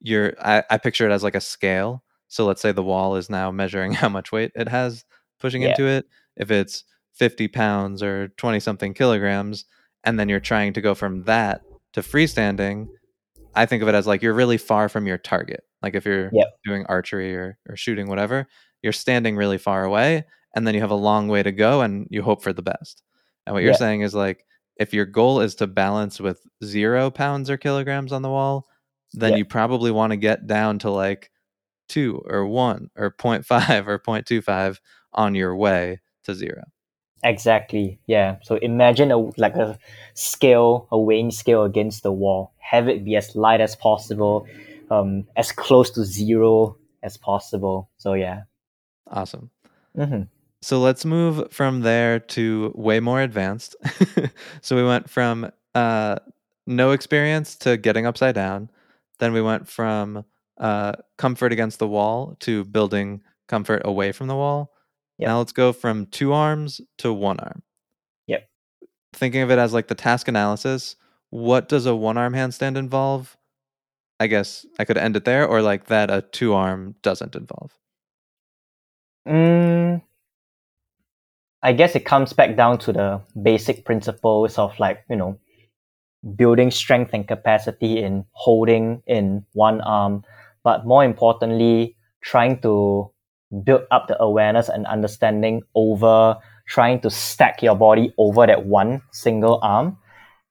you're 0.00 0.34
I, 0.40 0.62
I 0.70 0.78
picture 0.78 1.08
it 1.08 1.12
as 1.12 1.24
like 1.24 1.34
a 1.34 1.40
scale. 1.40 2.04
So 2.28 2.44
let's 2.46 2.60
say 2.62 2.72
the 2.72 2.82
wall 2.82 3.16
is 3.16 3.28
now 3.30 3.50
measuring 3.50 3.92
how 4.02 4.08
much 4.08 4.32
weight 4.32 4.52
it 4.54 4.68
has 4.68 5.04
pushing 5.40 5.62
Yeah. 5.62 5.70
into 5.70 5.86
it. 5.86 6.06
If 6.36 6.50
it's 6.50 6.84
50 7.14 7.48
pounds 7.48 8.02
or 8.02 8.28
20 8.36 8.60
something 8.60 8.94
kilograms 8.94 9.64
and 10.04 10.18
then 10.20 10.28
you're 10.28 10.38
trying 10.40 10.72
to 10.74 10.80
go 10.80 10.94
from 10.94 11.24
that 11.24 11.62
to 11.94 12.00
freestanding 12.00 12.86
i 13.56 13.66
think 13.66 13.82
of 13.82 13.88
it 13.88 13.94
as 13.96 14.06
like 14.06 14.22
you're 14.22 14.34
really 14.34 14.56
far 14.58 14.88
from 14.88 15.04
your 15.06 15.18
target 15.18 15.64
like 15.82 15.96
if 15.96 16.04
you're 16.04 16.30
Yep. 16.32 16.46
doing 16.64 16.86
archery 16.86 17.34
or, 17.34 17.58
or 17.68 17.76
shooting 17.76 18.08
whatever 18.08 18.46
you're 18.82 18.92
standing 18.92 19.34
really 19.36 19.58
far 19.58 19.82
away 19.82 20.24
and 20.54 20.64
then 20.64 20.74
you 20.76 20.80
have 20.80 20.92
a 20.92 20.94
long 20.94 21.26
way 21.26 21.42
to 21.42 21.50
go 21.50 21.80
and 21.80 22.06
you 22.10 22.22
hope 22.22 22.40
for 22.42 22.52
the 22.52 22.62
best 22.62 23.02
and 23.46 23.54
what 23.54 23.64
you're 23.64 23.72
Yeah. 23.72 23.78
saying 23.78 24.02
is 24.02 24.14
like 24.14 24.44
if 24.76 24.94
your 24.94 25.06
goal 25.06 25.40
is 25.40 25.56
to 25.56 25.66
balance 25.66 26.20
with 26.20 26.40
zero 26.62 27.10
pounds 27.10 27.50
or 27.50 27.56
kilograms 27.56 28.12
on 28.12 28.22
the 28.22 28.30
wall 28.30 28.68
then 29.12 29.32
Yeah. 29.32 29.38
you 29.38 29.44
probably 29.44 29.90
want 29.90 30.12
to 30.12 30.16
get 30.16 30.46
down 30.46 30.78
to 30.80 30.90
like 30.90 31.32
two 31.88 32.22
or 32.26 32.46
one 32.46 32.90
or 32.96 33.10
0.5 33.10 33.86
or 33.86 33.98
0.25 33.98 34.78
on 35.12 35.34
your 35.34 35.56
way 35.56 36.00
to 36.24 36.34
zero 36.34 36.62
Exactly. 37.24 37.98
Yeah. 38.06 38.36
So 38.42 38.56
imagine 38.56 39.10
a 39.10 39.18
like 39.18 39.56
a 39.56 39.78
scale, 40.14 40.86
a 40.92 40.98
weighing 40.98 41.30
scale 41.32 41.64
against 41.64 42.02
the 42.02 42.12
wall. 42.12 42.52
Have 42.58 42.88
it 42.88 43.04
be 43.04 43.16
as 43.16 43.34
light 43.34 43.60
as 43.60 43.74
possible, 43.74 44.46
um, 44.90 45.26
as 45.36 45.50
close 45.50 45.90
to 45.92 46.04
zero 46.04 46.76
as 47.02 47.16
possible. 47.16 47.90
So 47.96 48.14
yeah. 48.14 48.42
awesome 49.10 49.50
hmm 49.96 50.22
So 50.62 50.80
let's 50.80 51.04
move 51.04 51.52
from 51.52 51.80
there 51.80 52.20
to 52.20 52.72
way 52.74 53.00
more 53.00 53.20
advanced. 53.20 53.74
so 54.60 54.76
we 54.76 54.84
went 54.84 55.10
from 55.10 55.50
uh, 55.74 56.16
no 56.66 56.92
experience 56.92 57.56
to 57.56 57.76
getting 57.76 58.06
upside 58.06 58.34
down. 58.34 58.70
Then 59.18 59.32
we 59.32 59.42
went 59.42 59.68
from 59.68 60.24
uh, 60.58 60.92
comfort 61.16 61.52
against 61.52 61.78
the 61.78 61.88
wall 61.88 62.36
to 62.40 62.64
building 62.64 63.22
comfort 63.48 63.82
away 63.84 64.12
from 64.12 64.26
the 64.26 64.36
wall. 64.36 64.72
Yep. 65.18 65.28
Now 65.28 65.38
let's 65.38 65.52
go 65.52 65.72
from 65.72 66.06
two 66.06 66.32
arms 66.32 66.80
to 66.98 67.12
one 67.12 67.40
arm. 67.40 67.62
Yep. 68.26 68.48
Thinking 69.12 69.42
of 69.42 69.50
it 69.50 69.58
as 69.58 69.72
like 69.72 69.88
the 69.88 69.94
task 69.94 70.28
analysis, 70.28 70.96
what 71.30 71.68
does 71.68 71.86
a 71.86 71.94
one 71.94 72.18
arm 72.18 72.34
handstand 72.34 72.76
involve? 72.76 73.36
I 74.20 74.26
guess 74.26 74.66
I 74.78 74.84
could 74.84 74.98
end 74.98 75.16
it 75.16 75.24
there, 75.24 75.46
or 75.46 75.62
like 75.62 75.86
that 75.86 76.10
a 76.10 76.22
two 76.22 76.54
arm 76.54 76.96
doesn't 77.02 77.36
involve. 77.36 77.72
Mm, 79.28 80.02
I 81.62 81.72
guess 81.72 81.94
it 81.94 82.04
comes 82.04 82.32
back 82.32 82.56
down 82.56 82.78
to 82.78 82.92
the 82.92 83.20
basic 83.40 83.84
principles 83.84 84.58
of 84.58 84.78
like, 84.78 85.04
you 85.10 85.16
know, 85.16 85.38
building 86.36 86.70
strength 86.70 87.10
and 87.12 87.26
capacity 87.26 88.02
in 88.02 88.24
holding 88.32 89.02
in 89.06 89.44
one 89.52 89.80
arm, 89.82 90.24
but 90.62 90.86
more 90.86 91.04
importantly, 91.04 91.96
trying 92.20 92.60
to 92.60 93.10
build 93.64 93.82
up 93.90 94.08
the 94.08 94.22
awareness 94.22 94.68
and 94.68 94.86
understanding 94.86 95.62
over 95.74 96.36
trying 96.66 97.00
to 97.00 97.10
stack 97.10 97.62
your 97.62 97.74
body 97.74 98.12
over 98.18 98.46
that 98.46 98.66
one 98.66 99.00
single 99.10 99.58
arm. 99.62 99.96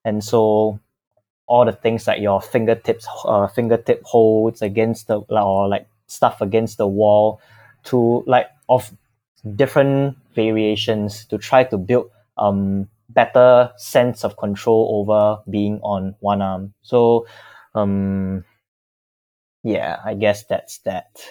And 0.04 0.24
so 0.24 0.80
all 1.48 1.64
the 1.66 1.72
things 1.72 2.08
like 2.08 2.22
your 2.22 2.42
fingertips, 2.42 3.08
uh, 3.26 3.48
fingertip 3.48 4.04
holds 4.04 4.62
against 4.62 5.08
the, 5.08 5.20
or 5.30 5.68
like 5.68 5.88
stuff 6.08 6.42
against 6.42 6.78
the 6.78 6.88
wall 6.88 7.40
to 7.84 8.24
like 8.26 8.48
of 8.68 8.92
different 9.56 10.18
variations 10.36 11.26
to 11.26 11.38
try 11.38 11.64
to 11.64 11.78
build 11.78 12.10
um 12.38 12.90
better 13.10 13.72
sense 13.78 14.24
of 14.26 14.36
control 14.38 15.00
over 15.00 15.42
being 15.50 15.80
on 15.84 16.16
one 16.20 16.42
arm. 16.42 16.74
So 16.82 17.28
um 17.76 18.44
yeah, 19.64 20.00
I 20.06 20.14
guess 20.14 20.46
that's 20.46 20.80
that. 20.80 21.22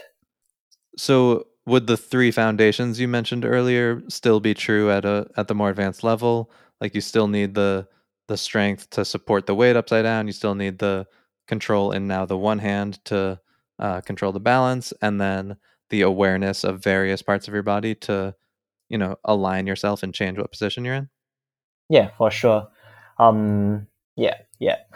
So 0.97 1.47
would 1.67 1.87
the 1.87 1.97
three 1.97 2.31
foundations 2.31 3.01
you 3.01 3.09
mentioned 3.09 3.45
earlier 3.45 4.03
still 4.09 4.41
be 4.41 4.55
true 4.55 4.91
at 4.91 5.05
a 5.05 5.27
at 5.37 5.49
the 5.49 5.55
more 5.55 5.71
advanced 5.71 6.05
level? 6.05 6.51
Like 6.81 6.95
you 6.95 7.01
still 7.01 7.29
need 7.29 7.55
the 7.55 7.87
the 8.29 8.37
strength 8.37 8.91
to 8.91 9.05
support 9.05 9.47
the 9.47 9.55
weight 9.55 9.77
upside 9.77 10.05
down. 10.05 10.27
You 10.27 10.33
still 10.33 10.55
need 10.55 10.79
the 10.79 11.07
control 11.47 11.93
in 11.93 12.07
now 12.07 12.27
the 12.27 12.37
one 12.37 12.59
hand 12.59 13.05
to 13.07 13.41
uh, 13.79 14.01
control 14.01 14.33
the 14.33 14.41
balance, 14.41 14.93
and 15.03 15.21
then 15.21 15.57
the 15.91 16.03
awareness 16.03 16.65
of 16.65 16.83
various 16.83 17.23
parts 17.23 17.47
of 17.47 17.55
your 17.55 17.63
body 17.63 17.95
to, 17.95 18.35
you 18.89 18.99
know, 18.99 19.17
align 19.25 19.67
yourself 19.67 20.03
and 20.03 20.15
change 20.15 20.39
what 20.39 20.51
position 20.51 20.85
you're 20.85 20.95
in. 20.95 21.09
Yeah, 21.89 22.11
for 22.17 22.31
sure. 22.31 22.69
Um 23.19 23.87
yeah, 24.17 24.39
yeah. 24.59 24.79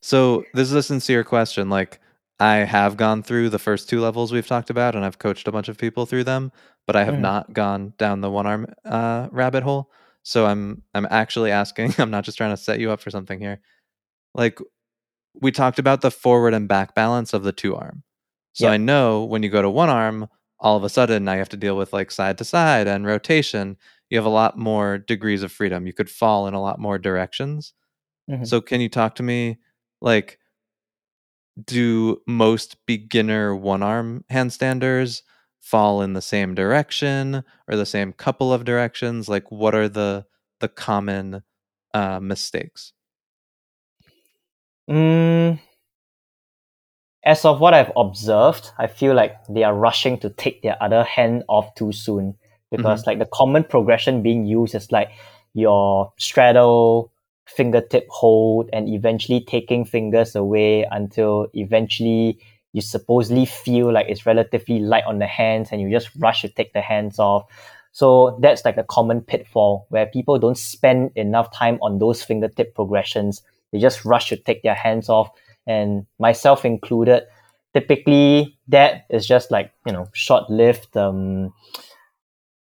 So 0.00 0.44
this 0.54 0.68
is 0.68 0.74
a 0.74 0.82
sincere 0.82 1.22
question. 1.22 1.68
Like 1.68 2.00
I 2.40 2.56
have 2.58 2.96
gone 2.96 3.22
through 3.22 3.50
the 3.50 3.58
first 3.58 3.88
two 3.88 4.00
levels 4.00 4.32
we've 4.32 4.46
talked 4.46 4.70
about, 4.70 4.94
and 4.94 5.04
I've 5.04 5.18
coached 5.18 5.48
a 5.48 5.52
bunch 5.52 5.68
of 5.68 5.76
people 5.78 6.06
through 6.06 6.24
them, 6.24 6.52
but 6.86 6.94
I 6.96 7.04
have 7.04 7.14
Mhm. 7.16 7.20
not 7.20 7.52
gone 7.52 7.94
down 7.98 8.20
the 8.20 8.30
one 8.30 8.46
arm 8.46 8.66
uh, 8.84 9.28
rabbit 9.32 9.62
hole. 9.64 9.90
So 10.22 10.46
I'm 10.46 10.82
I'm 10.94 11.06
actually 11.10 11.50
asking. 11.50 11.94
I'm 11.98 12.10
not 12.10 12.24
just 12.24 12.36
trying 12.38 12.50
to 12.52 12.56
set 12.56 12.78
you 12.80 12.90
up 12.92 13.00
for 13.00 13.10
something 13.10 13.40
here. 13.40 13.60
Like 14.34 14.58
we 15.40 15.52
talked 15.52 15.78
about 15.78 16.00
the 16.02 16.10
forward 16.10 16.54
and 16.54 16.68
back 16.68 16.94
balance 16.94 17.34
of 17.34 17.44
the 17.44 17.52
two 17.52 17.76
arm. 17.76 18.02
So 18.54 18.66
Yep. 18.66 18.72
I 18.74 18.76
know 18.78 19.24
when 19.24 19.42
you 19.42 19.50
go 19.50 19.62
to 19.62 19.70
one 19.70 19.90
arm, 19.90 20.28
all 20.60 20.76
of 20.76 20.84
a 20.84 20.88
sudden 20.90 21.24
now 21.24 21.32
you 21.34 21.38
have 21.40 21.48
to 21.50 21.56
deal 21.58 21.76
with 21.76 21.92
like 21.92 22.10
side 22.10 22.38
to 22.38 22.44
side 22.44 22.88
and 22.88 23.06
rotation. 23.06 23.76
You 24.10 24.18
have 24.18 24.26
a 24.26 24.30
lot 24.30 24.58
more 24.58 24.98
degrees 24.98 25.42
of 25.42 25.52
freedom. 25.52 25.86
You 25.86 25.92
could 25.94 26.10
fall 26.10 26.46
in 26.48 26.54
a 26.54 26.62
lot 26.62 26.78
more 26.80 26.98
directions. 26.98 27.74
Mhm. 28.30 28.46
So 28.46 28.60
can 28.60 28.80
you 28.80 28.88
talk 28.88 29.14
to 29.16 29.22
me 29.22 29.58
like 30.00 30.38
do 31.64 32.20
most 32.26 32.76
beginner 32.86 33.54
one 33.54 33.82
arm 33.82 34.24
handstanders 34.30 35.22
fall 35.60 36.02
in 36.02 36.12
the 36.12 36.22
same 36.22 36.54
direction 36.54 37.44
or 37.68 37.76
the 37.76 37.86
same 37.86 38.12
couple 38.12 38.52
of 38.52 38.64
directions? 38.64 39.28
Like 39.28 39.50
what 39.50 39.74
are 39.74 39.88
the 39.88 40.26
the 40.60 40.68
common 40.68 41.42
uh, 41.94 42.20
mistakes? 42.20 42.92
Mm, 44.90 45.58
as 47.24 47.44
of 47.44 47.60
what 47.60 47.74
I've 47.74 47.92
observed, 47.96 48.70
I 48.78 48.86
feel 48.86 49.14
like 49.14 49.36
they 49.48 49.62
are 49.62 49.74
rushing 49.74 50.18
to 50.20 50.30
take 50.30 50.62
their 50.62 50.82
other 50.82 51.04
hand 51.04 51.44
off 51.48 51.74
too 51.74 51.92
soon 51.92 52.36
because 52.70 53.06
like 53.06 53.18
the 53.18 53.26
common 53.26 53.64
progression 53.64 54.22
being 54.22 54.46
used 54.46 54.74
is 54.74 54.90
like 54.92 55.10
your 55.54 56.12
straddle, 56.18 57.12
fingertip 57.48 58.06
hold, 58.10 58.70
and 58.72 58.88
eventually 58.88 59.40
taking 59.40 59.84
fingers 59.84 60.34
away 60.36 60.86
until 60.90 61.48
eventually 61.54 62.38
you 62.72 62.82
supposedly 62.82 63.46
feel 63.46 63.92
like 63.92 64.06
it's 64.08 64.26
relatively 64.26 64.78
light 64.78 65.04
on 65.04 65.18
the 65.18 65.26
hands 65.26 65.70
and 65.72 65.80
you 65.80 65.90
just 65.90 66.10
rush 66.18 66.42
to 66.42 66.48
take 66.48 66.72
the 66.74 66.80
hands 66.80 67.18
off. 67.18 67.44
So 67.92 68.38
that's 68.40 68.64
like 68.64 68.76
a 68.76 68.84
common 68.84 69.22
pitfall 69.22 69.86
where 69.88 70.06
people 70.06 70.38
don't 70.38 70.58
spend 70.58 71.10
enough 71.16 71.50
time 71.52 71.78
on 71.80 71.98
those 71.98 72.22
fingertip 72.22 72.74
progressions. 72.74 73.42
They 73.72 73.78
just 73.78 74.04
rush 74.04 74.28
to 74.28 74.36
take 74.36 74.62
their 74.62 74.74
hands 74.74 75.08
off 75.08 75.30
and 75.66 76.06
myself 76.18 76.64
included 76.64 77.24
typically 77.74 78.56
that 78.66 79.04
is 79.10 79.26
just 79.26 79.50
like 79.50 79.72
you 79.86 79.92
know 79.92 80.08
short-lived 80.12 80.96
um, 80.96 81.52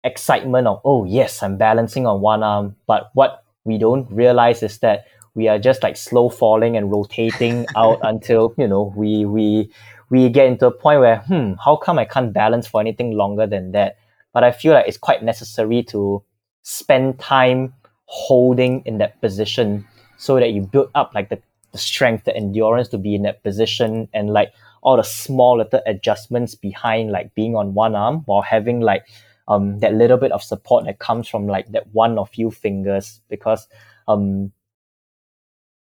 excitement 0.04 0.66
of 0.66 0.80
oh 0.84 1.04
yes 1.04 1.42
i'm 1.42 1.56
balancing 1.56 2.06
on 2.06 2.20
one 2.20 2.42
arm 2.42 2.76
but 2.86 3.10
what 3.14 3.42
we 3.64 3.78
don't 3.78 4.10
realize 4.10 4.62
is 4.62 4.78
that 4.78 5.04
we 5.34 5.48
are 5.48 5.58
just 5.58 5.82
like 5.82 5.96
slow 5.96 6.28
falling 6.28 6.76
and 6.76 6.90
rotating 6.90 7.66
out 7.76 7.98
until 8.02 8.54
you 8.58 8.66
know 8.66 8.92
we 8.96 9.24
we 9.24 9.70
we 10.10 10.28
get 10.28 10.46
into 10.46 10.66
a 10.66 10.70
point 10.70 11.00
where 11.00 11.18
hmm 11.18 11.52
how 11.64 11.76
come 11.76 11.98
i 11.98 12.04
can't 12.04 12.32
balance 12.32 12.66
for 12.66 12.80
anything 12.80 13.12
longer 13.12 13.46
than 13.46 13.72
that? 13.72 13.96
But 14.32 14.44
i 14.44 14.52
feel 14.52 14.72
like 14.74 14.86
it's 14.88 14.98
quite 14.98 15.22
necessary 15.22 15.82
to 15.84 16.22
spend 16.62 17.18
time 17.18 17.74
holding 18.06 18.82
in 18.84 18.98
that 18.98 19.20
position 19.20 19.86
so 20.18 20.36
that 20.38 20.52
you 20.52 20.60
build 20.62 20.90
up 20.94 21.12
like 21.14 21.28
the, 21.30 21.40
the 21.72 21.78
strength 21.78 22.24
the 22.24 22.36
endurance 22.36 22.88
to 22.88 22.98
be 22.98 23.14
in 23.14 23.22
that 23.22 23.42
position 23.42 24.08
and 24.12 24.30
like 24.30 24.52
all 24.82 24.96
the 24.96 25.02
small 25.02 25.58
little 25.58 25.80
adjustments 25.86 26.54
behind 26.54 27.10
like 27.10 27.34
being 27.34 27.54
on 27.54 27.74
one 27.74 27.94
arm 27.94 28.22
while 28.26 28.42
having 28.42 28.80
like 28.80 29.04
um 29.50 29.80
that 29.80 29.92
little 29.92 30.16
bit 30.16 30.32
of 30.32 30.42
support 30.42 30.84
that 30.86 30.98
comes 30.98 31.28
from 31.28 31.46
like 31.46 31.70
that 31.72 31.86
one 31.92 32.16
or 32.16 32.26
few 32.26 32.50
fingers 32.50 33.20
because 33.28 33.68
um 34.08 34.50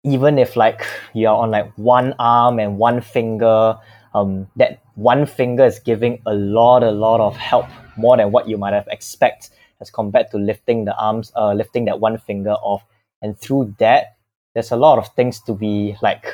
even 0.03 0.39
if 0.39 0.55
like 0.55 0.83
you're 1.13 1.33
on 1.33 1.51
like 1.51 1.71
one 1.77 2.13
arm 2.19 2.59
and 2.59 2.77
one 2.77 2.99
finger 2.99 3.77
um 4.15 4.47
that 4.55 4.81
one 4.95 5.25
finger 5.25 5.63
is 5.63 5.79
giving 5.79 6.21
a 6.25 6.33
lot 6.33 6.83
a 6.83 6.91
lot 6.91 7.21
of 7.21 7.37
help 7.37 7.67
more 7.95 8.17
than 8.17 8.31
what 8.31 8.49
you 8.49 8.57
might 8.57 8.73
have 8.73 8.87
expect 8.87 9.51
as 9.79 9.91
compared 9.91 10.29
to 10.31 10.37
lifting 10.37 10.85
the 10.85 10.95
arms 10.97 11.31
uh 11.35 11.53
lifting 11.53 11.85
that 11.85 11.99
one 11.99 12.17
finger 12.17 12.55
off. 12.63 12.83
And 13.21 13.39
through 13.39 13.75
that 13.77 14.17
there's 14.53 14.71
a 14.71 14.75
lot 14.75 14.97
of 14.97 15.07
things 15.09 15.39
to 15.41 15.53
be 15.53 15.95
like 16.01 16.25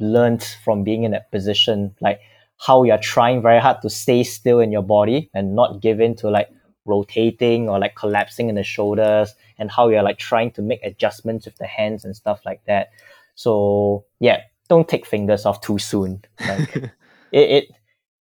learned 0.00 0.42
from 0.64 0.82
being 0.82 1.04
in 1.04 1.10
that 1.10 1.30
position 1.30 1.94
like 2.00 2.20
how 2.66 2.82
you're 2.82 2.98
trying 2.98 3.42
very 3.42 3.60
hard 3.60 3.82
to 3.82 3.90
stay 3.90 4.24
still 4.24 4.58
in 4.60 4.72
your 4.72 4.82
body 4.82 5.30
and 5.34 5.54
not 5.54 5.80
give 5.82 6.00
in 6.00 6.14
to 6.16 6.30
like 6.30 6.48
rotating 6.84 7.68
or 7.68 7.78
like 7.78 7.94
collapsing 7.94 8.48
in 8.48 8.54
the 8.54 8.62
shoulders 8.62 9.34
and 9.58 9.70
how 9.70 9.88
you're 9.88 10.02
like 10.02 10.18
trying 10.18 10.50
to 10.50 10.62
make 10.62 10.82
adjustments 10.82 11.44
with 11.44 11.56
the 11.56 11.66
hands 11.66 12.04
and 12.04 12.16
stuff 12.16 12.40
like 12.44 12.60
that 12.66 12.90
so 13.34 14.04
yeah 14.20 14.40
don't 14.68 14.88
take 14.88 15.06
fingers 15.06 15.46
off 15.46 15.60
too 15.60 15.78
soon 15.78 16.22
like 16.46 16.76
it, 17.32 17.50
it 17.50 17.68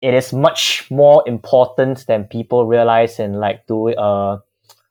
it 0.02 0.14
is 0.14 0.32
much 0.32 0.90
more 0.90 1.22
important 1.26 2.06
than 2.06 2.24
people 2.24 2.66
realize 2.66 3.20
in 3.20 3.34
like 3.34 3.66
do 3.66 3.88
uh 3.94 4.38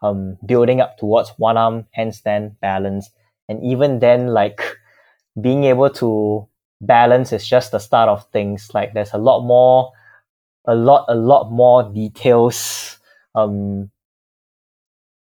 um, 0.01 0.37
building 0.45 0.81
up 0.81 0.97
towards 0.97 1.29
one 1.37 1.57
arm 1.57 1.85
handstand 1.97 2.59
balance. 2.59 3.09
And 3.47 3.63
even 3.63 3.99
then, 3.99 4.27
like 4.27 4.61
being 5.39 5.65
able 5.65 5.89
to 5.91 6.47
balance 6.81 7.33
is 7.33 7.47
just 7.47 7.71
the 7.71 7.79
start 7.79 8.09
of 8.09 8.25
things. 8.31 8.71
Like 8.73 8.93
there's 8.93 9.13
a 9.13 9.17
lot 9.17 9.41
more, 9.41 9.91
a 10.65 10.75
lot, 10.75 11.05
a 11.07 11.15
lot 11.15 11.51
more 11.51 11.83
details 11.83 12.98
um, 13.35 13.91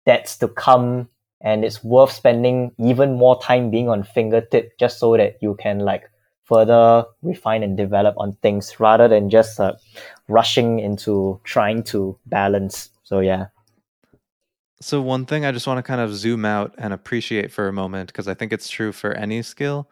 that's 0.04 0.36
to 0.38 0.48
come 0.48 1.08
and 1.40 1.64
it's 1.64 1.84
worth 1.84 2.12
spending 2.12 2.72
even 2.78 3.14
more 3.14 3.40
time 3.40 3.70
being 3.70 3.88
on 3.88 4.02
fingertip 4.02 4.78
just 4.78 4.98
so 4.98 5.16
that 5.16 5.36
you 5.40 5.54
can 5.60 5.80
like 5.80 6.10
further 6.44 7.04
refine 7.22 7.62
and 7.62 7.76
develop 7.76 8.14
on 8.18 8.32
things 8.40 8.78
rather 8.78 9.08
than 9.08 9.28
just 9.28 9.58
uh, 9.60 9.74
rushing 10.28 10.78
into 10.78 11.40
trying 11.44 11.82
to 11.82 12.16
balance. 12.26 12.90
So 13.02 13.20
yeah. 13.20 13.46
So 14.80 15.00
one 15.00 15.24
thing 15.24 15.44
i 15.46 15.52
just 15.52 15.66
want 15.66 15.78
to 15.78 15.82
kind 15.82 16.02
of 16.02 16.14
zoom 16.14 16.44
out 16.44 16.74
and 16.76 16.92
appreciate 16.92 17.50
for 17.50 17.66
a 17.66 17.72
moment 17.72 18.08
because 18.08 18.28
i 18.28 18.34
think 18.34 18.52
it's 18.52 18.68
true 18.68 18.92
for 18.92 19.12
any 19.12 19.42
skill. 19.42 19.88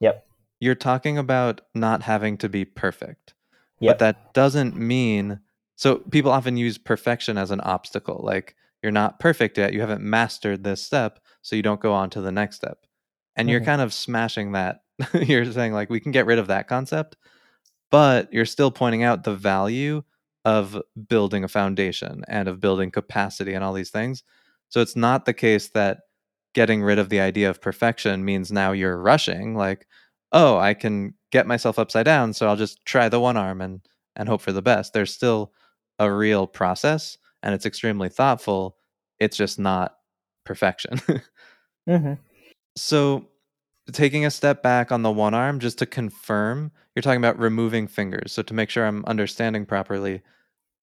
Yep. 0.00 0.26
You're 0.60 0.74
talking 0.74 1.18
about 1.18 1.62
not 1.74 2.02
having 2.02 2.36
to 2.38 2.48
be 2.48 2.64
perfect. 2.64 3.34
Yep. 3.80 3.92
but 3.92 3.98
that 3.98 4.32
doesn't 4.32 4.74
mean 4.74 5.40
so 5.76 5.96
people 5.96 6.32
often 6.32 6.56
use 6.56 6.78
perfection 6.78 7.38
as 7.38 7.50
an 7.50 7.60
obstacle 7.60 8.20
like 8.24 8.56
you're 8.82 8.92
not 8.92 9.20
perfect 9.20 9.58
yet 9.58 9.72
you 9.72 9.80
haven't 9.80 10.02
mastered 10.02 10.64
this 10.64 10.82
step 10.82 11.20
so 11.42 11.54
you 11.54 11.62
don't 11.62 11.80
go 11.80 11.92
on 11.92 12.10
to 12.10 12.20
the 12.20 12.32
next 12.32 12.56
step. 12.56 12.78
And 13.36 13.46
mm-hmm. 13.46 13.52
you're 13.52 13.64
kind 13.64 13.82
of 13.82 13.92
smashing 13.92 14.52
that. 14.52 14.80
You're 15.12 15.50
saying 15.52 15.74
like 15.74 15.90
we 15.90 16.00
can 16.00 16.10
get 16.10 16.24
rid 16.24 16.38
of 16.38 16.46
that 16.46 16.68
concept 16.68 17.16
but 17.90 18.32
you're 18.32 18.46
still 18.46 18.70
pointing 18.70 19.04
out 19.04 19.22
the 19.22 19.34
value 19.34 20.02
of 20.44 20.80
building 21.08 21.44
a 21.44 21.48
foundation 21.48 22.24
and 22.28 22.48
of 22.48 22.60
building 22.60 22.90
capacity 22.90 23.52
and 23.52 23.62
all 23.62 23.72
these 23.72 23.90
things. 23.90 24.24
So 24.70 24.80
it's 24.80 24.96
not 24.96 25.24
the 25.24 25.34
case 25.34 25.68
that 25.68 25.98
getting 26.54 26.82
rid 26.82 26.98
of 26.98 27.10
the 27.10 27.20
idea 27.20 27.48
of 27.50 27.60
perfection 27.60 28.24
means 28.24 28.50
now 28.50 28.72
you're 28.72 29.00
rushing 29.00 29.54
like 29.54 29.86
oh 30.32 30.56
i 30.56 30.72
can 30.72 31.12
get 31.30 31.46
myself 31.46 31.78
upside 31.78 32.06
down 32.06 32.32
so 32.32 32.48
i'll 32.48 32.56
just 32.56 32.82
try 32.86 33.10
the 33.10 33.20
one 33.20 33.36
arm 33.36 33.60
and 33.60 33.82
and 34.16 34.28
hope 34.28 34.40
for 34.40 34.52
the 34.52 34.62
best. 34.62 34.92
There's 34.92 35.12
still 35.12 35.52
a 35.98 36.10
real 36.10 36.46
process 36.46 37.18
and 37.42 37.54
it's 37.54 37.66
extremely 37.66 38.08
thoughtful 38.08 38.76
it's 39.18 39.36
just 39.36 39.58
not 39.58 39.96
perfection. 40.44 41.00
Mm-hmm. 41.88 42.14
so 42.76 43.28
taking 43.92 44.26
a 44.26 44.30
step 44.32 44.60
back 44.60 44.90
on 44.90 45.02
the 45.02 45.10
one 45.12 45.34
arm 45.34 45.60
just 45.60 45.78
to 45.78 45.86
confirm 45.86 46.72
you're 46.96 47.00
talking 47.00 47.20
about 47.20 47.38
removing 47.38 47.86
fingers 47.86 48.32
so 48.32 48.42
to 48.42 48.54
make 48.54 48.70
sure 48.70 48.84
i'm 48.84 49.04
understanding 49.04 49.64
properly 49.64 50.20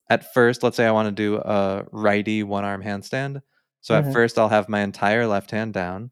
at 0.08 0.32
first 0.32 0.62
let's 0.62 0.78
say 0.78 0.86
i 0.86 0.90
want 0.90 1.06
to 1.08 1.12
do 1.12 1.36
a 1.36 1.84
righty 1.92 2.42
one 2.42 2.64
arm 2.64 2.82
handstand 2.82 3.42
so 3.82 3.94
mm-hmm. 3.94 4.08
at 4.08 4.14
first 4.14 4.38
i'll 4.38 4.48
have 4.48 4.66
my 4.66 4.80
entire 4.80 5.26
left 5.26 5.50
hand 5.50 5.74
down 5.74 6.10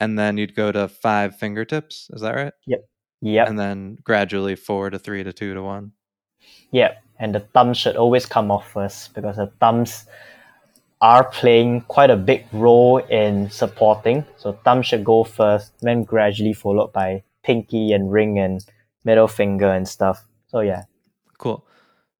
and 0.00 0.18
then 0.18 0.38
you'd 0.38 0.56
go 0.56 0.72
to 0.72 0.88
five 0.88 1.36
fingertips 1.36 2.08
is 2.14 2.22
that 2.22 2.34
right? 2.34 2.54
Yep. 2.66 2.80
Yep. 3.20 3.48
And 3.48 3.58
then 3.58 3.98
gradually 4.02 4.56
four 4.56 4.88
to 4.88 4.98
three 4.98 5.22
to 5.22 5.34
two 5.34 5.52
to 5.52 5.62
one. 5.62 5.92
Yep 6.72 7.03
and 7.18 7.34
the 7.34 7.40
thumbs 7.40 7.78
should 7.78 7.96
always 7.96 8.26
come 8.26 8.50
off 8.50 8.70
first 8.72 9.14
because 9.14 9.36
the 9.36 9.46
thumbs 9.60 10.06
are 11.00 11.24
playing 11.24 11.82
quite 11.82 12.10
a 12.10 12.16
big 12.16 12.46
role 12.52 12.98
in 12.98 13.50
supporting. 13.50 14.24
So 14.36 14.52
thumb 14.64 14.82
should 14.82 15.04
go 15.04 15.24
first, 15.24 15.72
then 15.80 16.02
gradually 16.02 16.54
followed 16.54 16.92
by 16.92 17.22
pinky 17.42 17.92
and 17.92 18.10
ring 18.10 18.38
and 18.38 18.64
middle 19.04 19.28
finger 19.28 19.68
and 19.68 19.86
stuff. 19.86 20.24
So 20.46 20.60
yeah. 20.60 20.84
Cool. 21.38 21.66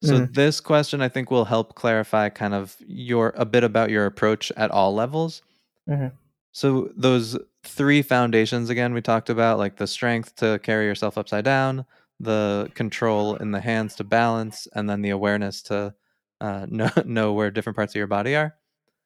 So 0.02 0.14
mm-hmm. 0.14 0.32
this 0.32 0.60
question 0.60 1.00
I 1.00 1.08
think 1.08 1.30
will 1.30 1.46
help 1.46 1.74
clarify 1.76 2.28
kind 2.28 2.52
of 2.52 2.76
your 2.86 3.32
a 3.36 3.46
bit 3.46 3.64
about 3.64 3.88
your 3.88 4.04
approach 4.04 4.52
at 4.56 4.70
all 4.70 4.94
levels. 4.94 5.42
Mm-hmm. 5.88 6.08
So 6.52 6.90
those 6.94 7.38
three 7.62 8.02
foundations 8.02 8.68
again 8.68 8.92
we 8.92 9.00
talked 9.00 9.30
about 9.30 9.58
like 9.58 9.76
the 9.76 9.86
strength 9.86 10.36
to 10.36 10.58
carry 10.62 10.84
yourself 10.84 11.16
upside 11.16 11.46
down, 11.46 11.86
the 12.20 12.70
control 12.74 13.36
in 13.36 13.50
the 13.50 13.60
hands 13.60 13.94
to 13.96 14.04
balance, 14.04 14.68
and 14.74 14.88
then 14.88 15.02
the 15.02 15.10
awareness 15.10 15.62
to 15.62 15.94
uh, 16.40 16.66
know 16.70 16.90
know 17.04 17.32
where 17.32 17.50
different 17.50 17.76
parts 17.76 17.92
of 17.92 17.98
your 17.98 18.06
body 18.06 18.36
are. 18.36 18.54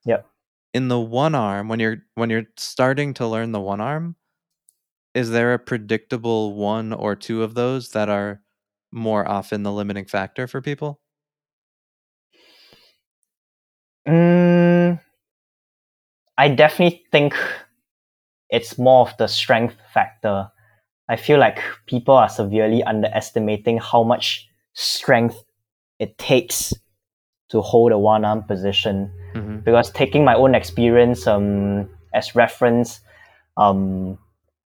Yep. 0.05 0.27
In 0.75 0.89
the 0.89 1.01
one 1.01 1.35
arm, 1.35 1.69
when 1.69 1.81
you're 1.81 1.99
when 2.15 2.31
you're 2.31 2.47
starting 2.57 3.15
to 3.15 3.27
learn 3.27 3.53
the 3.53 3.61
one 3.61 3.81
arm, 3.81 4.17
is 5.15 5.31
there 5.31 5.55
a 5.55 5.59
predictable 5.59 6.55
one 6.55 6.93
or 6.93 7.17
two 7.17 7.43
of 7.43 7.55
those 7.55 7.91
that 7.91 8.09
are 8.09 8.43
more 8.93 9.29
often 9.29 9.63
the 9.63 9.73
limiting 9.73 10.05
factor 10.05 10.47
for 10.47 10.61
people? 10.61 11.01
Mm, 14.07 15.01
I 16.39 16.49
definitely 16.49 17.05
think 17.13 17.35
it's 18.51 18.79
more 18.79 19.09
of 19.09 19.17
the 19.19 19.27
strength 19.27 19.77
factor. 19.93 20.51
I 21.09 21.17
feel 21.17 21.39
like 21.39 21.61
people 21.87 22.15
are 22.15 22.29
severely 22.29 22.83
underestimating 22.85 23.79
how 23.79 24.03
much 24.03 24.49
strength 24.75 25.43
it 25.99 26.17
takes 26.19 26.75
to 27.49 27.61
hold 27.63 27.93
a 27.93 27.99
one 27.99 28.25
arm 28.25 28.43
position 28.43 29.11
mm-hmm. 29.35 29.59
because 29.59 29.91
taking 29.91 30.25
my 30.25 30.35
own 30.35 30.55
experience 30.55 31.27
um, 31.27 31.89
as 32.13 32.35
reference, 32.35 33.01
um, 33.57 34.19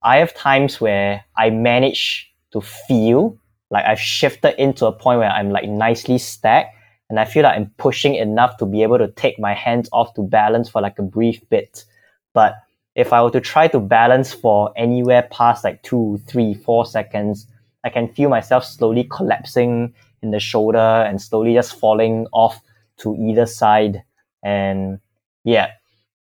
I 0.02 0.18
have 0.18 0.34
times 0.34 0.82
where 0.82 1.24
I 1.38 1.52
manage 1.52 2.32
to 2.54 2.62
feel 2.62 3.38
like 3.70 3.86
I've 3.86 4.00
shifted 4.00 4.62
into 4.62 4.86
a 4.88 4.92
point 4.92 5.20
where 5.20 5.30
I'm 5.30 5.52
like 5.52 5.70
nicely 5.70 6.18
stacked 6.18 6.76
and 7.10 7.20
I 7.20 7.26
feel 7.26 7.44
like 7.44 7.56
I'm 7.56 7.72
pushing 7.78 8.16
enough 8.16 8.58
to 8.58 8.66
be 8.66 8.84
able 8.84 8.98
to 8.98 9.10
take 9.10 9.38
my 9.38 9.54
hands 9.54 9.90
off 9.92 10.14
to 10.16 10.24
balance 10.24 10.70
for 10.70 10.82
like 10.82 10.98
a 10.98 11.04
brief 11.04 11.48
bit. 11.50 11.86
But 12.34 12.56
if 12.96 13.14
I 13.14 13.22
were 13.24 13.32
to 13.32 13.42
try 13.42 13.68
to 13.70 13.80
balance 13.80 14.34
for 14.34 14.74
anywhere 14.76 15.28
past 15.32 15.64
like 15.64 15.82
two, 15.84 16.20
three, 16.28 16.54
four 16.54 16.86
seconds, 16.86 17.48
I 17.84 17.90
can 17.90 18.08
feel 18.10 18.30
myself 18.30 18.66
slowly 18.66 19.06
collapsing 19.06 19.94
in 20.22 20.32
the 20.32 20.40
shoulder 20.40 20.78
and 20.78 21.22
slowly 21.22 21.54
just 21.54 21.80
falling 21.80 22.28
off 22.32 22.62
to 22.98 23.16
either 23.16 23.46
side. 23.46 24.04
And 24.44 25.00
yeah, 25.44 25.72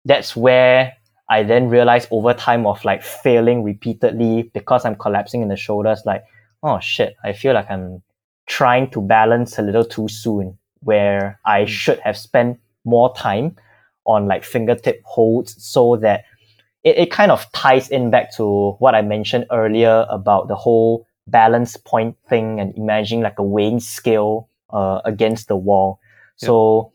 that's 0.04 0.36
where 0.36 0.94
I 1.28 1.42
then 1.42 1.68
realized 1.68 2.08
over 2.10 2.34
time 2.34 2.66
of 2.66 2.84
like 2.84 3.02
failing 3.02 3.62
repeatedly 3.62 4.50
because 4.54 4.84
I'm 4.84 4.96
collapsing 4.96 5.42
in 5.42 5.48
the 5.48 5.56
shoulders, 5.56 6.02
like, 6.06 6.24
oh 6.62 6.80
shit, 6.80 7.16
I 7.24 7.32
feel 7.32 7.54
like 7.54 7.70
I'm 7.70 8.02
trying 8.46 8.90
to 8.90 9.00
balance 9.00 9.58
a 9.58 9.62
little 9.62 9.84
too 9.84 10.08
soon 10.08 10.58
where 10.80 11.38
I 11.44 11.62
mm. 11.62 11.68
should 11.68 12.00
have 12.00 12.16
spent 12.16 12.58
more 12.84 13.14
time 13.14 13.56
on 14.06 14.26
like 14.26 14.44
fingertip 14.44 15.02
holds 15.04 15.62
so 15.62 15.96
that 15.96 16.24
it, 16.84 16.96
it 16.98 17.10
kind 17.10 17.30
of 17.30 17.50
ties 17.52 17.88
in 17.88 18.10
back 18.10 18.34
to 18.36 18.72
what 18.78 18.94
I 18.94 19.02
mentioned 19.02 19.46
earlier 19.50 20.06
about 20.10 20.48
the 20.48 20.56
whole 20.56 21.06
balance 21.26 21.76
point 21.76 22.16
thing 22.28 22.60
and 22.60 22.76
imagining 22.76 23.22
like 23.22 23.38
a 23.38 23.42
weighing 23.42 23.80
scale 23.80 24.48
uh, 24.70 25.00
against 25.04 25.48
the 25.48 25.56
wall. 25.56 26.00
So 26.36 26.92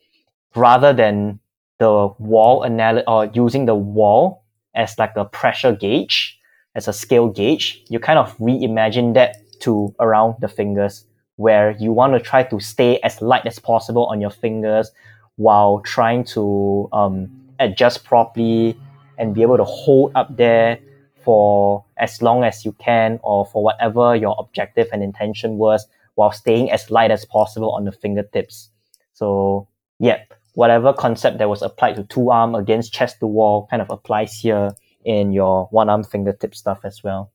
rather 0.56 0.92
than 0.92 1.40
the 1.78 2.10
wall 2.18 2.66
anal- 2.66 3.04
or 3.08 3.26
using 3.34 3.66
the 3.66 3.76
wall 3.76 4.44
as 4.74 4.98
like 4.98 5.16
a 5.16 5.26
pressure 5.26 5.74
gauge, 5.74 6.40
as 6.74 6.88
a 6.88 6.94
scale 6.94 7.30
gauge, 7.30 7.84
you 7.90 8.00
kind 8.00 8.20
of 8.20 8.38
reimagine 8.38 9.14
that 9.14 9.38
to 9.62 9.94
around 10.00 10.36
the 10.42 10.48
fingers 10.48 11.06
where 11.38 11.72
you 11.80 11.92
want 11.92 12.14
to 12.14 12.20
try 12.20 12.44
to 12.44 12.60
stay 12.60 13.00
as 13.00 13.22
light 13.22 13.46
as 13.46 13.60
possible 13.60 14.06
on 14.08 14.20
your 14.20 14.30
fingers 14.30 14.92
while 15.36 15.80
trying 15.82 16.24
to 16.24 16.88
um, 16.94 17.30
adjust 17.60 18.04
properly 18.04 18.78
and 19.18 19.34
be 19.34 19.41
able 19.41 19.57
to 19.57 19.63
hold 19.63 20.11
up 20.16 20.36
there 20.36 20.80
for 21.24 21.84
as 21.97 22.22
long 22.22 22.43
as 22.43 22.63
you 22.63 22.72
can 22.74 23.20
or 23.24 23.45
for 23.45 23.63
whatever 23.63 24.16
your 24.16 24.36
objective 24.38 24.88
and 24.93 25.01
intention 25.01 25.57
was 25.57 25.88
while 26.16 26.32
staying 26.32 26.72
as 26.72 26.89
light 26.91 27.11
as 27.11 27.26
possible 27.26 27.72
on 27.72 27.86
the 27.86 27.91
fingertips. 27.91 28.70
So 29.13 29.68
yeah, 29.99 30.24
whatever 30.53 30.93
concept 30.93 31.38
that 31.39 31.49
was 31.49 31.61
applied 31.61 31.95
to 31.95 32.03
two 32.03 32.30
arm 32.32 32.55
against 32.55 32.93
chest 32.93 33.20
to 33.20 33.28
wall 33.28 33.68
kind 33.70 33.82
of 33.82 33.89
applies 33.89 34.34
here 34.34 34.72
in 35.03 35.32
your 35.32 35.68
one 35.72 35.89
arm 35.89 36.03
fingertip 36.03 36.55
stuff 36.55 36.80
as 36.84 37.03
well. 37.03 37.32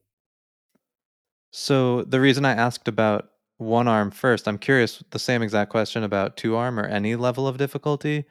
So 1.50 2.02
the 2.04 2.20
reason 2.20 2.44
I 2.44 2.52
asked 2.52 2.86
about 2.86 3.30
one 3.58 3.88
arm 3.88 4.10
first, 4.10 4.48
I'm 4.48 4.58
curious 4.58 5.02
the 5.10 5.18
same 5.18 5.42
exact 5.42 5.70
question 5.70 6.02
about 6.02 6.36
two 6.36 6.56
arm 6.56 6.78
or 6.78 6.84
any 6.84 7.16
level 7.16 7.46
of 7.46 7.58
difficulty. 7.58 8.24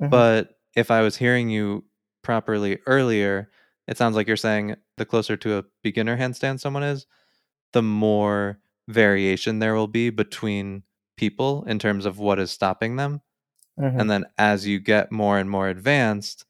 Mm-hmm. 0.00 0.08
But 0.08 0.58
if 0.74 0.90
I 0.90 1.02
was 1.02 1.16
hearing 1.16 1.50
you 1.50 1.84
properly 2.24 2.78
earlier, 2.86 3.50
it 3.86 3.96
sounds 3.96 4.16
like 4.16 4.26
you're 4.26 4.36
saying 4.36 4.76
the 4.96 5.04
closer 5.04 5.36
to 5.36 5.58
a 5.58 5.64
beginner 5.82 6.16
handstand 6.16 6.58
someone 6.58 6.82
is, 6.82 7.06
the 7.72 7.82
more 7.82 8.58
variation 8.88 9.58
there 9.58 9.74
will 9.74 9.86
be 9.86 10.10
between 10.10 10.82
people 11.16 11.64
in 11.66 11.78
terms 11.78 12.06
of 12.06 12.18
what 12.18 12.38
is 12.38 12.50
stopping 12.50 12.96
them. 12.96 13.20
Mm-hmm. 13.78 14.00
And 14.00 14.10
then 14.10 14.24
as 14.38 14.66
you 14.66 14.78
get 14.80 15.12
more 15.12 15.38
and 15.38 15.50
more 15.50 15.68
advanced, 15.68 16.44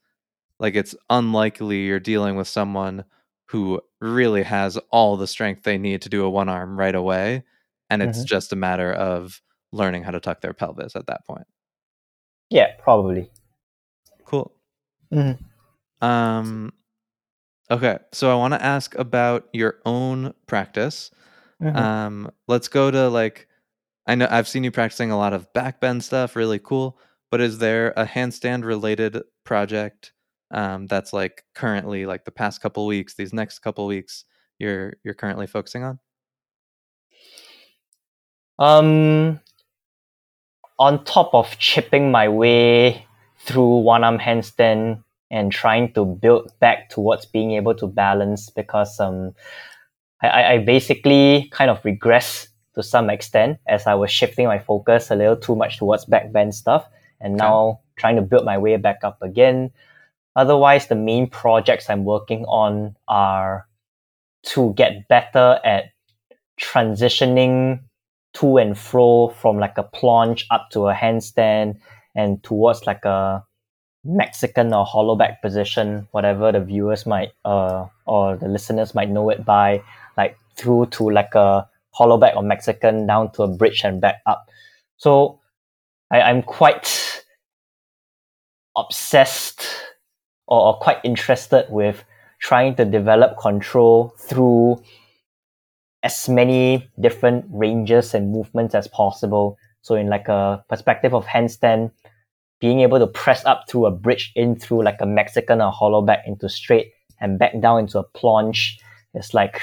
like 0.58 0.74
it's 0.74 0.94
unlikely 1.10 1.84
you're 1.84 2.00
dealing 2.00 2.36
with 2.36 2.48
someone 2.48 3.04
who 3.46 3.80
really 4.00 4.42
has 4.42 4.78
all 4.90 5.16
the 5.16 5.26
strength 5.26 5.62
they 5.62 5.78
need 5.78 6.02
to 6.02 6.08
do 6.08 6.24
a 6.24 6.30
one 6.30 6.48
arm 6.48 6.78
right 6.78 6.94
away. 6.94 7.42
And 7.90 8.02
it's 8.02 8.18
mm-hmm. 8.18 8.26
just 8.26 8.52
a 8.52 8.56
matter 8.56 8.92
of 8.92 9.40
learning 9.72 10.02
how 10.02 10.10
to 10.10 10.20
tuck 10.20 10.40
their 10.40 10.54
pelvis 10.54 10.96
at 10.96 11.06
that 11.06 11.26
point. 11.26 11.46
Yeah, 12.50 12.72
probably. 12.78 13.30
Cool. 14.24 14.52
Mm-hmm. 15.12 15.42
Um, 16.04 16.72
okay, 17.70 17.98
so 18.12 18.30
I 18.30 18.34
want 18.34 18.54
to 18.54 18.62
ask 18.62 18.94
about 18.96 19.48
your 19.52 19.76
own 19.86 20.34
practice. 20.46 21.10
Mm-hmm. 21.62 21.76
Um, 21.76 22.30
let's 22.46 22.68
go 22.68 22.90
to 22.90 23.08
like, 23.08 23.48
I 24.06 24.14
know 24.14 24.28
I've 24.30 24.48
seen 24.48 24.64
you 24.64 24.70
practicing 24.70 25.10
a 25.10 25.16
lot 25.16 25.32
of 25.32 25.50
backbend 25.54 26.02
stuff, 26.02 26.36
really 26.36 26.58
cool. 26.58 26.98
But 27.30 27.40
is 27.40 27.58
there 27.58 27.92
a 27.96 28.04
handstand 28.04 28.64
related 28.64 29.22
project 29.44 30.12
um, 30.50 30.86
that's 30.86 31.12
like 31.12 31.44
currently 31.54 32.06
like 32.06 32.24
the 32.24 32.30
past 32.30 32.60
couple 32.60 32.86
weeks, 32.86 33.14
these 33.14 33.32
next 33.32 33.60
couple 33.60 33.86
weeks, 33.86 34.24
you're 34.58 34.94
you're 35.02 35.14
currently 35.14 35.46
focusing 35.46 35.82
on? 35.84 35.98
Um, 38.58 39.40
on 40.78 41.02
top 41.04 41.34
of 41.34 41.58
chipping 41.58 42.12
my 42.12 42.28
way 42.28 43.06
through 43.38 43.78
one 43.78 44.04
arm 44.04 44.18
handstand 44.18 45.03
and 45.34 45.50
trying 45.50 45.92
to 45.94 46.04
build 46.04 46.52
back 46.60 46.88
towards 46.90 47.26
being 47.26 47.50
able 47.52 47.74
to 47.74 47.88
balance 47.88 48.50
because 48.50 49.00
um, 49.00 49.34
I, 50.22 50.54
I 50.54 50.58
basically 50.58 51.48
kind 51.50 51.70
of 51.70 51.84
regress 51.84 52.46
to 52.76 52.84
some 52.84 53.10
extent 53.10 53.58
as 53.66 53.88
I 53.88 53.94
was 53.94 54.12
shifting 54.12 54.46
my 54.46 54.60
focus 54.60 55.10
a 55.10 55.16
little 55.16 55.36
too 55.36 55.56
much 55.56 55.78
towards 55.78 56.06
backbend 56.06 56.54
stuff 56.54 56.88
and 57.20 57.34
Okay. 57.34 57.36
now 57.36 57.80
trying 57.96 58.14
to 58.14 58.22
build 58.22 58.44
my 58.44 58.56
way 58.56 58.76
back 58.76 59.00
up 59.02 59.20
again. 59.22 59.72
Otherwise, 60.36 60.86
the 60.86 60.94
main 60.94 61.28
projects 61.28 61.90
I'm 61.90 62.04
working 62.04 62.44
on 62.44 62.94
are 63.08 63.66
to 64.54 64.72
get 64.74 65.08
better 65.08 65.58
at 65.64 65.86
transitioning 66.60 67.80
to 68.34 68.58
and 68.58 68.78
fro 68.78 69.28
from 69.30 69.58
like 69.58 69.78
a 69.78 69.84
planche 69.84 70.44
up 70.50 70.70
to 70.70 70.88
a 70.88 70.94
handstand 70.94 71.78
and 72.14 72.40
towards 72.44 72.86
like 72.86 73.04
a 73.04 73.44
Mexican 74.04 74.72
or 74.72 74.84
hollow 74.84 75.16
back 75.16 75.40
position, 75.40 76.06
whatever 76.10 76.52
the 76.52 76.60
viewers 76.60 77.06
might 77.06 77.32
uh 77.44 77.86
or 78.06 78.36
the 78.36 78.48
listeners 78.48 78.94
might 78.94 79.10
know 79.10 79.30
it 79.30 79.44
by, 79.44 79.82
like 80.16 80.36
through 80.56 80.86
to 80.86 81.10
like 81.10 81.34
a 81.34 81.68
hollow 81.90 82.18
back 82.18 82.36
or 82.36 82.42
Mexican 82.42 83.06
down 83.06 83.32
to 83.32 83.42
a 83.42 83.48
bridge 83.48 83.82
and 83.84 84.00
back 84.00 84.20
up. 84.26 84.48
So 84.96 85.40
I, 86.10 86.22
I'm 86.22 86.42
quite 86.42 87.24
obsessed 88.76 89.64
or, 90.46 90.60
or 90.60 90.78
quite 90.78 90.98
interested 91.04 91.66
with 91.70 92.04
trying 92.40 92.74
to 92.74 92.84
develop 92.84 93.38
control 93.38 94.14
through 94.18 94.82
as 96.02 96.28
many 96.28 96.90
different 97.00 97.46
ranges 97.48 98.12
and 98.12 98.30
movements 98.30 98.74
as 98.74 98.86
possible. 98.88 99.56
So 99.80 99.94
in 99.94 100.08
like 100.08 100.28
a 100.28 100.62
perspective 100.68 101.14
of 101.14 101.24
handstand, 101.24 101.92
being 102.60 102.80
able 102.80 102.98
to 102.98 103.06
press 103.06 103.44
up 103.44 103.64
through 103.68 103.86
a 103.86 103.90
bridge 103.90 104.32
in 104.34 104.56
through 104.56 104.82
like 104.82 105.00
a 105.00 105.06
Mexican 105.06 105.60
or 105.60 105.70
hollow 105.70 106.02
back 106.02 106.20
into 106.26 106.48
straight 106.48 106.92
and 107.20 107.38
back 107.38 107.58
down 107.60 107.80
into 107.80 107.98
a 107.98 108.08
planche 108.10 108.72
is 109.14 109.34
like 109.34 109.60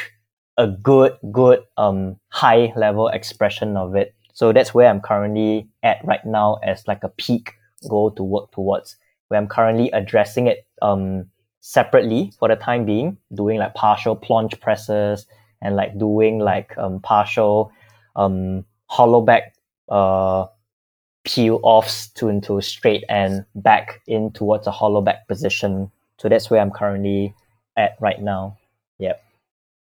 a 0.58 0.68
good, 0.68 1.18
good 1.32 1.64
um 1.78 2.18
high 2.30 2.74
level 2.76 3.08
expression 3.08 3.78
of 3.78 3.96
it. 3.96 4.14
So 4.34 4.54
that's 4.54 4.74
where 4.74 4.90
I'm 4.90 5.02
currently 5.02 5.68
at 5.84 5.98
right 6.04 6.26
now 6.26 6.56
as 6.64 6.88
like 6.88 7.04
a 7.04 7.10
peak 7.10 7.54
goal 7.90 8.12
to 8.12 8.24
work 8.24 8.52
towards. 8.52 8.96
Where 9.28 9.40
I'm 9.40 9.48
currently 9.48 9.90
addressing 9.92 10.48
it 10.48 10.66
um 10.82 11.26
separately 11.62 12.34
for 12.40 12.48
the 12.48 12.56
time 12.56 12.86
being, 12.86 13.18
doing 13.34 13.60
like 13.60 13.74
partial 13.76 14.16
planche 14.16 14.60
presses 14.60 15.26
and 15.62 15.76
like 15.76 15.98
doing 15.98 16.40
like 16.40 16.78
um 16.78 17.00
partial 17.00 17.72
um 18.16 18.66
hollow 18.88 19.22
back 19.22 19.56
uh 19.90 20.46
peel 21.24 21.60
offs 21.64 22.08
to 22.08 22.30
into 22.30 22.60
straight 22.62 23.04
and 23.10 23.46
back 23.56 24.02
in 24.08 24.32
towards 24.32 24.68
a 24.68 24.72
hollow 24.72 25.02
back 25.02 25.28
position. 25.28 25.92
So 26.18 26.30
that's 26.30 26.50
where 26.50 26.62
I'm 26.62 26.72
currently 26.72 27.36
at 27.78 27.96
right 28.00 28.22
now. 28.22 28.58
Yep. 29.00 29.24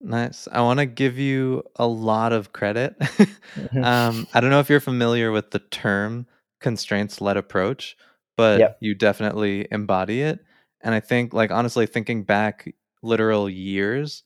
Nice. 0.01 0.47
I 0.51 0.61
want 0.61 0.79
to 0.79 0.85
give 0.85 1.17
you 1.17 1.63
a 1.77 1.87
lot 1.87 2.33
of 2.33 2.53
credit. 2.53 2.95
um, 3.81 4.27
I 4.33 4.41
don't 4.41 4.49
know 4.49 4.59
if 4.59 4.69
you're 4.69 4.79
familiar 4.79 5.31
with 5.31 5.51
the 5.51 5.59
term 5.59 6.27
constraints 6.59 7.21
led 7.21 7.37
approach, 7.37 7.97
but 8.35 8.59
Yep. 8.59 8.77
you 8.81 8.95
definitely 8.95 9.67
embody 9.71 10.21
it. 10.21 10.39
And 10.81 10.93
I 10.93 10.99
think, 10.99 11.33
like, 11.33 11.51
honestly, 11.51 11.85
thinking 11.85 12.23
back 12.23 12.73
literal 13.01 13.49
years, 13.49 14.23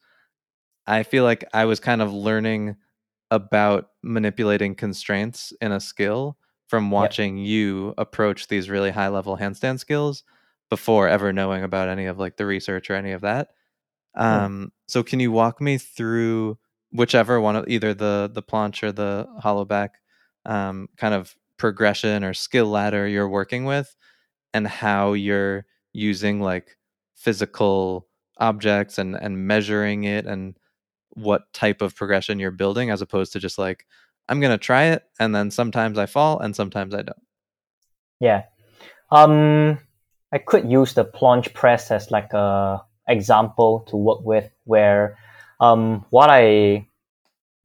I 0.88 1.04
feel 1.04 1.24
like 1.24 1.44
I 1.54 1.66
was 1.66 1.80
kind 1.80 2.02
of 2.02 2.12
learning 2.12 2.78
about 3.30 3.90
manipulating 4.02 4.74
constraints 4.74 5.54
in 5.62 5.72
a 5.72 5.80
skill 5.80 6.38
from 6.68 6.92
watching 6.92 7.38
you 7.38 7.94
approach 7.98 8.48
these 8.48 8.70
really 8.70 8.92
high 8.92 9.08
level 9.10 9.38
handstand 9.38 9.80
skills 9.80 10.24
before 10.70 11.08
ever 11.08 11.32
knowing 11.34 11.64
about 11.64 11.90
any 11.90 12.06
of 12.06 12.20
like 12.20 12.38
the 12.38 12.46
research 12.46 12.90
or 12.90 12.96
any 12.96 13.12
of 13.14 13.22
that. 13.22 13.50
Um, 14.16 14.72
so 14.88 15.04
can 15.04 15.20
you 15.20 15.32
walk 15.32 15.62
me 15.62 15.78
through 15.78 16.58
whichever 16.92 17.40
one 17.42 17.56
of 17.56 17.66
either 17.68 17.94
the 17.94 18.30
the 18.34 18.42
planche 18.44 18.84
or 18.84 18.92
the 18.92 19.28
hollow 19.40 19.66
back 19.66 19.96
um, 20.46 20.90
kind 20.98 21.14
of 21.14 21.36
progression 21.58 22.24
or 22.24 22.34
skill 22.34 22.68
ladder 22.68 23.08
you're 23.08 23.30
working 23.30 23.66
with 23.66 23.96
and 24.54 24.68
how 24.68 25.14
you're 25.14 25.66
using 25.94 26.42
like 26.42 26.78
physical 27.16 28.08
objects 28.40 28.98
and 28.98 29.16
and 29.16 29.48
measuring 29.48 30.04
it 30.06 30.26
and 30.26 30.58
what 31.12 31.52
type 31.54 31.82
of 31.82 31.96
progression 31.96 32.40
you're 32.40 32.52
building 32.52 32.90
as 32.92 33.02
opposed 33.02 33.34
to 33.34 33.40
just 33.40 33.58
like 33.58 33.86
I'm 34.30 34.40
to 34.42 34.58
try 34.58 34.86
it 34.86 35.04
and 35.20 35.34
then 35.34 35.52
sometimes 35.52 35.98
I 35.98 36.06
fall 36.06 36.40
and 36.40 36.56
sometimes 36.56 36.94
I 36.94 37.02
don't. 37.04 37.24
Yeah. 38.20 38.44
Um, 39.12 39.80
I 40.32 40.38
could 40.40 40.70
use 40.70 40.94
the 40.94 41.06
planche 41.06 41.54
press 41.54 41.92
as 41.92 42.12
like 42.12 42.34
a 42.34 42.84
example 43.08 43.86
to 43.88 43.96
work 43.96 44.20
with 44.24 44.50
where 44.66 45.18
um, 45.60 46.06
what 46.10 46.30
I 46.30 46.88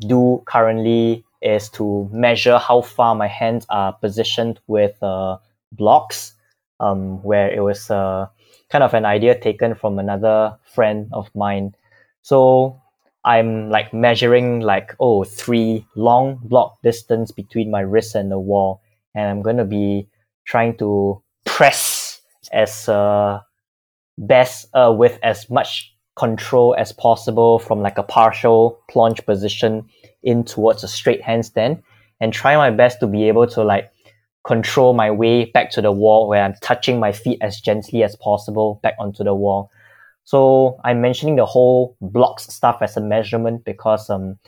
do 0.00 0.42
currently 0.46 1.24
is 1.40 1.68
to 1.70 2.08
measure 2.12 2.58
how 2.58 2.82
far 2.82 3.14
my 3.14 3.26
hands 3.26 3.66
are 3.68 3.92
positioned 3.92 4.60
with 4.66 5.02
uh, 5.02 5.38
blocks 5.72 6.34
um, 6.80 7.22
where 7.22 7.50
it 7.52 7.60
was 7.60 7.90
uh, 7.90 8.26
kind 8.70 8.84
of 8.84 8.94
an 8.94 9.04
idea 9.04 9.38
taken 9.38 9.74
from 9.74 9.98
another 9.98 10.56
friend 10.64 11.08
of 11.12 11.30
mine. 11.34 11.74
So 12.22 12.81
I'm 13.24 13.70
like 13.70 13.94
measuring 13.94 14.60
like 14.60 14.96
oh 14.98 15.24
three 15.24 15.86
long 15.94 16.40
block 16.42 16.78
distance 16.82 17.30
between 17.30 17.70
my 17.70 17.80
wrist 17.80 18.14
and 18.14 18.30
the 18.30 18.38
wall, 18.38 18.80
and 19.14 19.28
I'm 19.28 19.42
gonna 19.42 19.64
be 19.64 20.08
trying 20.44 20.76
to 20.78 21.22
press 21.44 22.20
as 22.52 22.88
uh, 22.88 23.40
best 24.18 24.68
uh, 24.74 24.92
with 24.96 25.18
as 25.22 25.48
much 25.48 25.94
control 26.16 26.74
as 26.76 26.92
possible 26.92 27.58
from 27.58 27.80
like 27.80 27.96
a 27.96 28.02
partial 28.02 28.78
planche 28.90 29.24
position 29.24 29.88
in 30.22 30.44
towards 30.44 30.84
a 30.84 30.88
straight 30.88 31.22
handstand, 31.22 31.82
and 32.20 32.32
try 32.32 32.56
my 32.56 32.70
best 32.70 33.00
to 33.00 33.06
be 33.06 33.28
able 33.28 33.46
to 33.46 33.62
like 33.62 33.90
control 34.44 34.92
my 34.92 35.10
way 35.10 35.44
back 35.44 35.70
to 35.70 35.80
the 35.80 35.92
wall 35.92 36.28
where 36.28 36.42
I'm 36.42 36.54
touching 36.60 36.98
my 36.98 37.12
feet 37.12 37.38
as 37.40 37.60
gently 37.60 38.02
as 38.02 38.16
possible 38.16 38.80
back 38.82 38.94
onto 38.98 39.22
the 39.22 39.34
wall. 39.34 39.70
So 40.24 40.78
I'm 40.84 41.00
mentioning 41.00 41.36
the 41.36 41.46
whole 41.46 41.96
blocks 42.00 42.44
stuff 42.44 42.78
as 42.80 42.96
a 42.96 43.00
measurement 43.00 43.64
because 43.64 44.08
um 44.08 44.38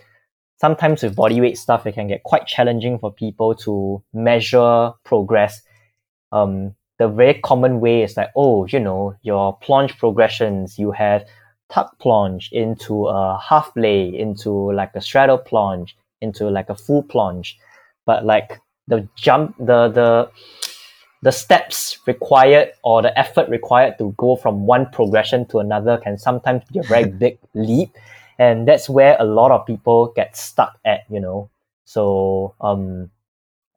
sometimes 0.61 1.03
with 1.03 1.17
bodyweight 1.17 1.59
stuff 1.59 1.87
it 1.87 1.93
can 1.95 2.09
get 2.09 2.23
quite 2.23 2.47
challenging 2.47 2.99
for 2.99 3.13
people 3.13 3.55
to 3.57 4.03
measure 4.13 4.93
progress. 5.05 5.63
Um 6.33 6.75
the 6.99 7.09
very 7.09 7.35
common 7.35 7.81
way 7.81 8.03
is 8.03 8.17
like, 8.17 8.31
oh, 8.37 8.67
you 8.67 8.79
know, 8.79 9.17
your 9.23 9.59
planche 9.59 9.99
progressions, 9.99 10.79
you 10.79 10.93
have 10.93 11.25
tuck 11.69 11.99
planche 11.99 12.53
into 12.53 13.07
a 13.07 13.39
half 13.39 13.73
lay, 13.75 14.07
into 14.17 14.73
like 14.73 14.95
a 14.95 15.01
straddle 15.01 15.39
planche, 15.39 15.91
into 16.21 16.49
like 16.49 16.69
a 16.71 16.75
full 16.77 17.03
planche. 17.03 17.55
But 18.07 18.25
like 18.25 18.61
the 18.87 19.09
jump 19.17 19.57
the 19.59 19.89
the 19.89 20.31
the 21.25 21.33
steps 21.33 21.99
required 22.07 22.69
or 22.83 23.01
the 23.01 23.19
effort 23.19 23.49
required 23.49 23.97
to 23.97 24.15
go 24.19 24.37
from 24.37 24.67
one 24.67 24.87
progression 24.93 25.47
to 25.47 25.59
another 25.59 25.97
can 25.97 26.19
sometimes 26.19 26.63
be 26.71 26.79
a 26.79 26.83
very 26.83 27.09
big 27.25 27.39
leap. 27.55 27.97
And 28.39 28.69
that's 28.69 28.91
where 28.91 29.17
a 29.19 29.25
lot 29.25 29.51
of 29.51 29.65
people 29.65 30.13
get 30.15 30.37
stuck 30.37 30.79
at 30.85 31.01
you 31.11 31.21
know. 31.21 31.49
So 31.87 32.55
um 32.61 33.11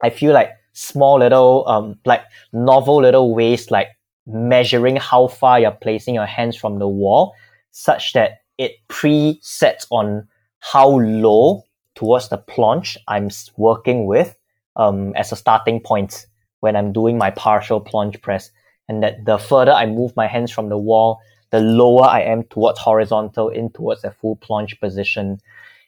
i 0.02 0.10
feel 0.10 0.34
like 0.34 0.52
small 0.74 1.20
little 1.20 1.68
um 1.68 1.98
like 2.06 2.22
novel 2.54 3.02
little 3.02 3.34
ways 3.34 3.72
like 3.72 3.90
measuring 4.26 4.96
how 4.98 5.28
far 5.28 5.60
you're 5.60 5.72
placing 5.72 6.16
your 6.16 6.26
hands 6.26 6.56
from 6.56 6.80
the 6.80 6.88
wall 6.88 7.34
such 7.72 8.14
that 8.14 8.42
it 8.58 8.74
presets 8.90 9.88
on 9.90 10.28
how 10.60 10.88
low 11.00 11.64
towards 11.96 12.30
the 12.30 12.38
planche 12.38 12.98
i'm 13.08 13.30
working 13.56 14.06
with 14.06 14.36
um 14.76 15.14
as 15.16 15.32
a 15.32 15.36
starting 15.36 15.80
point 15.80 16.28
when 16.60 16.76
I'm 16.76 16.94
doing 16.94 17.18
my 17.18 17.32
partial 17.32 17.82
planche 17.82 18.22
press. 18.22 18.52
And 18.90 19.04
that 19.04 19.26
the 19.26 19.38
further 19.38 19.72
I 19.72 19.86
move 19.86 20.16
my 20.16 20.28
hands 20.28 20.52
from 20.52 20.70
the 20.70 20.78
wall, 20.78 21.20
the 21.50 21.60
lower 21.60 22.06
I 22.06 22.22
am 22.22 22.44
towards 22.44 22.80
horizontal 22.80 23.50
in 23.50 23.70
towards 23.72 24.04
a 24.04 24.12
full 24.12 24.38
planche 24.38 24.80
position. 24.80 25.40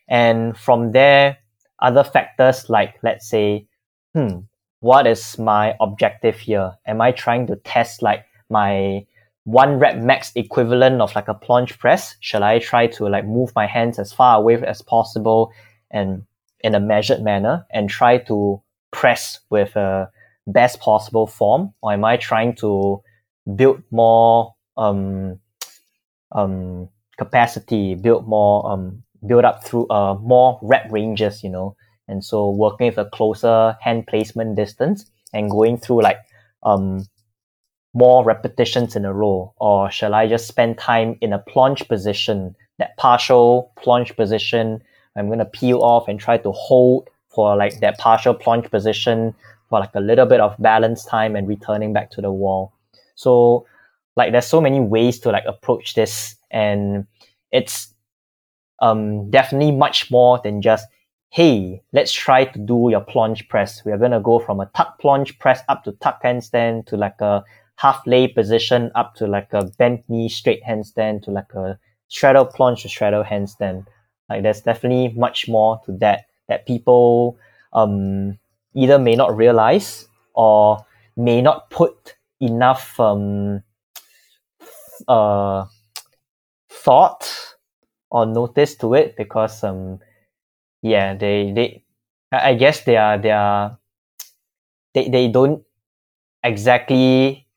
And 0.08 0.58
from 0.58 0.92
there, 0.92 1.38
other 1.80 2.04
factors 2.04 2.70
like, 2.70 2.96
let's 3.04 3.30
say, 3.30 3.68
hmm, 4.14 4.40
what 4.82 5.08
is 5.08 5.38
my 5.38 5.76
objective 5.80 6.38
here? 6.38 6.78
Am 6.86 7.02
I 7.02 7.12
trying 7.12 7.48
to 7.48 7.56
test 7.58 8.02
like 8.02 8.26
my 8.50 9.06
one 9.44 9.80
rep 9.80 9.98
max 9.98 10.32
equivalent 10.36 11.02
of 11.02 11.16
like 11.16 11.28
a 11.28 11.34
planche 11.34 11.78
press? 11.78 12.16
Shall 12.20 12.44
I 12.44 12.60
try 12.60 12.88
to 12.88 13.08
like 13.08 13.26
move 13.26 13.52
my 13.56 13.68
hands 13.68 14.00
as 14.00 14.14
far 14.14 14.38
away 14.38 14.62
as 14.64 14.82
possible 14.82 15.52
and 15.92 16.26
in 16.62 16.76
a 16.76 16.80
measured 16.80 17.22
manner 17.22 17.66
and 17.72 17.90
try 17.90 18.18
to 18.18 18.62
press 18.92 19.40
with 19.50 19.76
a 19.76 20.10
best 20.52 20.80
possible 20.80 21.28
form? 21.28 21.74
Or 21.82 21.94
am 21.94 22.06
I 22.06 22.18
trying 22.18 22.56
to 22.56 23.02
build 23.56 23.84
more 23.92 24.56
um, 24.78 25.40
um, 26.32 26.90
capacity, 27.18 27.96
build 27.96 28.28
more 28.28 28.70
um, 28.72 29.04
build 29.26 29.46
up 29.46 29.64
through 29.64 29.88
uh, 29.90 30.16
more 30.22 30.60
rep 30.62 30.92
ranges, 30.92 31.44
you 31.44 31.50
know? 31.50 31.76
And 32.08 32.24
so 32.24 32.50
working 32.50 32.88
with 32.88 32.98
a 32.98 33.06
closer 33.06 33.78
hand 33.82 34.08
placement 34.08 34.56
distance 34.56 35.06
and 35.34 35.52
going 35.52 35.78
through 35.78 36.02
like 36.02 36.18
um, 36.64 37.06
more 37.94 38.24
repetitions 38.24 38.96
in 38.96 39.06
a 39.06 39.14
row? 39.14 39.54
Or 39.58 39.92
shall 39.92 40.14
I 40.14 40.28
just 40.28 40.48
spend 40.48 40.78
time 40.78 41.18
in 41.22 41.34
a 41.34 41.40
planche 41.40 41.88
position, 41.88 42.56
that 42.78 42.98
partial 42.98 43.72
planche 43.84 44.16
position? 44.16 44.82
I'm 45.16 45.30
to 45.38 45.46
peel 45.46 45.82
off 45.82 46.08
and 46.08 46.20
try 46.20 46.38
to 46.38 46.52
hold 46.52 47.10
for 47.30 47.56
like 47.56 47.80
that 47.82 47.98
partial 47.98 48.34
planche 48.34 48.72
position 48.72 49.36
for 49.70 49.80
like 49.80 49.94
a 49.96 50.00
little 50.00 50.26
bit 50.26 50.40
of 50.40 50.56
balance 50.60 51.06
time 51.06 51.36
and 51.36 51.48
returning 51.48 51.94
back 51.94 52.12
to 52.12 52.22
the 52.22 52.32
wall. 52.32 52.74
So 53.16 53.66
like 54.16 54.32
there's 54.32 54.48
so 54.48 54.62
many 54.62 54.80
ways 54.80 55.20
to 55.20 55.32
like 55.32 55.46
approach 55.46 55.94
this 55.94 56.36
and 56.52 57.06
it's 57.52 57.94
um 58.80 59.30
definitely 59.30 59.72
much 59.72 60.10
more 60.12 60.40
than 60.44 60.62
just 60.62 60.86
hey, 61.32 61.82
let's 61.94 62.12
try 62.12 62.44
to 62.44 62.58
do 62.58 62.88
your 62.90 63.02
planche 63.02 63.48
press. 63.50 63.86
We 63.86 63.92
are 63.92 63.98
going 63.98 64.12
to 64.12 64.20
go 64.20 64.40
from 64.40 64.60
a 64.60 64.66
tuck 64.76 65.00
planche 65.00 65.38
press 65.38 65.62
up 65.70 65.84
to 65.84 65.92
tuck 65.94 66.24
handstand 66.24 66.88
to 66.88 66.98
like 66.98 67.22
a 67.22 67.44
half 67.76 68.06
lay 68.08 68.28
position 68.28 68.92
up 68.96 69.14
to 69.16 69.28
like 69.28 69.54
a 69.54 69.66
bent 69.78 70.04
knee 70.10 70.28
straight 70.28 70.64
handstand 70.64 71.22
to 71.24 71.32
like 71.32 71.54
a 71.54 71.78
straddle 72.08 72.46
planche 72.46 72.82
to 72.82 72.90
straddle 72.90 73.24
handstand. 73.24 73.86
Like 74.28 74.44
there's 74.44 74.62
definitely 74.62 75.14
much 75.16 75.48
more 75.48 75.80
to 75.86 75.92
that 76.00 76.26
that 76.48 76.66
people 76.66 77.38
um, 77.74 78.40
either 78.76 79.00
may 79.00 79.16
not 79.16 79.36
realize 79.36 80.08
or 80.34 80.86
may 81.18 81.42
not 81.42 81.70
put 81.70 82.16
enough 82.42 83.00
um, 83.00 83.62
uh, 85.08 85.66
thought 86.70 87.56
or 88.12 88.26
notice 88.26 88.76
to 88.76 88.94
it 88.94 89.16
because 89.18 89.64
um, 89.64 90.00
yeah 90.84 91.16
they 91.16 91.52
they 91.54 91.84
I 92.32 92.56
guess 92.56 92.84
they 92.86 92.98
are 92.98 93.18
they 93.18 93.32
are 93.32 93.80
they, 94.94 95.10
they 95.10 95.28
don't 95.28 95.64
exactly 96.44 97.48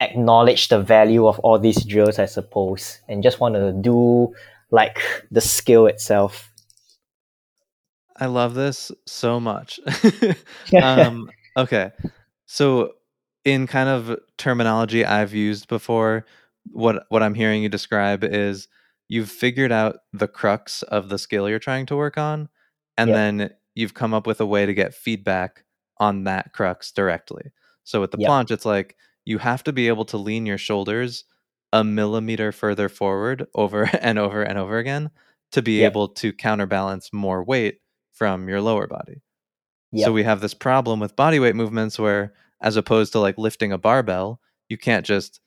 acknowledge 0.00 0.68
the 0.68 0.80
value 0.80 1.28
of 1.28 1.40
all 1.40 1.58
these 1.60 1.84
drills, 1.84 2.20
I 2.20 2.26
suppose, 2.26 3.00
and 3.08 3.24
just 3.24 3.40
want 3.40 3.56
to 3.56 3.72
do 3.72 4.34
like 4.72 4.98
the 5.32 5.42
skill 5.42 5.86
itself. 5.88 6.52
I 8.16 8.26
love 8.26 8.54
this 8.54 8.92
so 9.06 9.40
much. 9.40 9.80
um, 10.82 11.30
okay. 11.56 11.90
So, 12.46 12.92
in 13.44 13.66
kind 13.66 13.88
of 13.88 14.18
terminology 14.38 15.04
I've 15.04 15.34
used 15.34 15.68
before, 15.68 16.24
what 16.72 17.04
what 17.08 17.22
I'm 17.22 17.34
hearing 17.34 17.62
you 17.62 17.68
describe 17.68 18.24
is 18.24 18.68
you've 19.08 19.30
figured 19.30 19.72
out 19.72 19.96
the 20.12 20.28
crux 20.28 20.82
of 20.82 21.08
the 21.08 21.18
skill 21.18 21.48
you're 21.48 21.58
trying 21.58 21.86
to 21.86 21.96
work 21.96 22.16
on, 22.16 22.48
and 22.96 23.08
yep. 23.08 23.16
then 23.16 23.50
you've 23.74 23.94
come 23.94 24.14
up 24.14 24.26
with 24.26 24.40
a 24.40 24.46
way 24.46 24.66
to 24.66 24.74
get 24.74 24.94
feedback 24.94 25.64
on 25.98 26.24
that 26.24 26.52
crux 26.52 26.92
directly. 26.92 27.52
So 27.84 28.00
with 28.00 28.12
the 28.12 28.18
yep. 28.18 28.30
planche, 28.30 28.50
it's 28.50 28.64
like 28.64 28.96
you 29.24 29.38
have 29.38 29.62
to 29.64 29.72
be 29.72 29.88
able 29.88 30.04
to 30.06 30.16
lean 30.16 30.46
your 30.46 30.58
shoulders 30.58 31.24
a 31.72 31.84
millimeter 31.84 32.52
further 32.52 32.88
forward 32.88 33.46
over 33.54 33.90
and 34.00 34.18
over 34.18 34.42
and 34.42 34.58
over 34.58 34.78
again 34.78 35.10
to 35.52 35.62
be 35.62 35.80
yep. 35.80 35.92
able 35.92 36.08
to 36.08 36.32
counterbalance 36.32 37.12
more 37.12 37.42
weight 37.44 37.80
from 38.14 38.48
your 38.48 38.60
lower 38.60 38.86
body. 38.86 39.22
Yep. 39.92 40.06
So 40.06 40.12
we 40.12 40.22
have 40.24 40.40
this 40.40 40.54
problem 40.54 41.00
with 41.00 41.16
body 41.16 41.38
weight 41.38 41.54
movements 41.54 41.98
where 41.98 42.32
as 42.60 42.76
opposed 42.76 43.12
to 43.12 43.20
like 43.20 43.36
lifting 43.36 43.72
a 43.72 43.78
barbell, 43.78 44.40
you 44.68 44.78
can't 44.78 45.04
just 45.04 45.40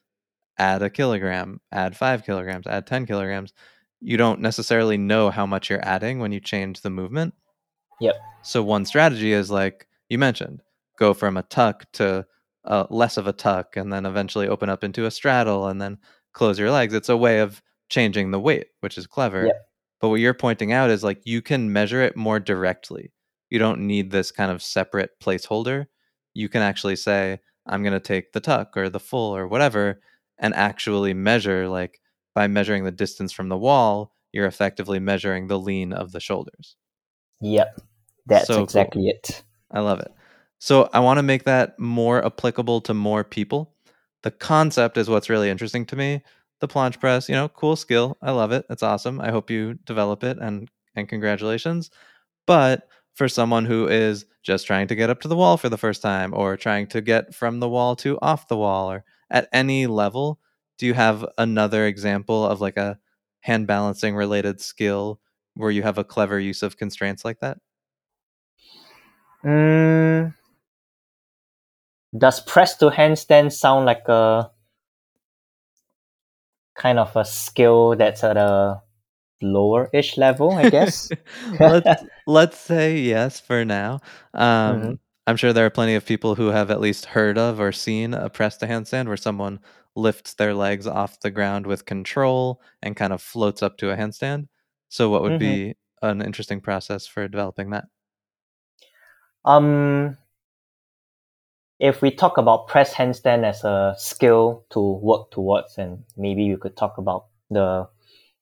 add 0.57 0.81
a 0.81 0.89
kilogram, 0.89 1.59
add 1.71 1.97
5 1.97 2.23
kilograms, 2.23 2.67
add 2.67 2.87
10 2.87 3.05
kilograms. 3.05 3.53
You 3.99 4.17
don't 4.17 4.41
necessarily 4.41 4.97
know 4.97 5.29
how 5.29 5.45
much 5.45 5.69
you're 5.69 5.85
adding 5.85 6.19
when 6.19 6.31
you 6.31 6.39
change 6.39 6.81
the 6.81 6.89
movement. 6.89 7.33
Yep. 7.99 8.15
So 8.43 8.63
one 8.63 8.85
strategy 8.85 9.33
is 9.33 9.49
like 9.49 9.87
you 10.09 10.17
mentioned, 10.17 10.61
go 10.97 11.13
from 11.13 11.37
a 11.37 11.43
tuck 11.43 11.91
to 11.93 12.25
uh, 12.65 12.85
less 12.89 13.17
of 13.17 13.27
a 13.27 13.33
tuck 13.33 13.77
and 13.77 13.91
then 13.91 14.05
eventually 14.05 14.47
open 14.47 14.69
up 14.69 14.83
into 14.83 15.05
a 15.05 15.11
straddle 15.11 15.67
and 15.67 15.81
then 15.81 15.97
close 16.33 16.59
your 16.59 16.71
legs. 16.71 16.93
It's 16.93 17.09
a 17.09 17.17
way 17.17 17.39
of 17.39 17.61
changing 17.89 18.31
the 18.31 18.39
weight, 18.39 18.67
which 18.81 18.97
is 18.97 19.07
clever. 19.07 19.47
Yep. 19.47 19.66
But 19.99 20.09
what 20.09 20.19
you're 20.19 20.33
pointing 20.33 20.71
out 20.71 20.89
is 20.89 21.03
like 21.03 21.21
you 21.25 21.41
can 21.41 21.73
measure 21.73 22.01
it 22.01 22.15
more 22.15 22.39
directly. 22.39 23.11
You 23.49 23.59
don't 23.59 23.87
need 23.87 24.11
this 24.11 24.31
kind 24.31 24.51
of 24.51 24.61
separate 24.61 25.19
placeholder. 25.19 25.87
You 26.33 26.49
can 26.49 26.61
actually 26.61 26.97
say, 26.97 27.39
I'm 27.65 27.81
going 27.83 27.93
to 27.93 27.99
take 27.99 28.31
the 28.31 28.39
tuck 28.39 28.77
or 28.77 28.89
the 28.89 28.99
full 28.99 29.35
or 29.35 29.47
whatever 29.47 30.01
and 30.37 30.53
actually 30.53 31.13
measure, 31.13 31.67
like 31.67 31.99
by 32.35 32.47
measuring 32.47 32.83
the 32.83 32.91
distance 32.91 33.31
from 33.31 33.49
the 33.49 33.57
wall, 33.57 34.13
you're 34.31 34.45
effectively 34.45 34.99
measuring 34.99 35.47
the 35.47 35.57
lean 35.57 35.93
of 35.93 36.11
the 36.11 36.19
shoulders. 36.19 36.75
Yep. 37.41 37.81
That's 38.27 38.47
so 38.47 38.63
exactly 38.63 39.03
cool. 39.03 39.09
it. 39.09 39.43
I 39.71 39.79
love 39.79 39.99
it. 39.99 40.11
So 40.59 40.89
I 40.93 40.99
want 40.99 41.17
to 41.17 41.23
make 41.23 41.45
that 41.45 41.79
more 41.79 42.23
applicable 42.25 42.81
to 42.81 42.93
more 42.93 43.23
people. 43.23 43.73
The 44.23 44.31
concept 44.31 44.97
is 44.97 45.09
what's 45.09 45.29
really 45.29 45.49
interesting 45.49 45.85
to 45.87 45.95
me. 45.95 46.23
The 46.59 46.67
planche 46.67 46.99
press, 46.99 47.29
you 47.29 47.35
know, 47.35 47.49
cool 47.49 47.75
skill. 47.75 48.17
I 48.21 48.31
love 48.31 48.51
it. 48.51 48.65
It's 48.69 48.83
awesome. 48.83 49.21
I 49.21 49.31
hope 49.31 49.49
you 49.49 49.75
develop 49.85 50.23
it 50.23 50.37
and 50.39 50.69
and 50.95 51.07
congratulations. 51.07 51.91
But 52.47 52.87
for 53.15 53.27
someone 53.29 53.65
who 53.65 53.87
is 53.87 54.25
just 54.43 54.67
trying 54.67 54.87
to 54.87 54.95
get 54.95 55.09
up 55.09 55.21
to 55.21 55.27
the 55.27 55.35
wall 55.35 55.57
for 55.57 55.69
the 55.69 55.77
first 55.77 56.01
time 56.01 56.33
or 56.33 56.57
trying 56.57 56.87
to 56.87 57.01
get 57.01 57.35
from 57.35 57.59
the 57.59 57.69
wall 57.69 57.95
to 57.97 58.17
off 58.21 58.47
the 58.47 58.57
wall 58.57 58.91
or 58.91 59.03
at 59.29 59.49
any 59.53 59.87
level, 59.87 60.39
do 60.77 60.85
you 60.85 60.93
have 60.93 61.25
another 61.37 61.85
example 61.85 62.45
of 62.45 62.61
like 62.61 62.77
a 62.77 62.99
hand 63.41 63.67
balancing 63.67 64.15
related 64.15 64.61
skill 64.61 65.19
where 65.55 65.71
you 65.71 65.83
have 65.83 65.97
a 65.97 66.03
clever 66.03 66.39
use 66.39 66.63
of 66.63 66.77
constraints 66.77 67.25
like 67.25 67.39
that? 67.39 67.57
Mm, 69.43 70.33
does 72.17 72.39
press 72.41 72.77
to 72.77 72.89
handstand 72.89 73.51
sound 73.51 73.85
like 73.85 74.07
a 74.07 74.49
kind 76.77 76.99
of 76.99 77.15
a 77.15 77.25
skill 77.25 77.95
that's 77.95 78.23
at 78.23 78.37
a 78.37 78.81
lower 79.41 79.89
ish 79.93 80.17
level, 80.17 80.53
I 80.53 80.69
guess? 80.69 81.09
let's, 81.59 82.03
let's 82.27 82.57
say 82.57 82.97
yes 82.97 83.39
for 83.39 83.65
now. 83.65 83.99
Um, 84.33 84.81
mm-hmm. 84.81 84.93
I'm 85.27 85.35
sure 85.35 85.51
there 85.51 85.65
are 85.65 85.71
plenty 85.71 85.95
of 85.95 86.05
people 86.05 86.35
who 86.35 86.47
have 86.47 86.71
at 86.71 86.79
least 86.79 87.05
heard 87.05 87.37
of 87.37 87.59
or 87.59 87.71
seen 87.71 88.13
a 88.13 88.29
press 88.29 88.57
to 88.57 88.67
handstand 88.67 89.07
where 89.07 89.17
someone 89.17 89.59
lifts 89.95 90.35
their 90.35 90.53
legs 90.53 90.87
off 90.87 91.19
the 91.19 91.31
ground 91.31 91.67
with 91.67 91.85
control 91.85 92.61
and 92.81 92.95
kind 92.95 93.11
of 93.11 93.21
floats 93.21 93.61
up 93.61 93.77
to 93.79 93.91
a 93.91 93.97
handstand. 93.97 94.47
So, 94.89 95.09
what 95.09 95.23
would 95.23 95.33
mm-hmm. 95.33 95.39
be 95.39 95.75
an 96.01 96.21
interesting 96.21 96.61
process 96.61 97.05
for 97.05 97.27
developing 97.27 97.71
that? 97.71 97.85
Um, 99.43 100.17
if 101.79 102.01
we 102.01 102.11
talk 102.11 102.37
about 102.37 102.67
press 102.67 102.93
handstand 102.93 103.43
as 103.43 103.63
a 103.63 103.95
skill 103.97 104.65
to 104.71 104.79
work 104.79 105.31
towards, 105.31 105.77
and 105.77 106.03
maybe 106.15 106.49
we 106.49 106.57
could 106.57 106.75
talk 106.75 106.97
about 106.97 107.25
the 107.49 107.87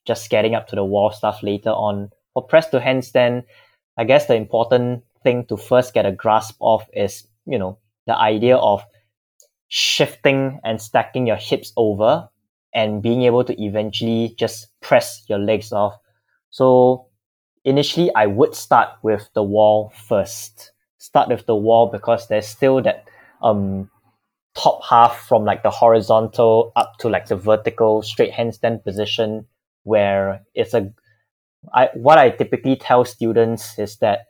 just 0.05 0.29
getting 0.29 0.55
up 0.55 0.67
to 0.67 0.75
the 0.75 0.85
wall 0.85 1.11
stuff 1.11 1.41
later 1.43 1.71
on. 1.71 2.11
For 2.33 2.43
press 2.43 2.69
to 2.69 2.79
handstand, 2.79 3.43
I 3.97 4.03
guess 4.03 4.27
the 4.27 4.35
important 4.35 5.03
thing 5.23 5.45
to 5.47 5.57
first 5.57 5.93
get 5.93 6.05
a 6.05 6.11
grasp 6.11 6.55
of 6.61 6.83
is, 6.93 7.27
you 7.45 7.57
know, 7.57 7.79
the 8.05 8.15
idea 8.15 8.57
of 8.57 8.83
shifting 9.67 10.59
and 10.63 10.81
stacking 10.81 11.25
your 11.25 11.37
hips 11.37 11.73
over 11.75 12.29
and 12.73 13.01
being 13.01 13.23
able 13.23 13.43
to 13.43 13.61
eventually 13.61 14.35
just 14.37 14.67
press 14.81 15.23
your 15.27 15.39
legs 15.39 15.71
off. 15.71 15.95
So 16.51 17.07
initially 17.63 18.13
I 18.15 18.27
would 18.27 18.53
start 18.53 18.89
with 19.01 19.27
the 19.33 19.43
wall 19.43 19.91
first. 20.07 20.71
Start 20.99 21.29
with 21.29 21.45
the 21.45 21.55
wall 21.55 21.87
because 21.87 22.27
there's 22.27 22.47
still 22.47 22.81
that 22.83 23.07
um 23.41 23.89
top 24.55 24.81
half 24.89 25.27
from 25.27 25.43
like 25.43 25.63
the 25.63 25.69
horizontal 25.69 26.71
up 26.75 26.93
to 26.99 27.09
like 27.09 27.27
the 27.27 27.35
vertical 27.35 28.01
straight 28.01 28.31
handstand 28.31 28.83
position 28.83 29.45
where 29.83 30.41
it's 30.53 30.73
a 30.73 30.91
I 31.73 31.89
what 31.93 32.17
I 32.17 32.29
typically 32.29 32.75
tell 32.75 33.05
students 33.05 33.77
is 33.79 33.97
that 33.97 34.27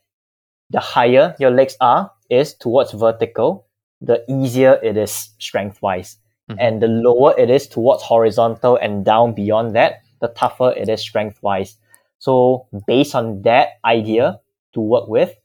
the 0.69 0.79
higher 0.79 1.35
your 1.39 1.51
legs 1.51 1.75
are 1.79 2.11
is 2.29 2.53
towards 2.55 2.91
vertical, 2.91 3.67
the 4.01 4.23
easier 4.29 4.79
it 4.81 4.97
is 4.97 5.29
strength 5.39 5.81
wise. 5.81 6.17
Mm-hmm. 6.49 6.59
And 6.59 6.81
the 6.81 6.87
lower 6.87 7.37
it 7.37 7.49
is 7.49 7.67
towards 7.67 8.03
horizontal 8.03 8.77
and 8.77 9.03
down 9.03 9.33
beyond 9.33 9.75
that, 9.75 10.01
the 10.21 10.27
tougher 10.29 10.73
it 10.75 10.89
is 10.89 11.01
strength 11.01 11.41
wise. 11.41 11.77
So 12.19 12.67
based 12.87 13.15
on 13.15 13.41
that 13.43 13.79
idea 13.83 14.39
to 14.73 14.79
work 14.79 15.07
with, 15.07 15.35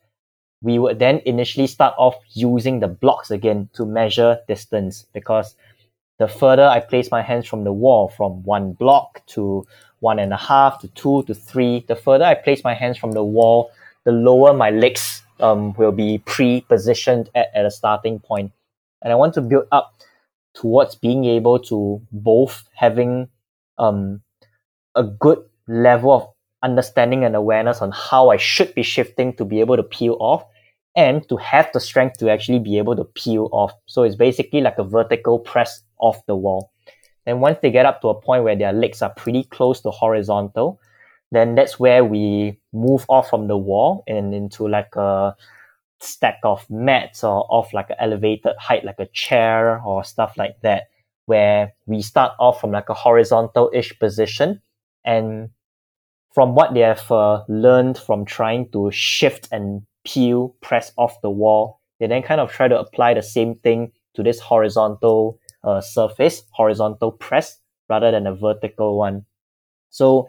we 0.63 0.79
would 0.79 0.99
then 0.99 1.21
initially 1.25 1.67
start 1.67 1.95
off 1.97 2.17
using 2.33 2.81
the 2.81 2.89
blocks 2.89 3.31
again 3.31 3.69
to 3.75 3.87
measure 3.87 4.39
distance 4.47 5.07
because 5.15 5.55
the 6.19 6.29
further 6.29 6.65
I 6.65 6.81
place 6.81 7.11
my 7.11 7.23
hands 7.23 7.47
from 7.47 7.65
the 7.65 7.73
wall, 7.73 8.09
from 8.09 8.43
one 8.43 8.73
block 8.73 9.23
to 9.29 9.67
one 10.01 10.19
and 10.19 10.33
a 10.33 10.37
half 10.37 10.81
to 10.81 10.89
two 10.89 11.23
to 11.25 11.35
three, 11.35 11.85
the 11.89 11.97
further 11.97 12.25
I 12.25 12.35
place 12.35 12.63
my 12.63 12.75
hands 12.75 12.99
from 12.99 13.13
the 13.13 13.25
wall, 13.25 13.71
the 14.05 14.13
lower 14.13 14.53
my 14.53 14.71
legs 14.71 15.23
um, 15.41 15.73
will 15.75 15.93
be 15.93 16.19
pre-positioned 16.19 17.31
at, 17.35 17.51
at 17.55 17.65
a 17.65 17.71
starting 17.71 18.19
point. 18.19 18.53
And 19.03 19.13
I 19.13 19.17
want 19.17 19.35
to 19.35 19.41
build 19.41 19.67
up 19.73 19.95
towards 20.55 20.95
being 20.95 21.25
able 21.25 21.59
to 21.61 22.03
both 22.13 22.69
having 22.75 23.29
um, 23.79 24.23
a 24.95 25.05
good 25.05 25.43
level 25.67 26.13
of 26.13 26.29
understanding 26.63 27.25
and 27.25 27.35
awareness 27.35 27.81
on 27.81 27.91
how 27.93 28.31
I 28.31 28.37
should 28.37 28.75
be 28.75 28.83
shifting 28.83 29.35
to 29.37 29.45
be 29.45 29.61
able 29.61 29.77
to 29.77 29.83
peel 29.83 30.17
off 30.21 30.45
and 30.97 31.27
to 31.29 31.37
have 31.37 31.71
the 31.73 31.81
strength 31.81 32.19
to 32.19 32.31
actually 32.31 32.59
be 32.59 32.79
able 32.79 32.97
to 32.97 33.05
peel 33.05 33.49
off. 33.53 33.73
So 33.87 34.03
it's 34.03 34.17
basically 34.17 34.61
like 34.61 34.79
a 34.79 34.85
vertical 34.85 35.39
press 35.39 35.83
off 35.99 36.25
the 36.27 36.37
wall. 36.37 36.73
And 37.27 37.41
once 37.41 37.59
they 37.63 37.71
get 37.71 37.87
up 37.87 38.01
to 38.01 38.09
a 38.09 38.21
point 38.21 38.45
where 38.45 38.57
their 38.57 38.73
legs 38.73 39.03
are 39.03 39.11
pretty 39.11 39.45
close 39.45 39.81
to 39.83 39.91
horizontal, 39.91 40.81
then 41.31 41.55
that's 41.55 41.79
where 41.79 42.05
we 42.05 42.59
move 42.73 43.05
off 43.09 43.31
from 43.31 43.47
the 43.47 43.57
wall 43.57 44.03
and 44.09 44.35
into 44.35 44.67
like 44.67 44.97
a 44.97 45.37
stack 46.01 46.39
of 46.43 46.69
mats 46.69 47.23
or 47.23 47.47
off 47.51 47.73
like 47.73 47.91
an 47.91 47.97
elevated 48.01 48.57
height, 48.59 48.85
like 48.85 48.99
a 48.99 49.07
chair 49.13 49.81
or 49.83 50.03
stuff 50.03 50.37
like 50.37 50.57
that, 50.63 50.85
where 51.27 51.73
we 51.87 52.03
start 52.03 52.33
off 52.41 52.61
from 52.61 52.73
like 52.73 52.89
a 52.89 52.95
horizontal-ish 52.95 53.97
position. 54.01 54.61
And 55.05 55.51
from 56.33 56.55
what 56.55 56.75
they 56.75 56.81
have 56.81 57.11
uh, 57.11 57.43
learned 57.49 57.99
from 57.99 58.25
trying 58.25 58.71
to 58.71 58.91
shift 58.93 59.49
and 59.51 59.83
peel, 60.05 60.55
press 60.61 60.93
off 60.97 61.21
the 61.23 61.31
wall, 61.31 61.81
they 61.99 62.07
then 62.07 62.23
kind 62.23 62.41
of 62.41 62.51
try 62.51 62.69
to 62.69 62.79
apply 62.79 63.15
the 63.15 63.23
same 63.23 63.57
thing 63.57 63.93
to 64.15 64.23
this 64.23 64.41
horizontal 64.41 65.39
uh, 65.65 65.81
surface, 65.81 66.43
horizontal 66.53 67.13
press, 67.13 67.59
rather 67.89 68.11
than 68.11 68.27
a 68.27 68.35
vertical 68.35 68.97
one. 68.97 69.25
So 69.91 70.29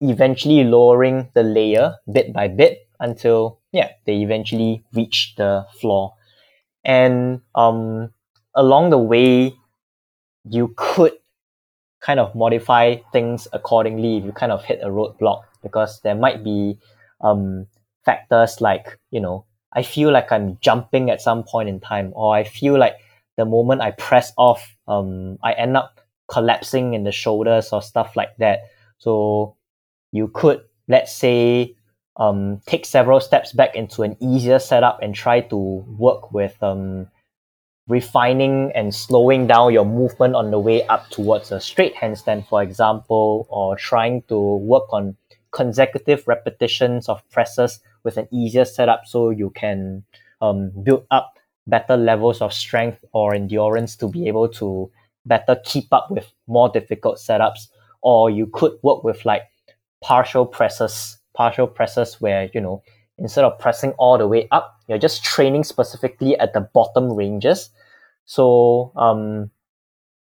eventually 0.00 0.64
lowering 0.64 1.28
the 1.34 1.42
layer 1.42 1.94
bit 2.12 2.32
by 2.32 2.48
bit 2.48 2.88
until 3.00 3.60
yeah 3.72 3.90
they 4.06 4.16
eventually 4.16 4.82
reach 4.92 5.34
the 5.36 5.66
floor 5.80 6.14
and 6.84 7.40
um, 7.54 8.10
along 8.54 8.90
the 8.90 8.98
way 8.98 9.54
you 10.48 10.72
could 10.76 11.12
kind 12.04 12.20
of 12.20 12.34
modify 12.34 12.96
things 13.12 13.48
accordingly 13.52 14.18
if 14.18 14.24
you 14.24 14.32
kind 14.32 14.52
of 14.52 14.64
hit 14.64 14.80
a 14.82 14.88
roadblock 14.88 15.42
because 15.62 16.00
there 16.02 16.14
might 16.14 16.44
be 16.44 16.78
um, 17.22 17.66
factors 18.04 18.60
like 18.60 18.98
you 19.10 19.20
know 19.20 19.44
i 19.72 19.82
feel 19.82 20.12
like 20.12 20.30
i'm 20.30 20.58
jumping 20.60 21.10
at 21.10 21.20
some 21.20 21.42
point 21.42 21.68
in 21.68 21.80
time 21.80 22.12
or 22.14 22.34
i 22.34 22.44
feel 22.44 22.78
like 22.78 22.96
the 23.38 23.44
moment 23.44 23.80
i 23.80 23.90
press 23.92 24.32
off 24.36 24.76
um, 24.88 25.38
i 25.42 25.52
end 25.52 25.76
up 25.76 26.00
collapsing 26.28 26.94
in 26.94 27.04
the 27.04 27.12
shoulders 27.12 27.72
or 27.72 27.82
stuff 27.82 28.16
like 28.16 28.36
that. 28.38 28.70
So 28.98 29.56
you 30.12 30.28
could, 30.28 30.62
let's 30.88 31.14
say, 31.14 31.76
um, 32.16 32.60
take 32.66 32.86
several 32.86 33.20
steps 33.20 33.52
back 33.52 33.74
into 33.74 34.02
an 34.02 34.16
easier 34.20 34.58
setup 34.58 35.00
and 35.02 35.14
try 35.14 35.40
to 35.40 35.56
work 35.56 36.32
with 36.32 36.60
um, 36.62 37.08
refining 37.86 38.72
and 38.74 38.94
slowing 38.94 39.46
down 39.46 39.72
your 39.72 39.84
movement 39.84 40.34
on 40.34 40.50
the 40.50 40.58
way 40.58 40.86
up 40.86 41.08
towards 41.10 41.52
a 41.52 41.60
straight 41.60 41.94
handstand, 41.94 42.46
for 42.48 42.62
example, 42.62 43.46
or 43.50 43.76
trying 43.76 44.22
to 44.22 44.56
work 44.56 44.84
on 44.90 45.16
consecutive 45.52 46.26
repetitions 46.26 47.08
of 47.08 47.22
presses 47.30 47.80
with 48.02 48.16
an 48.16 48.26
easier 48.32 48.64
setup 48.64 49.02
so 49.06 49.30
you 49.30 49.50
can 49.50 50.04
um, 50.40 50.70
build 50.82 51.06
up 51.10 51.38
better 51.66 51.96
levels 51.96 52.40
of 52.40 52.52
strength 52.52 53.04
or 53.12 53.34
endurance 53.34 53.96
to 53.96 54.08
be 54.08 54.28
able 54.28 54.48
to 54.48 54.90
better 55.26 55.56
keep 55.64 55.92
up 55.92 56.10
with 56.10 56.26
more 56.46 56.68
difficult 56.68 57.18
setups. 57.18 57.68
Or 58.02 58.30
you 58.30 58.46
could 58.46 58.72
work 58.82 59.04
with 59.04 59.24
like 59.24 59.44
partial 60.02 60.44
presses, 60.44 61.18
partial 61.34 61.66
presses 61.66 62.20
where, 62.20 62.50
you 62.52 62.60
know, 62.60 62.82
instead 63.18 63.44
of 63.44 63.58
pressing 63.58 63.92
all 63.92 64.18
the 64.18 64.26
way 64.26 64.48
up, 64.50 64.80
you're 64.88 64.98
just 64.98 65.24
training 65.24 65.64
specifically 65.64 66.38
at 66.38 66.52
the 66.52 66.60
bottom 66.60 67.12
ranges. 67.12 67.70
So 68.26 68.92
um, 68.96 69.50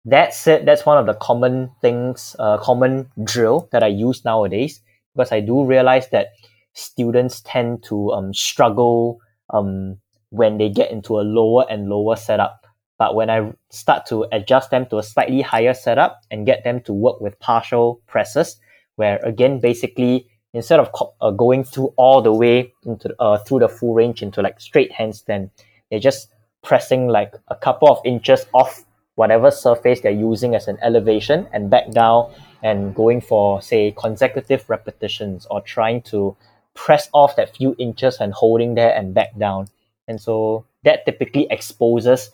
that's 0.06 0.46
it. 0.48 0.66
That's 0.66 0.86
one 0.86 0.98
of 0.98 1.06
the 1.06 1.14
common 1.16 1.72
things, 1.82 2.36
uh, 2.40 2.58
common 2.58 3.10
drill 3.24 3.70
that 3.72 3.84
I 3.84 3.88
use 3.88 4.26
nowadays 4.26 4.82
because 5.16 5.32
I 5.32 5.40
do 5.40 5.64
realize 5.64 6.10
that 6.10 6.30
students 6.74 7.42
tend 7.42 7.84
to 7.84 8.12
um, 8.12 8.34
struggle 8.34 9.20
um, 9.52 9.98
when 10.30 10.58
they 10.58 10.70
get 10.70 10.92
into 10.92 11.20
a 11.20 11.22
lower 11.22 11.66
and 11.70 11.88
lower 11.88 12.16
setup. 12.16 12.66
But 12.98 13.16
when 13.16 13.30
I 13.30 13.54
start 13.70 14.06
to 14.08 14.26
adjust 14.32 14.72
them 14.72 14.86
to 14.88 14.98
a 14.98 15.04
slightly 15.04 15.42
higher 15.42 15.74
setup 15.74 16.22
and 16.32 16.46
get 16.46 16.64
them 16.64 16.82
to 16.82 16.94
work 16.94 17.22
with 17.22 17.40
partial 17.40 18.02
presses, 18.08 18.58
where 18.96 19.20
again 19.24 19.60
basically 19.60 20.28
instead 20.54 20.80
of 20.80 20.90
uh, 21.22 21.32
going 21.32 21.64
through 21.64 21.94
all 21.98 22.22
the 22.22 22.32
way 22.32 22.74
into 22.86 23.14
uh, 23.20 23.38
through 23.40 23.60
the 23.60 23.70
full 23.70 23.94
range 23.94 24.22
into 24.22 24.42
like 24.42 24.60
straight 24.60 24.92
handstand, 24.92 25.50
they're 25.90 26.00
just 26.00 26.30
pressing 26.64 27.08
like 27.08 27.34
a 27.50 27.56
couple 27.56 27.90
of 27.90 28.00
inches 28.06 28.46
off 28.54 28.86
whatever 29.16 29.52
surface 29.52 30.00
they're 30.02 30.12
using 30.12 30.56
as 30.56 30.68
an 30.68 30.78
elevation 30.82 31.48
and 31.54 31.70
back 31.70 31.92
down 31.92 32.32
and 32.64 32.96
going 32.96 33.22
for 33.22 33.62
say 33.62 33.94
consecutive 33.98 34.68
repetitions 34.70 35.46
or 35.52 35.62
trying 35.62 36.02
to 36.02 36.36
press 36.74 37.10
off 37.14 37.36
that 37.36 37.56
few 37.56 37.76
inches 37.78 38.18
and 38.20 38.34
holding 38.34 38.76
there 38.76 38.96
and 38.96 39.14
back 39.14 39.38
down. 39.38 39.68
And 40.08 40.20
so 40.20 40.66
that 40.84 41.06
typically 41.06 41.48
exposes 41.50 42.32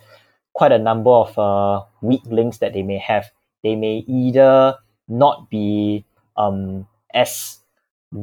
quite 0.54 0.72
a 0.72 0.80
number 0.80 1.10
of 1.10 1.38
uh, 1.38 1.84
weak 2.02 2.22
links 2.26 2.58
that 2.60 2.74
they 2.74 2.84
may 2.84 2.98
have. 2.98 3.30
They 3.64 3.76
may 3.76 4.06
either 4.08 4.76
not 5.08 5.50
be 5.50 6.06
um, 6.38 6.88
as 7.14 7.60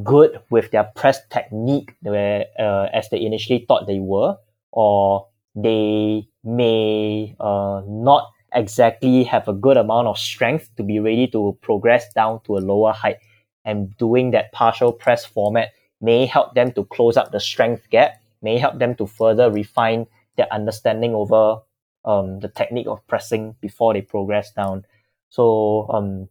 good 0.02 0.40
with 0.50 0.70
their 0.70 0.84
press 0.94 1.20
technique 1.28 1.94
where, 2.02 2.46
uh, 2.58 2.88
as 2.92 3.08
they 3.10 3.20
initially 3.20 3.64
thought 3.66 3.86
they 3.86 4.00
were, 4.00 4.36
or 4.72 5.28
they 5.54 6.28
may 6.44 7.34
uh, 7.40 7.82
not 7.86 8.28
exactly 8.52 9.24
have 9.24 9.48
a 9.48 9.52
good 9.52 9.76
amount 9.76 10.08
of 10.08 10.18
strength 10.18 10.70
to 10.76 10.82
be 10.82 10.98
ready 10.98 11.26
to 11.28 11.56
progress 11.62 12.12
down 12.14 12.40
to 12.44 12.56
a 12.56 12.58
lower 12.58 12.92
height. 12.92 13.16
And 13.64 13.96
doing 13.96 14.30
that 14.30 14.52
partial 14.52 14.92
press 14.92 15.24
format 15.24 15.70
may 16.00 16.26
help 16.26 16.54
them 16.54 16.72
to 16.72 16.84
close 16.84 17.16
up 17.16 17.32
the 17.32 17.40
strength 17.40 17.88
gap, 17.90 18.12
may 18.42 18.58
help 18.58 18.78
them 18.78 18.94
to 18.96 19.06
further 19.06 19.50
refine 19.50 20.06
their 20.36 20.52
understanding 20.52 21.14
over 21.14 21.58
um, 22.04 22.38
the 22.40 22.48
technique 22.48 22.86
of 22.86 23.04
pressing 23.08 23.56
before 23.60 23.92
they 23.92 24.02
progress 24.02 24.52
down. 24.52 24.84
So 25.30 25.88
um, 25.90 26.28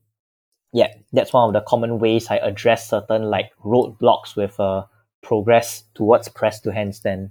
yeah, 0.75 0.93
that's 1.13 1.31
one 1.31 1.47
of 1.47 1.53
the 1.53 1.65
common 1.65 1.99
ways 1.99 2.27
I 2.29 2.35
address 2.35 2.89
certain 2.89 3.29
like 3.29 3.51
roadblocks 3.63 4.35
with 4.35 4.59
uh, 4.59 4.83
progress 5.23 5.85
towards 5.95 6.27
press 6.27 6.59
to 6.61 6.69
handstand. 6.71 7.29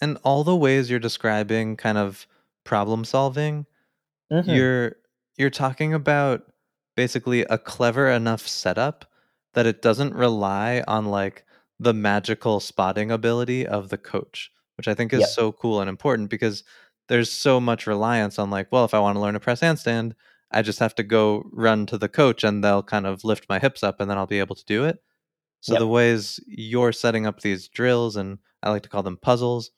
And 0.00 0.18
all 0.24 0.42
the 0.42 0.56
ways 0.56 0.90
you're 0.90 0.98
describing 0.98 1.76
kind 1.76 1.96
of 1.96 2.26
problem 2.64 3.04
solving, 3.04 3.66
mm-hmm. 4.32 4.50
you're 4.50 4.96
you're 5.38 5.48
talking 5.48 5.94
about 5.94 6.42
basically 6.96 7.42
a 7.42 7.56
clever 7.56 8.08
enough 8.10 8.48
setup 8.48 9.08
that 9.54 9.66
it 9.66 9.80
doesn't 9.80 10.12
rely 10.12 10.82
on 10.88 11.06
like 11.06 11.44
the 11.78 11.94
magical 11.94 12.58
spotting 12.58 13.12
ability 13.12 13.64
of 13.64 13.90
the 13.90 13.98
coach, 13.98 14.50
which 14.76 14.88
I 14.88 14.94
think 14.94 15.12
is 15.12 15.20
yep. 15.20 15.28
so 15.28 15.52
cool 15.52 15.80
and 15.80 15.88
important 15.88 16.30
because 16.30 16.64
there's 17.08 17.30
so 17.30 17.60
much 17.60 17.86
reliance 17.86 18.40
on 18.40 18.50
like, 18.50 18.72
well, 18.72 18.84
if 18.84 18.92
I 18.92 18.98
want 18.98 19.14
to 19.14 19.20
learn 19.20 19.36
a 19.36 19.40
press 19.40 19.60
handstand, 19.60 20.14
I 20.52 20.62
just 20.62 20.78
have 20.78 20.94
to 20.96 21.02
go 21.02 21.48
run 21.52 21.86
to 21.86 21.98
the 21.98 22.08
coach 22.08 22.44
and 22.44 22.62
they'll 22.62 22.82
kind 22.82 23.06
of 23.06 23.24
lift 23.24 23.46
my 23.48 23.58
hips 23.58 23.82
up 23.82 24.00
and 24.00 24.10
then 24.10 24.18
I'll 24.18 24.26
be 24.26 24.38
able 24.38 24.56
to 24.56 24.64
do 24.64 24.84
it. 24.84 25.02
So 25.60 25.74
yep. 25.74 25.80
the 25.80 25.86
ways 25.86 26.40
you're 26.46 26.92
setting 26.92 27.26
up 27.26 27.40
these 27.40 27.68
drills 27.68 28.16
and 28.16 28.38
I 28.62 28.70
like 28.70 28.82
to 28.82 28.88
call 28.88 29.02
them 29.02 29.16
puzzles, 29.16 29.70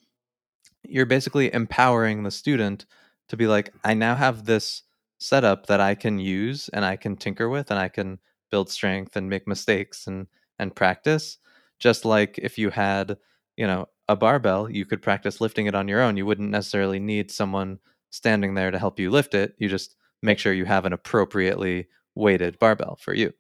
you're 0.83 1.07
basically 1.07 1.53
empowering 1.53 2.23
the 2.23 2.31
student 2.31 2.87
to 3.29 3.37
be 3.37 3.47
like, 3.47 3.73
I 3.85 3.95
now 3.95 4.15
have 4.15 4.45
this 4.45 4.83
setup 5.19 5.67
that 5.67 5.81
I 5.81 5.95
can 5.95 6.19
use 6.19 6.69
and 6.71 6.85
I 6.85 6.97
can 6.97 7.17
tinker 7.17 7.49
with 7.49 7.71
and 7.71 7.79
I 7.79 7.89
can 7.89 8.19
build 8.51 8.71
strength 8.71 9.17
and 9.17 9.29
make 9.29 9.47
mistakes 9.47 10.07
and 10.07 10.27
and 10.59 10.75
practice. 10.75 11.39
Just 11.79 12.05
like 12.05 12.39
if 12.39 12.59
you 12.59 12.71
had, 12.71 13.17
you 13.57 13.67
know, 13.67 13.89
a 14.09 14.17
barbell, 14.17 14.71
you 14.71 14.85
could 14.85 15.03
practice 15.03 15.41
lifting 15.41 15.67
it 15.67 15.75
on 15.75 15.89
your 15.89 16.01
own. 16.01 16.17
You 16.17 16.27
wouldn't 16.27 16.51
necessarily 16.51 16.99
need 16.99 17.31
someone 17.31 17.79
standing 18.11 18.55
there 18.55 18.71
to 18.71 18.79
help 18.79 19.01
you 19.01 19.11
lift 19.11 19.35
it. 19.35 19.55
You 19.59 19.69
just 19.69 19.97
make 20.25 20.39
sure 20.39 20.53
you 20.53 20.65
have 20.65 20.87
an 20.87 20.93
appropriately 20.93 21.87
weighted 22.15 22.59
barbell 22.59 22.97
for 23.01 23.15
you. 23.15 23.33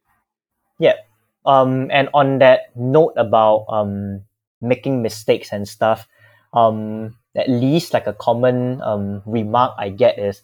Yeah. 0.78 0.94
Um, 1.46 1.90
and 1.90 2.08
on 2.14 2.38
that 2.38 2.76
note 2.76 3.14
about 3.16 3.66
um, 3.68 4.22
making 4.60 5.02
mistakes 5.02 5.52
and 5.52 5.66
stuff, 5.66 6.06
um, 6.52 7.16
at 7.34 7.48
least 7.48 7.92
like 7.92 8.06
a 8.06 8.12
common 8.12 8.80
um, 8.82 9.22
remark 9.26 9.74
I 9.78 9.88
get 9.88 10.18
is, 10.18 10.42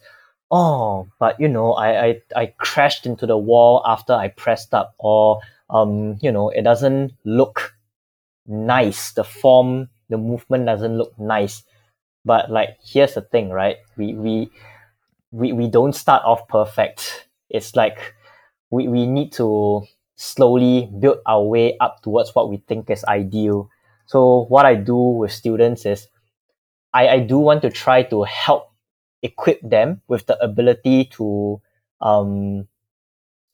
oh, 0.50 1.06
but 1.18 1.38
you 1.38 1.48
know, 1.48 1.72
I, 1.72 2.04
I, 2.04 2.22
I 2.34 2.46
crashed 2.58 3.06
into 3.06 3.26
the 3.26 3.38
wall 3.38 3.82
after 3.86 4.12
I 4.12 4.28
pressed 4.28 4.74
up, 4.74 4.94
or, 4.98 5.40
um, 5.68 6.18
you 6.20 6.32
know, 6.32 6.50
it 6.50 6.62
doesn't 6.62 7.12
look 7.24 7.74
nice. 8.46 9.12
The 9.12 9.24
form, 9.24 9.88
the 10.08 10.18
movement 10.18 10.66
doesn't 10.66 10.98
look 10.98 11.18
nice. 11.18 11.62
But 12.24 12.50
like, 12.50 12.76
here's 12.84 13.14
the 13.14 13.22
thing, 13.22 13.50
right? 13.50 13.76
We, 13.96 14.14
we, 14.14 14.50
we, 15.30 15.52
we 15.52 15.68
don't 15.68 15.94
start 15.94 16.22
off 16.24 16.48
perfect. 16.48 17.28
It's 17.48 17.76
like 17.76 18.14
we, 18.70 18.88
we 18.88 19.06
need 19.06 19.32
to 19.32 19.82
slowly 20.16 20.90
build 20.98 21.18
our 21.26 21.42
way 21.42 21.76
up 21.78 22.02
towards 22.02 22.34
what 22.34 22.50
we 22.50 22.58
think 22.68 22.90
is 22.90 23.04
ideal. 23.04 23.70
So 24.06 24.44
what 24.48 24.66
I 24.66 24.74
do 24.74 24.96
with 24.96 25.32
students 25.32 25.86
is 25.86 26.08
I, 26.92 27.08
I 27.08 27.18
do 27.20 27.38
want 27.38 27.62
to 27.62 27.70
try 27.70 28.02
to 28.04 28.24
help 28.24 28.72
equip 29.22 29.60
them 29.62 30.02
with 30.08 30.26
the 30.26 30.42
ability 30.42 31.04
to 31.16 31.60
um, 32.00 32.66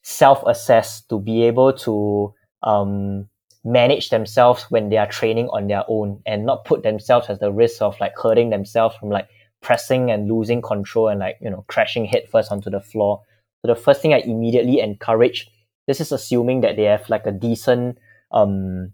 self-assess, 0.02 1.02
to 1.02 1.20
be 1.20 1.44
able 1.44 1.72
to 1.72 2.32
um, 2.62 3.28
manage 3.64 4.10
themselves 4.10 4.64
when 4.70 4.88
they 4.88 4.96
are 4.96 5.08
training 5.08 5.48
on 5.48 5.66
their 5.66 5.84
own 5.88 6.22
and 6.24 6.46
not 6.46 6.64
put 6.64 6.82
themselves 6.82 7.28
at 7.28 7.40
the 7.40 7.52
risk 7.52 7.82
of 7.82 7.98
like 8.00 8.16
hurting 8.16 8.50
themselves 8.50 8.96
from 8.96 9.10
like 9.10 9.28
pressing 9.66 10.12
and 10.12 10.28
losing 10.28 10.62
control 10.62 11.08
and 11.08 11.18
like 11.18 11.36
you 11.40 11.50
know 11.50 11.64
crashing 11.66 12.04
headfirst 12.04 12.52
onto 12.52 12.70
the 12.70 12.80
floor. 12.80 13.20
So 13.60 13.74
the 13.74 13.80
first 13.80 14.00
thing 14.00 14.14
I 14.14 14.18
immediately 14.18 14.78
encourage, 14.78 15.50
this 15.88 16.00
is 16.00 16.12
assuming 16.12 16.60
that 16.60 16.76
they 16.76 16.84
have 16.84 17.08
like 17.08 17.26
a 17.26 17.32
decent 17.32 17.98
um 18.30 18.92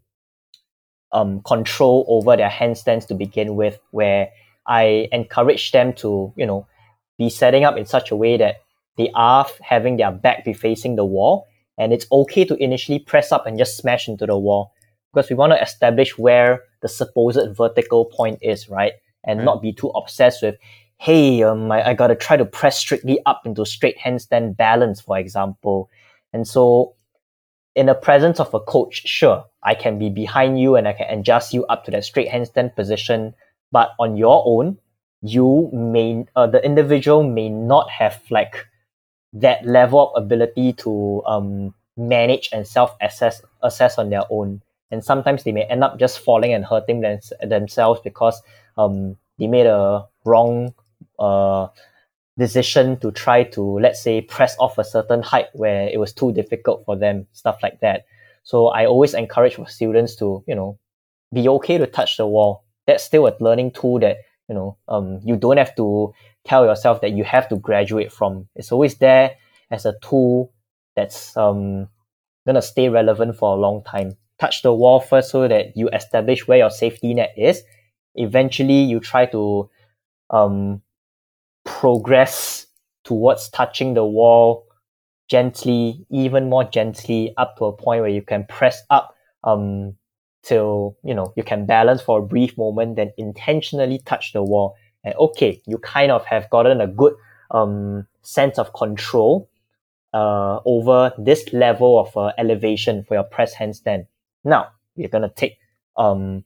um 1.12 1.42
control 1.42 2.06
over 2.08 2.38
their 2.38 2.48
handstands 2.48 3.06
to 3.08 3.14
begin 3.14 3.54
with, 3.54 3.78
where 3.90 4.30
I 4.66 5.08
encourage 5.12 5.72
them 5.72 5.92
to, 5.94 6.32
you 6.36 6.46
know, 6.46 6.66
be 7.18 7.28
setting 7.28 7.64
up 7.64 7.76
in 7.76 7.84
such 7.84 8.10
a 8.10 8.16
way 8.16 8.38
that 8.38 8.56
they 8.96 9.10
are 9.14 9.46
having 9.60 9.98
their 9.98 10.12
back 10.12 10.44
be 10.44 10.54
facing 10.54 10.96
the 10.96 11.04
wall 11.04 11.46
and 11.78 11.92
it's 11.92 12.06
okay 12.10 12.44
to 12.44 12.54
initially 12.62 12.98
press 12.98 13.32
up 13.32 13.46
and 13.46 13.58
just 13.58 13.76
smash 13.76 14.08
into 14.08 14.24
the 14.24 14.38
wall 14.38 14.72
because 15.12 15.28
we 15.28 15.36
want 15.36 15.52
to 15.52 15.62
establish 15.62 16.16
where 16.16 16.60
the 16.80 16.88
supposed 16.88 17.56
vertical 17.56 18.06
point 18.06 18.38
is, 18.42 18.68
right? 18.68 18.92
And 19.24 19.38
right. 19.38 19.44
not 19.44 19.62
be 19.62 19.72
too 19.72 19.88
obsessed 19.90 20.42
with, 20.42 20.56
hey, 20.98 21.42
um, 21.42 21.70
I, 21.70 21.90
I 21.90 21.94
got 21.94 22.08
to 22.08 22.14
try 22.14 22.36
to 22.36 22.44
press 22.44 22.78
strictly 22.78 23.20
up 23.26 23.42
into 23.44 23.64
straight 23.64 23.98
handstand 23.98 24.56
balance, 24.56 25.00
for 25.00 25.18
example. 25.18 25.90
And 26.32 26.46
so, 26.46 26.94
in 27.74 27.86
the 27.86 27.94
presence 27.94 28.38
of 28.38 28.52
a 28.52 28.60
coach, 28.60 29.06
sure, 29.06 29.44
I 29.62 29.74
can 29.74 29.98
be 29.98 30.10
behind 30.10 30.60
you 30.60 30.76
and 30.76 30.86
I 30.86 30.92
can 30.92 31.08
adjust 31.08 31.54
you 31.54 31.64
up 31.66 31.84
to 31.84 31.90
that 31.92 32.04
straight 32.04 32.28
handstand 32.28 32.76
position. 32.76 33.34
But 33.70 33.92
on 33.98 34.16
your 34.16 34.42
own, 34.44 34.78
you 35.22 35.70
may, 35.72 36.26
uh, 36.36 36.46
the 36.46 36.62
individual 36.64 37.22
may 37.22 37.48
not 37.48 37.88
have 37.90 38.20
like 38.30 38.66
that 39.32 39.64
level 39.64 40.14
of 40.14 40.24
ability 40.24 40.74
to 40.74 41.22
um, 41.26 41.74
manage 41.96 42.48
and 42.52 42.66
self 42.66 42.94
assess 43.00 43.42
assess 43.62 43.98
on 43.98 44.10
their 44.10 44.24
own. 44.30 44.62
And 44.90 45.02
sometimes 45.02 45.44
they 45.44 45.52
may 45.52 45.64
end 45.64 45.82
up 45.82 45.98
just 45.98 46.18
falling 46.18 46.52
and 46.52 46.64
hurting 46.64 47.00
them, 47.00 47.18
themselves 47.42 48.00
because 48.04 48.42
um, 48.76 49.16
they 49.38 49.46
made 49.46 49.66
a 49.66 50.06
wrong 50.24 50.74
uh, 51.18 51.68
decision 52.38 52.98
to 53.00 53.10
try 53.10 53.44
to, 53.44 53.78
let's 53.78 54.02
say, 54.02 54.20
press 54.20 54.56
off 54.58 54.78
a 54.78 54.84
certain 54.84 55.22
height 55.22 55.46
where 55.52 55.88
it 55.88 55.98
was 55.98 56.12
too 56.12 56.32
difficult 56.32 56.84
for 56.84 56.96
them, 56.96 57.26
stuff 57.32 57.58
like 57.62 57.80
that. 57.80 58.04
So 58.44 58.68
I 58.68 58.86
always 58.86 59.14
encourage 59.14 59.54
for 59.54 59.68
students 59.68 60.16
to, 60.16 60.42
you 60.46 60.54
know, 60.54 60.78
be 61.32 61.48
okay 61.48 61.78
to 61.78 61.86
touch 61.86 62.16
the 62.16 62.26
wall. 62.26 62.64
That's 62.86 63.04
still 63.04 63.26
a 63.26 63.34
learning 63.40 63.72
tool 63.72 64.00
that, 64.00 64.18
you 64.48 64.54
know, 64.54 64.76
um, 64.88 65.20
you 65.24 65.36
don't 65.36 65.56
have 65.58 65.74
to 65.76 66.12
tell 66.44 66.64
yourself 66.64 67.00
that 67.00 67.12
you 67.12 67.24
have 67.24 67.48
to 67.50 67.56
graduate 67.56 68.12
from. 68.12 68.48
It's 68.56 68.72
always 68.72 68.96
there 68.96 69.36
as 69.70 69.86
a 69.86 69.94
tool 70.02 70.52
that's 70.96 71.36
um, 71.36 71.88
going 72.44 72.56
to 72.56 72.62
stay 72.62 72.88
relevant 72.88 73.36
for 73.36 73.56
a 73.56 73.60
long 73.60 73.82
time. 73.84 74.16
Touch 74.38 74.62
the 74.62 74.74
wall 74.74 74.98
first 75.00 75.30
so 75.30 75.46
that 75.46 75.76
you 75.76 75.88
establish 75.90 76.48
where 76.48 76.58
your 76.58 76.70
safety 76.70 77.14
net 77.14 77.32
is. 77.36 77.62
Eventually, 78.14 78.82
you 78.82 79.00
try 79.00 79.26
to 79.26 79.68
um, 80.30 80.82
progress 81.64 82.66
towards 83.04 83.48
touching 83.50 83.94
the 83.94 84.04
wall 84.04 84.66
gently, 85.28 86.04
even 86.10 86.48
more 86.48 86.64
gently, 86.64 87.32
up 87.36 87.56
to 87.56 87.64
a 87.64 87.72
point 87.72 88.02
where 88.02 88.10
you 88.10 88.22
can 88.22 88.44
press 88.48 88.82
up 88.90 89.14
um, 89.44 89.94
till 90.42 90.96
you 91.04 91.14
know 91.14 91.32
you 91.36 91.42
can 91.42 91.66
balance 91.66 92.02
for 92.02 92.18
a 92.18 92.22
brief 92.22 92.56
moment, 92.58 92.96
then 92.96 93.12
intentionally 93.16 93.98
touch 94.04 94.32
the 94.32 94.42
wall 94.42 94.76
and 95.04 95.14
okay, 95.16 95.60
you 95.66 95.78
kind 95.78 96.12
of 96.12 96.24
have 96.26 96.48
gotten 96.50 96.80
a 96.80 96.86
good 96.86 97.14
um, 97.50 98.06
sense 98.22 98.58
of 98.58 98.72
control 98.72 99.48
uh, 100.14 100.60
over 100.64 101.12
this 101.18 101.52
level 101.52 101.98
of 101.98 102.16
uh, 102.16 102.32
elevation 102.38 103.04
for 103.04 103.14
your 103.14 103.24
press 103.24 103.54
handstand. 103.54 104.06
Now, 104.44 104.68
we're 104.96 105.08
to 105.08 105.32
take 105.34 105.58
um, 105.96 106.44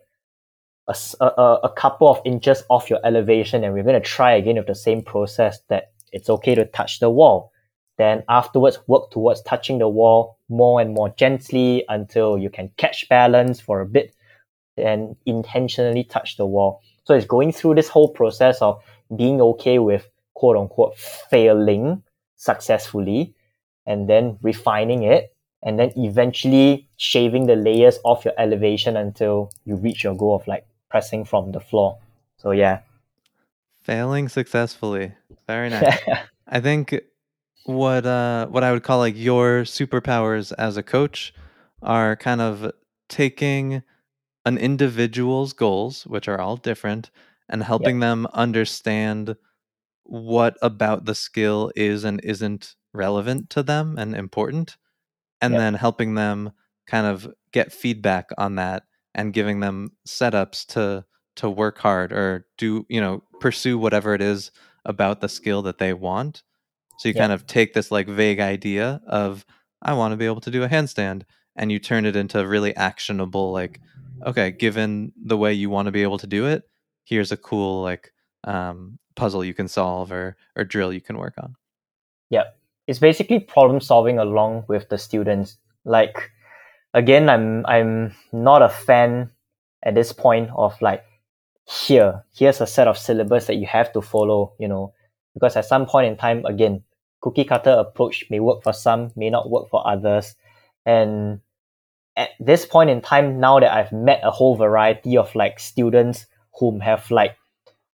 a, 0.89 0.97
a, 1.21 1.59
a 1.65 1.73
couple 1.77 2.09
of 2.09 2.21
inches 2.25 2.63
off 2.69 2.91
your 2.91 3.01
elevation 3.05 3.65
and 3.65 3.75
we're 3.75 3.83
going 3.83 4.01
to 4.01 4.09
try 4.09 4.33
again 4.33 4.57
with 4.57 4.67
the 4.67 4.75
same 4.75 5.03
process 5.03 5.59
that 5.69 5.93
it's 6.13 6.31
okay 6.31 6.55
to 6.55 6.65
touch 6.67 7.01
the 7.01 7.11
wall. 7.11 7.53
Then 7.99 8.25
afterwards, 8.29 8.79
work 8.87 9.11
towards 9.11 9.43
touching 9.43 9.79
the 9.79 9.89
wall 9.89 10.39
more 10.49 10.81
and 10.81 10.95
more 10.95 11.09
gently 11.17 11.85
until 11.89 12.39
you 12.39 12.51
can 12.51 12.71
catch 12.77 13.09
balance 13.09 13.59
for 13.59 13.81
a 13.81 13.87
bit 13.87 14.15
and 14.77 15.17
intentionally 15.25 16.05
touch 16.05 16.37
the 16.37 16.47
wall. 16.47 16.83
So 17.05 17.15
it's 17.15 17.27
going 17.27 17.53
through 17.53 17.77
this 17.77 17.89
whole 17.89 18.11
process 18.11 18.61
of 18.61 18.83
being 19.17 19.41
okay 19.41 19.79
with 19.79 20.09
quote 20.35 20.57
unquote 20.57 20.97
failing 20.99 22.03
successfully 22.37 23.35
and 23.87 24.09
then 24.09 24.39
refining 24.43 25.03
it 25.05 25.35
and 25.63 25.79
then 25.79 25.93
eventually 25.97 26.89
shaving 26.97 27.47
the 27.47 27.57
layers 27.57 27.99
off 28.05 28.25
your 28.25 28.35
elevation 28.39 28.97
until 28.97 29.51
you 29.65 29.77
reach 29.77 30.05
your 30.05 30.15
goal 30.15 30.37
of 30.37 30.47
like 30.47 30.67
pressing 30.89 31.25
from 31.25 31.53
the 31.53 31.61
floor. 31.61 31.99
So 32.37 32.51
yeah. 32.51 32.81
Failing 33.83 34.29
successfully. 34.29 35.13
Very 35.47 35.71
nice. 35.71 35.99
I 36.49 36.61
think 36.61 36.95
what 37.65 38.07
uh 38.07 38.47
what 38.47 38.63
I 38.63 38.73
would 38.73 38.85
call 38.85 38.99
like 38.99 39.17
your 39.17 39.63
superpowers 39.63 40.53
as 40.57 40.77
a 40.77 40.83
coach 40.83 41.35
are 41.83 42.17
kind 42.17 42.41
of 42.41 42.73
taking 43.09 43.83
an 44.45 44.59
individual's 44.59 45.53
goals, 45.53 46.07
which 46.07 46.29
are 46.29 46.41
all 46.41 46.57
different, 46.57 47.11
and 47.49 47.63
helping 47.63 47.97
yep. 47.97 48.01
them 48.01 48.27
understand 48.33 49.37
what 50.05 50.57
about 50.63 51.05
the 51.05 51.15
skill 51.15 51.73
is 51.75 52.05
and 52.05 52.21
isn't 52.23 52.77
relevant 52.93 53.51
to 53.51 53.63
them 53.63 53.99
and 53.99 54.15
important, 54.15 54.77
and 55.41 55.53
yep. 55.53 55.61
then 55.61 55.75
helping 55.75 56.15
them 56.15 56.53
kind 56.87 57.07
of 57.07 57.33
get 57.53 57.73
feedback 57.73 58.31
on 58.39 58.55
that 58.55 58.85
and 59.17 59.33
giving 59.33 59.59
them 59.59 59.91
setups 60.07 60.65
to 60.67 61.05
to 61.35 61.51
work 61.51 61.79
hard 61.79 62.13
or 62.13 62.47
do 62.57 62.87
you 62.89 63.01
know 63.01 63.23
pursue 63.41 63.77
whatever 63.77 64.15
it 64.15 64.23
is 64.23 64.53
about 64.85 65.21
the 65.21 65.29
skill 65.29 65.63
that 65.63 65.79
they 65.79 65.93
want 65.93 66.45
so 66.99 67.09
you 67.09 67.15
yep. 67.15 67.23
kind 67.23 67.33
of 67.33 67.47
take 67.47 67.75
this 67.75 67.91
like 67.91 68.07
vague 68.07 68.39
idea 68.39 69.01
of 69.09 69.45
i 69.83 69.93
want 69.93 70.13
to 70.13 70.17
be 70.17 70.25
able 70.27 70.41
to 70.41 70.51
do 70.51 70.63
a 70.63 70.69
handstand 70.69 71.23
and 71.57 71.73
you 71.73 71.79
turn 71.81 72.07
it 72.07 72.15
into 72.15 72.47
really 72.47 72.75
actionable 72.77 73.51
like 73.53 73.81
okay, 74.25 74.51
given 74.51 75.13
the 75.23 75.37
way 75.37 75.53
you 75.53 75.69
want 75.69 75.87
to 75.87 75.93
be 75.93 76.03
able 76.03 76.19
to 76.19 76.27
do 76.27 76.47
it, 76.47 76.65
here's 77.05 77.33
a 77.33 77.37
cool 77.37 77.83
like 77.83 78.13
um, 78.45 78.99
puzzle 79.15 79.45
you 79.45 79.55
can 79.55 79.69
solve 79.69 80.13
or 80.13 80.37
or 80.57 80.65
drill 80.65 80.93
you 80.93 81.01
can 81.01 81.19
work 81.19 81.35
on. 81.39 81.55
Yeah, 82.31 82.45
it's 82.87 82.99
basically 82.99 83.41
problem 83.41 83.81
solving 83.81 84.19
along 84.19 84.65
with 84.69 84.89
the 84.89 84.99
students. 84.99 85.57
Like 85.85 86.31
again, 86.97 87.29
I'm 87.29 87.65
I'm 87.67 88.15
not 88.33 88.63
a 88.63 88.69
fan 88.69 89.31
at 89.85 89.95
this 89.95 90.13
point 90.13 90.51
of 90.57 90.75
like 90.81 91.05
here 91.69 92.25
here's 92.35 92.61
a 92.61 92.67
set 92.67 92.89
of 92.89 92.99
syllabus 92.99 93.47
that 93.47 93.57
you 93.57 93.67
have 93.67 93.93
to 93.93 94.03
follow. 94.03 94.55
You 94.59 94.67
know, 94.67 94.95
because 95.35 95.55
at 95.55 95.67
some 95.67 95.87
point 95.87 96.09
in 96.09 96.17
time, 96.17 96.45
again, 96.47 96.83
cookie 97.21 97.45
cutter 97.45 97.71
approach 97.71 98.25
may 98.31 98.41
work 98.41 98.65
for 98.65 98.73
some, 98.73 99.13
may 99.15 99.31
not 99.31 99.51
work 99.51 99.69
for 99.71 99.87
others, 99.87 100.35
and 100.85 101.41
at 102.17 102.31
this 102.41 102.65
point 102.65 102.89
in 102.89 103.03
time, 103.03 103.39
now 103.39 103.61
that 103.61 103.71
I've 103.71 103.93
met 103.93 104.21
a 104.25 104.31
whole 104.31 104.57
variety 104.57 105.19
of 105.19 105.35
like 105.35 105.61
students 105.61 106.27
whom 106.59 106.81
have 106.81 107.11
like 107.11 107.37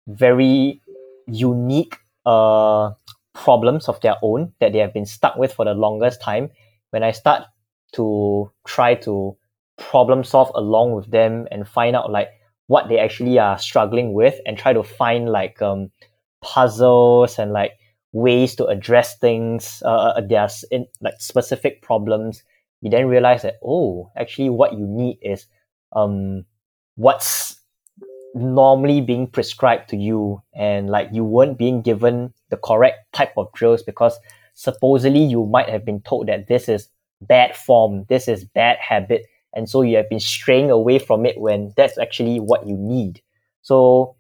very 0.09 0.83
unique 1.29 1.97
uh 2.27 2.91
problems 3.35 3.89
of 3.89 4.01
their 4.01 4.17
own 4.23 4.53
that 4.59 4.73
they 4.73 4.79
have 4.79 4.93
been 4.93 5.07
stuck 5.07 5.37
with 5.37 5.53
for 5.53 5.65
the 5.65 5.75
longest 5.75 6.21
time, 6.21 6.51
when 6.91 7.05
I 7.05 7.13
start 7.13 7.45
to 7.95 8.51
try 8.67 8.95
to 8.95 9.37
problem 9.79 10.25
solve 10.25 10.51
along 10.55 10.93
with 10.93 11.11
them 11.11 11.47
and 11.51 11.69
find 11.69 11.95
out 11.97 12.11
like 12.11 12.29
what 12.67 12.89
they 12.89 12.99
actually 12.99 13.39
are 13.39 13.59
struggling 13.59 14.13
with 14.13 14.39
and 14.45 14.59
try 14.59 14.73
to 14.73 14.83
find 14.83 15.29
like 15.31 15.61
um 15.63 15.91
puzzles 16.43 17.39
and 17.39 17.53
like 17.53 17.73
ways 18.13 18.55
to 18.55 18.67
address 18.67 19.17
things 19.19 19.83
uh, 19.85 20.15
uh 20.17 20.21
their 20.21 20.49
in, 20.71 20.87
like 21.01 21.15
specific 21.19 21.83
problems. 21.83 22.43
You 22.81 22.91
then 22.91 23.07
realize 23.07 23.43
that 23.43 23.55
oh 23.65 24.11
actually 24.17 24.51
what 24.51 24.73
you 24.73 24.87
need 24.87 25.19
is 25.23 25.47
um 25.93 26.45
what's 26.97 27.57
normally 28.35 29.01
being 29.01 29.27
prescribed 29.27 29.89
to 29.89 29.97
you 29.97 30.43
and 30.55 30.91
like 30.91 31.09
you 31.13 31.25
weren't 31.25 31.59
being 31.59 31.81
given 31.81 32.33
the 32.51 32.57
correct 32.57 33.13
type 33.13 33.33
of 33.37 33.51
drills 33.53 33.83
because 33.83 34.19
supposedly 34.55 35.23
you 35.23 35.47
might 35.47 35.69
have 35.69 35.85
been 35.85 36.01
told 36.03 36.29
that 36.29 36.47
this 36.49 36.69
is 36.69 36.89
bad 37.21 37.57
form. 37.57 38.05
This 38.09 38.29
is 38.29 38.45
bad 38.45 38.79
habit. 38.79 39.27
And 39.55 39.69
so 39.69 39.83
you 39.83 39.97
have 39.97 40.09
been 40.09 40.21
straying 40.21 40.71
away 40.71 40.99
from 40.99 41.27
it 41.27 41.41
when 41.41 41.73
that's 41.77 41.99
actually 41.99 42.39
what 42.39 42.67
you 42.67 42.77
need. 42.77 43.23
So 43.63 44.17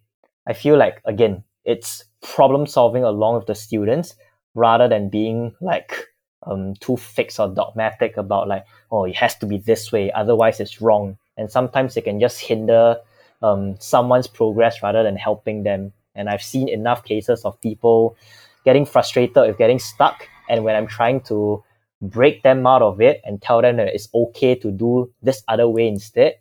i 0.48 0.52
feel 0.54 0.76
like 0.76 1.00
again 1.04 1.44
it's 1.64 2.02
problem 2.22 2.66
solving 2.66 3.04
along 3.04 3.36
with 3.36 3.46
the 3.46 3.54
students 3.54 4.16
rather 4.54 4.88
than 4.88 5.10
being 5.10 5.54
like 5.60 6.06
um, 6.44 6.74
too 6.80 6.96
fixed 6.96 7.38
or 7.38 7.48
dogmatic 7.48 8.16
about 8.16 8.48
like 8.48 8.64
oh 8.90 9.04
it 9.04 9.14
has 9.14 9.36
to 9.36 9.46
be 9.46 9.58
this 9.58 9.92
way 9.92 10.10
otherwise 10.12 10.60
it's 10.60 10.80
wrong. 10.80 11.18
And 11.36 11.50
sometimes 11.50 11.96
it 11.96 12.02
can 12.02 12.18
just 12.18 12.40
hinder 12.40 12.96
um, 13.42 13.76
someone's 13.78 14.26
progress 14.26 14.82
rather 14.82 15.04
than 15.04 15.16
helping 15.16 15.62
them. 15.62 15.92
And 16.14 16.28
i've 16.28 16.42
seen 16.42 16.68
enough 16.68 17.04
cases 17.04 17.44
of 17.44 17.60
people 17.60 18.16
getting 18.64 18.86
frustrated 18.86 19.36
with 19.36 19.58
getting 19.58 19.78
stuck. 19.78 20.26
And 20.48 20.64
when 20.64 20.74
i'm 20.74 20.86
trying 20.86 21.20
to 21.22 21.62
break 22.00 22.42
them 22.42 22.66
out 22.66 22.82
of 22.82 23.00
it 23.00 23.20
and 23.24 23.42
tell 23.42 23.60
them 23.62 23.76
that 23.76 23.88
it's 23.88 24.08
okay 24.14 24.54
to 24.54 24.70
do 24.70 25.12
this 25.22 25.42
other 25.48 25.68
way 25.68 25.88
instead. 25.88 26.34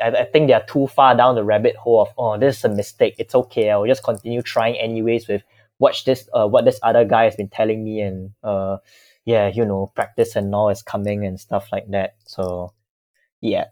I, 0.00 0.08
I 0.08 0.24
think 0.24 0.48
they 0.48 0.52
are 0.52 0.64
too 0.66 0.86
far 0.86 1.16
down 1.16 1.34
the 1.34 1.44
rabbit 1.44 1.76
hole 1.76 2.02
of 2.02 2.08
oh 2.18 2.38
this 2.38 2.58
is 2.58 2.64
a 2.64 2.68
mistake. 2.68 3.16
It's 3.18 3.34
okay. 3.34 3.70
I'll 3.70 3.86
just 3.86 4.04
continue 4.04 4.42
trying 4.42 4.76
anyways 4.76 5.26
with 5.26 5.42
watch 5.78 6.04
this 6.04 6.28
uh, 6.34 6.46
what 6.46 6.64
this 6.64 6.78
other 6.82 7.04
guy 7.04 7.24
has 7.24 7.36
been 7.36 7.48
telling 7.48 7.82
me 7.82 8.00
and 8.00 8.32
uh 8.44 8.76
yeah 9.24 9.48
you 9.48 9.64
know 9.64 9.90
practice 9.94 10.36
and 10.36 10.54
all 10.54 10.68
is 10.68 10.82
coming 10.82 11.24
and 11.24 11.40
stuff 11.40 11.68
like 11.72 11.90
that. 11.90 12.14
So 12.26 12.72
yeah. 13.40 13.66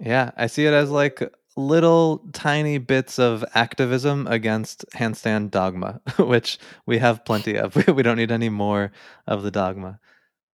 Yeah 0.00 0.30
i 0.36 0.46
see 0.46 0.64
it 0.64 0.72
as 0.72 0.90
like 0.90 1.20
little 1.58 2.24
tiny 2.32 2.78
bits 2.78 3.18
of 3.18 3.44
activism 3.54 4.26
against 4.28 4.84
handstand 4.94 5.50
dogma 5.50 6.00
which 6.18 6.58
we 6.86 6.98
have 6.98 7.24
plenty 7.24 7.56
of 7.56 7.74
we 7.88 8.02
don't 8.02 8.16
need 8.16 8.30
any 8.30 8.48
more 8.48 8.92
of 9.26 9.42
the 9.42 9.50
dogma 9.50 9.98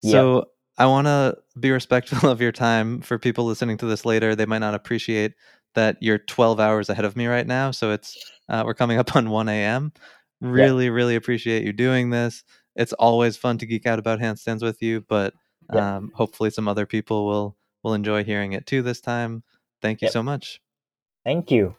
so 0.03 0.37
yep. 0.37 0.45
I 0.79 0.87
want 0.87 1.09
to 1.09 1.37
be 1.59 1.71
respectful 1.73 2.29
of 2.31 2.41
your 2.41 2.53
time 2.53 3.01
for 3.01 3.19
people 3.19 3.45
listening 3.45 3.77
to 3.79 3.87
this 3.87 4.05
later. 4.05 4.35
They 4.35 4.47
might 4.47 4.59
not 4.59 4.75
appreciate 4.75 5.35
that 5.75 5.97
you're 6.01 6.19
12 6.19 6.61
hours 6.61 6.89
ahead 6.89 7.05
of 7.05 7.17
me 7.17 7.27
right 7.27 7.47
now. 7.47 7.73
So 7.73 7.91
it's 7.91 8.17
uh, 8.49 8.63
we're 8.65 8.75
coming 8.75 8.99
up 8.99 9.15
on 9.17 9.31
1 9.31 9.49
a.m. 9.49 9.93
Really, 10.41 10.87
yeah. 10.87 10.93
really 10.93 11.17
appreciate 11.17 11.65
you 11.65 11.73
doing 11.73 12.11
this. 12.11 12.45
It's 12.77 12.93
always 12.95 13.37
fun 13.37 13.59
to 13.59 13.67
geek 13.67 13.87
out 13.87 13.99
about 13.99 14.21
handstands 14.21 14.63
with 14.63 14.81
you, 14.81 15.05
but 15.09 15.35
um, 15.71 16.13
hopefully 16.15 16.51
some 16.51 16.69
other 16.69 16.87
people 16.87 17.27
will 17.27 17.57
will 17.83 17.95
enjoy 17.95 18.23
hearing 18.23 18.53
it 18.53 18.65
too 18.65 18.83
this 18.83 19.01
time. 19.01 19.43
Thank 19.83 20.01
you 20.01 20.07
yep. 20.07 20.13
so 20.13 20.23
much. 20.23 20.61
Thank 21.25 21.51
you. 21.53 21.77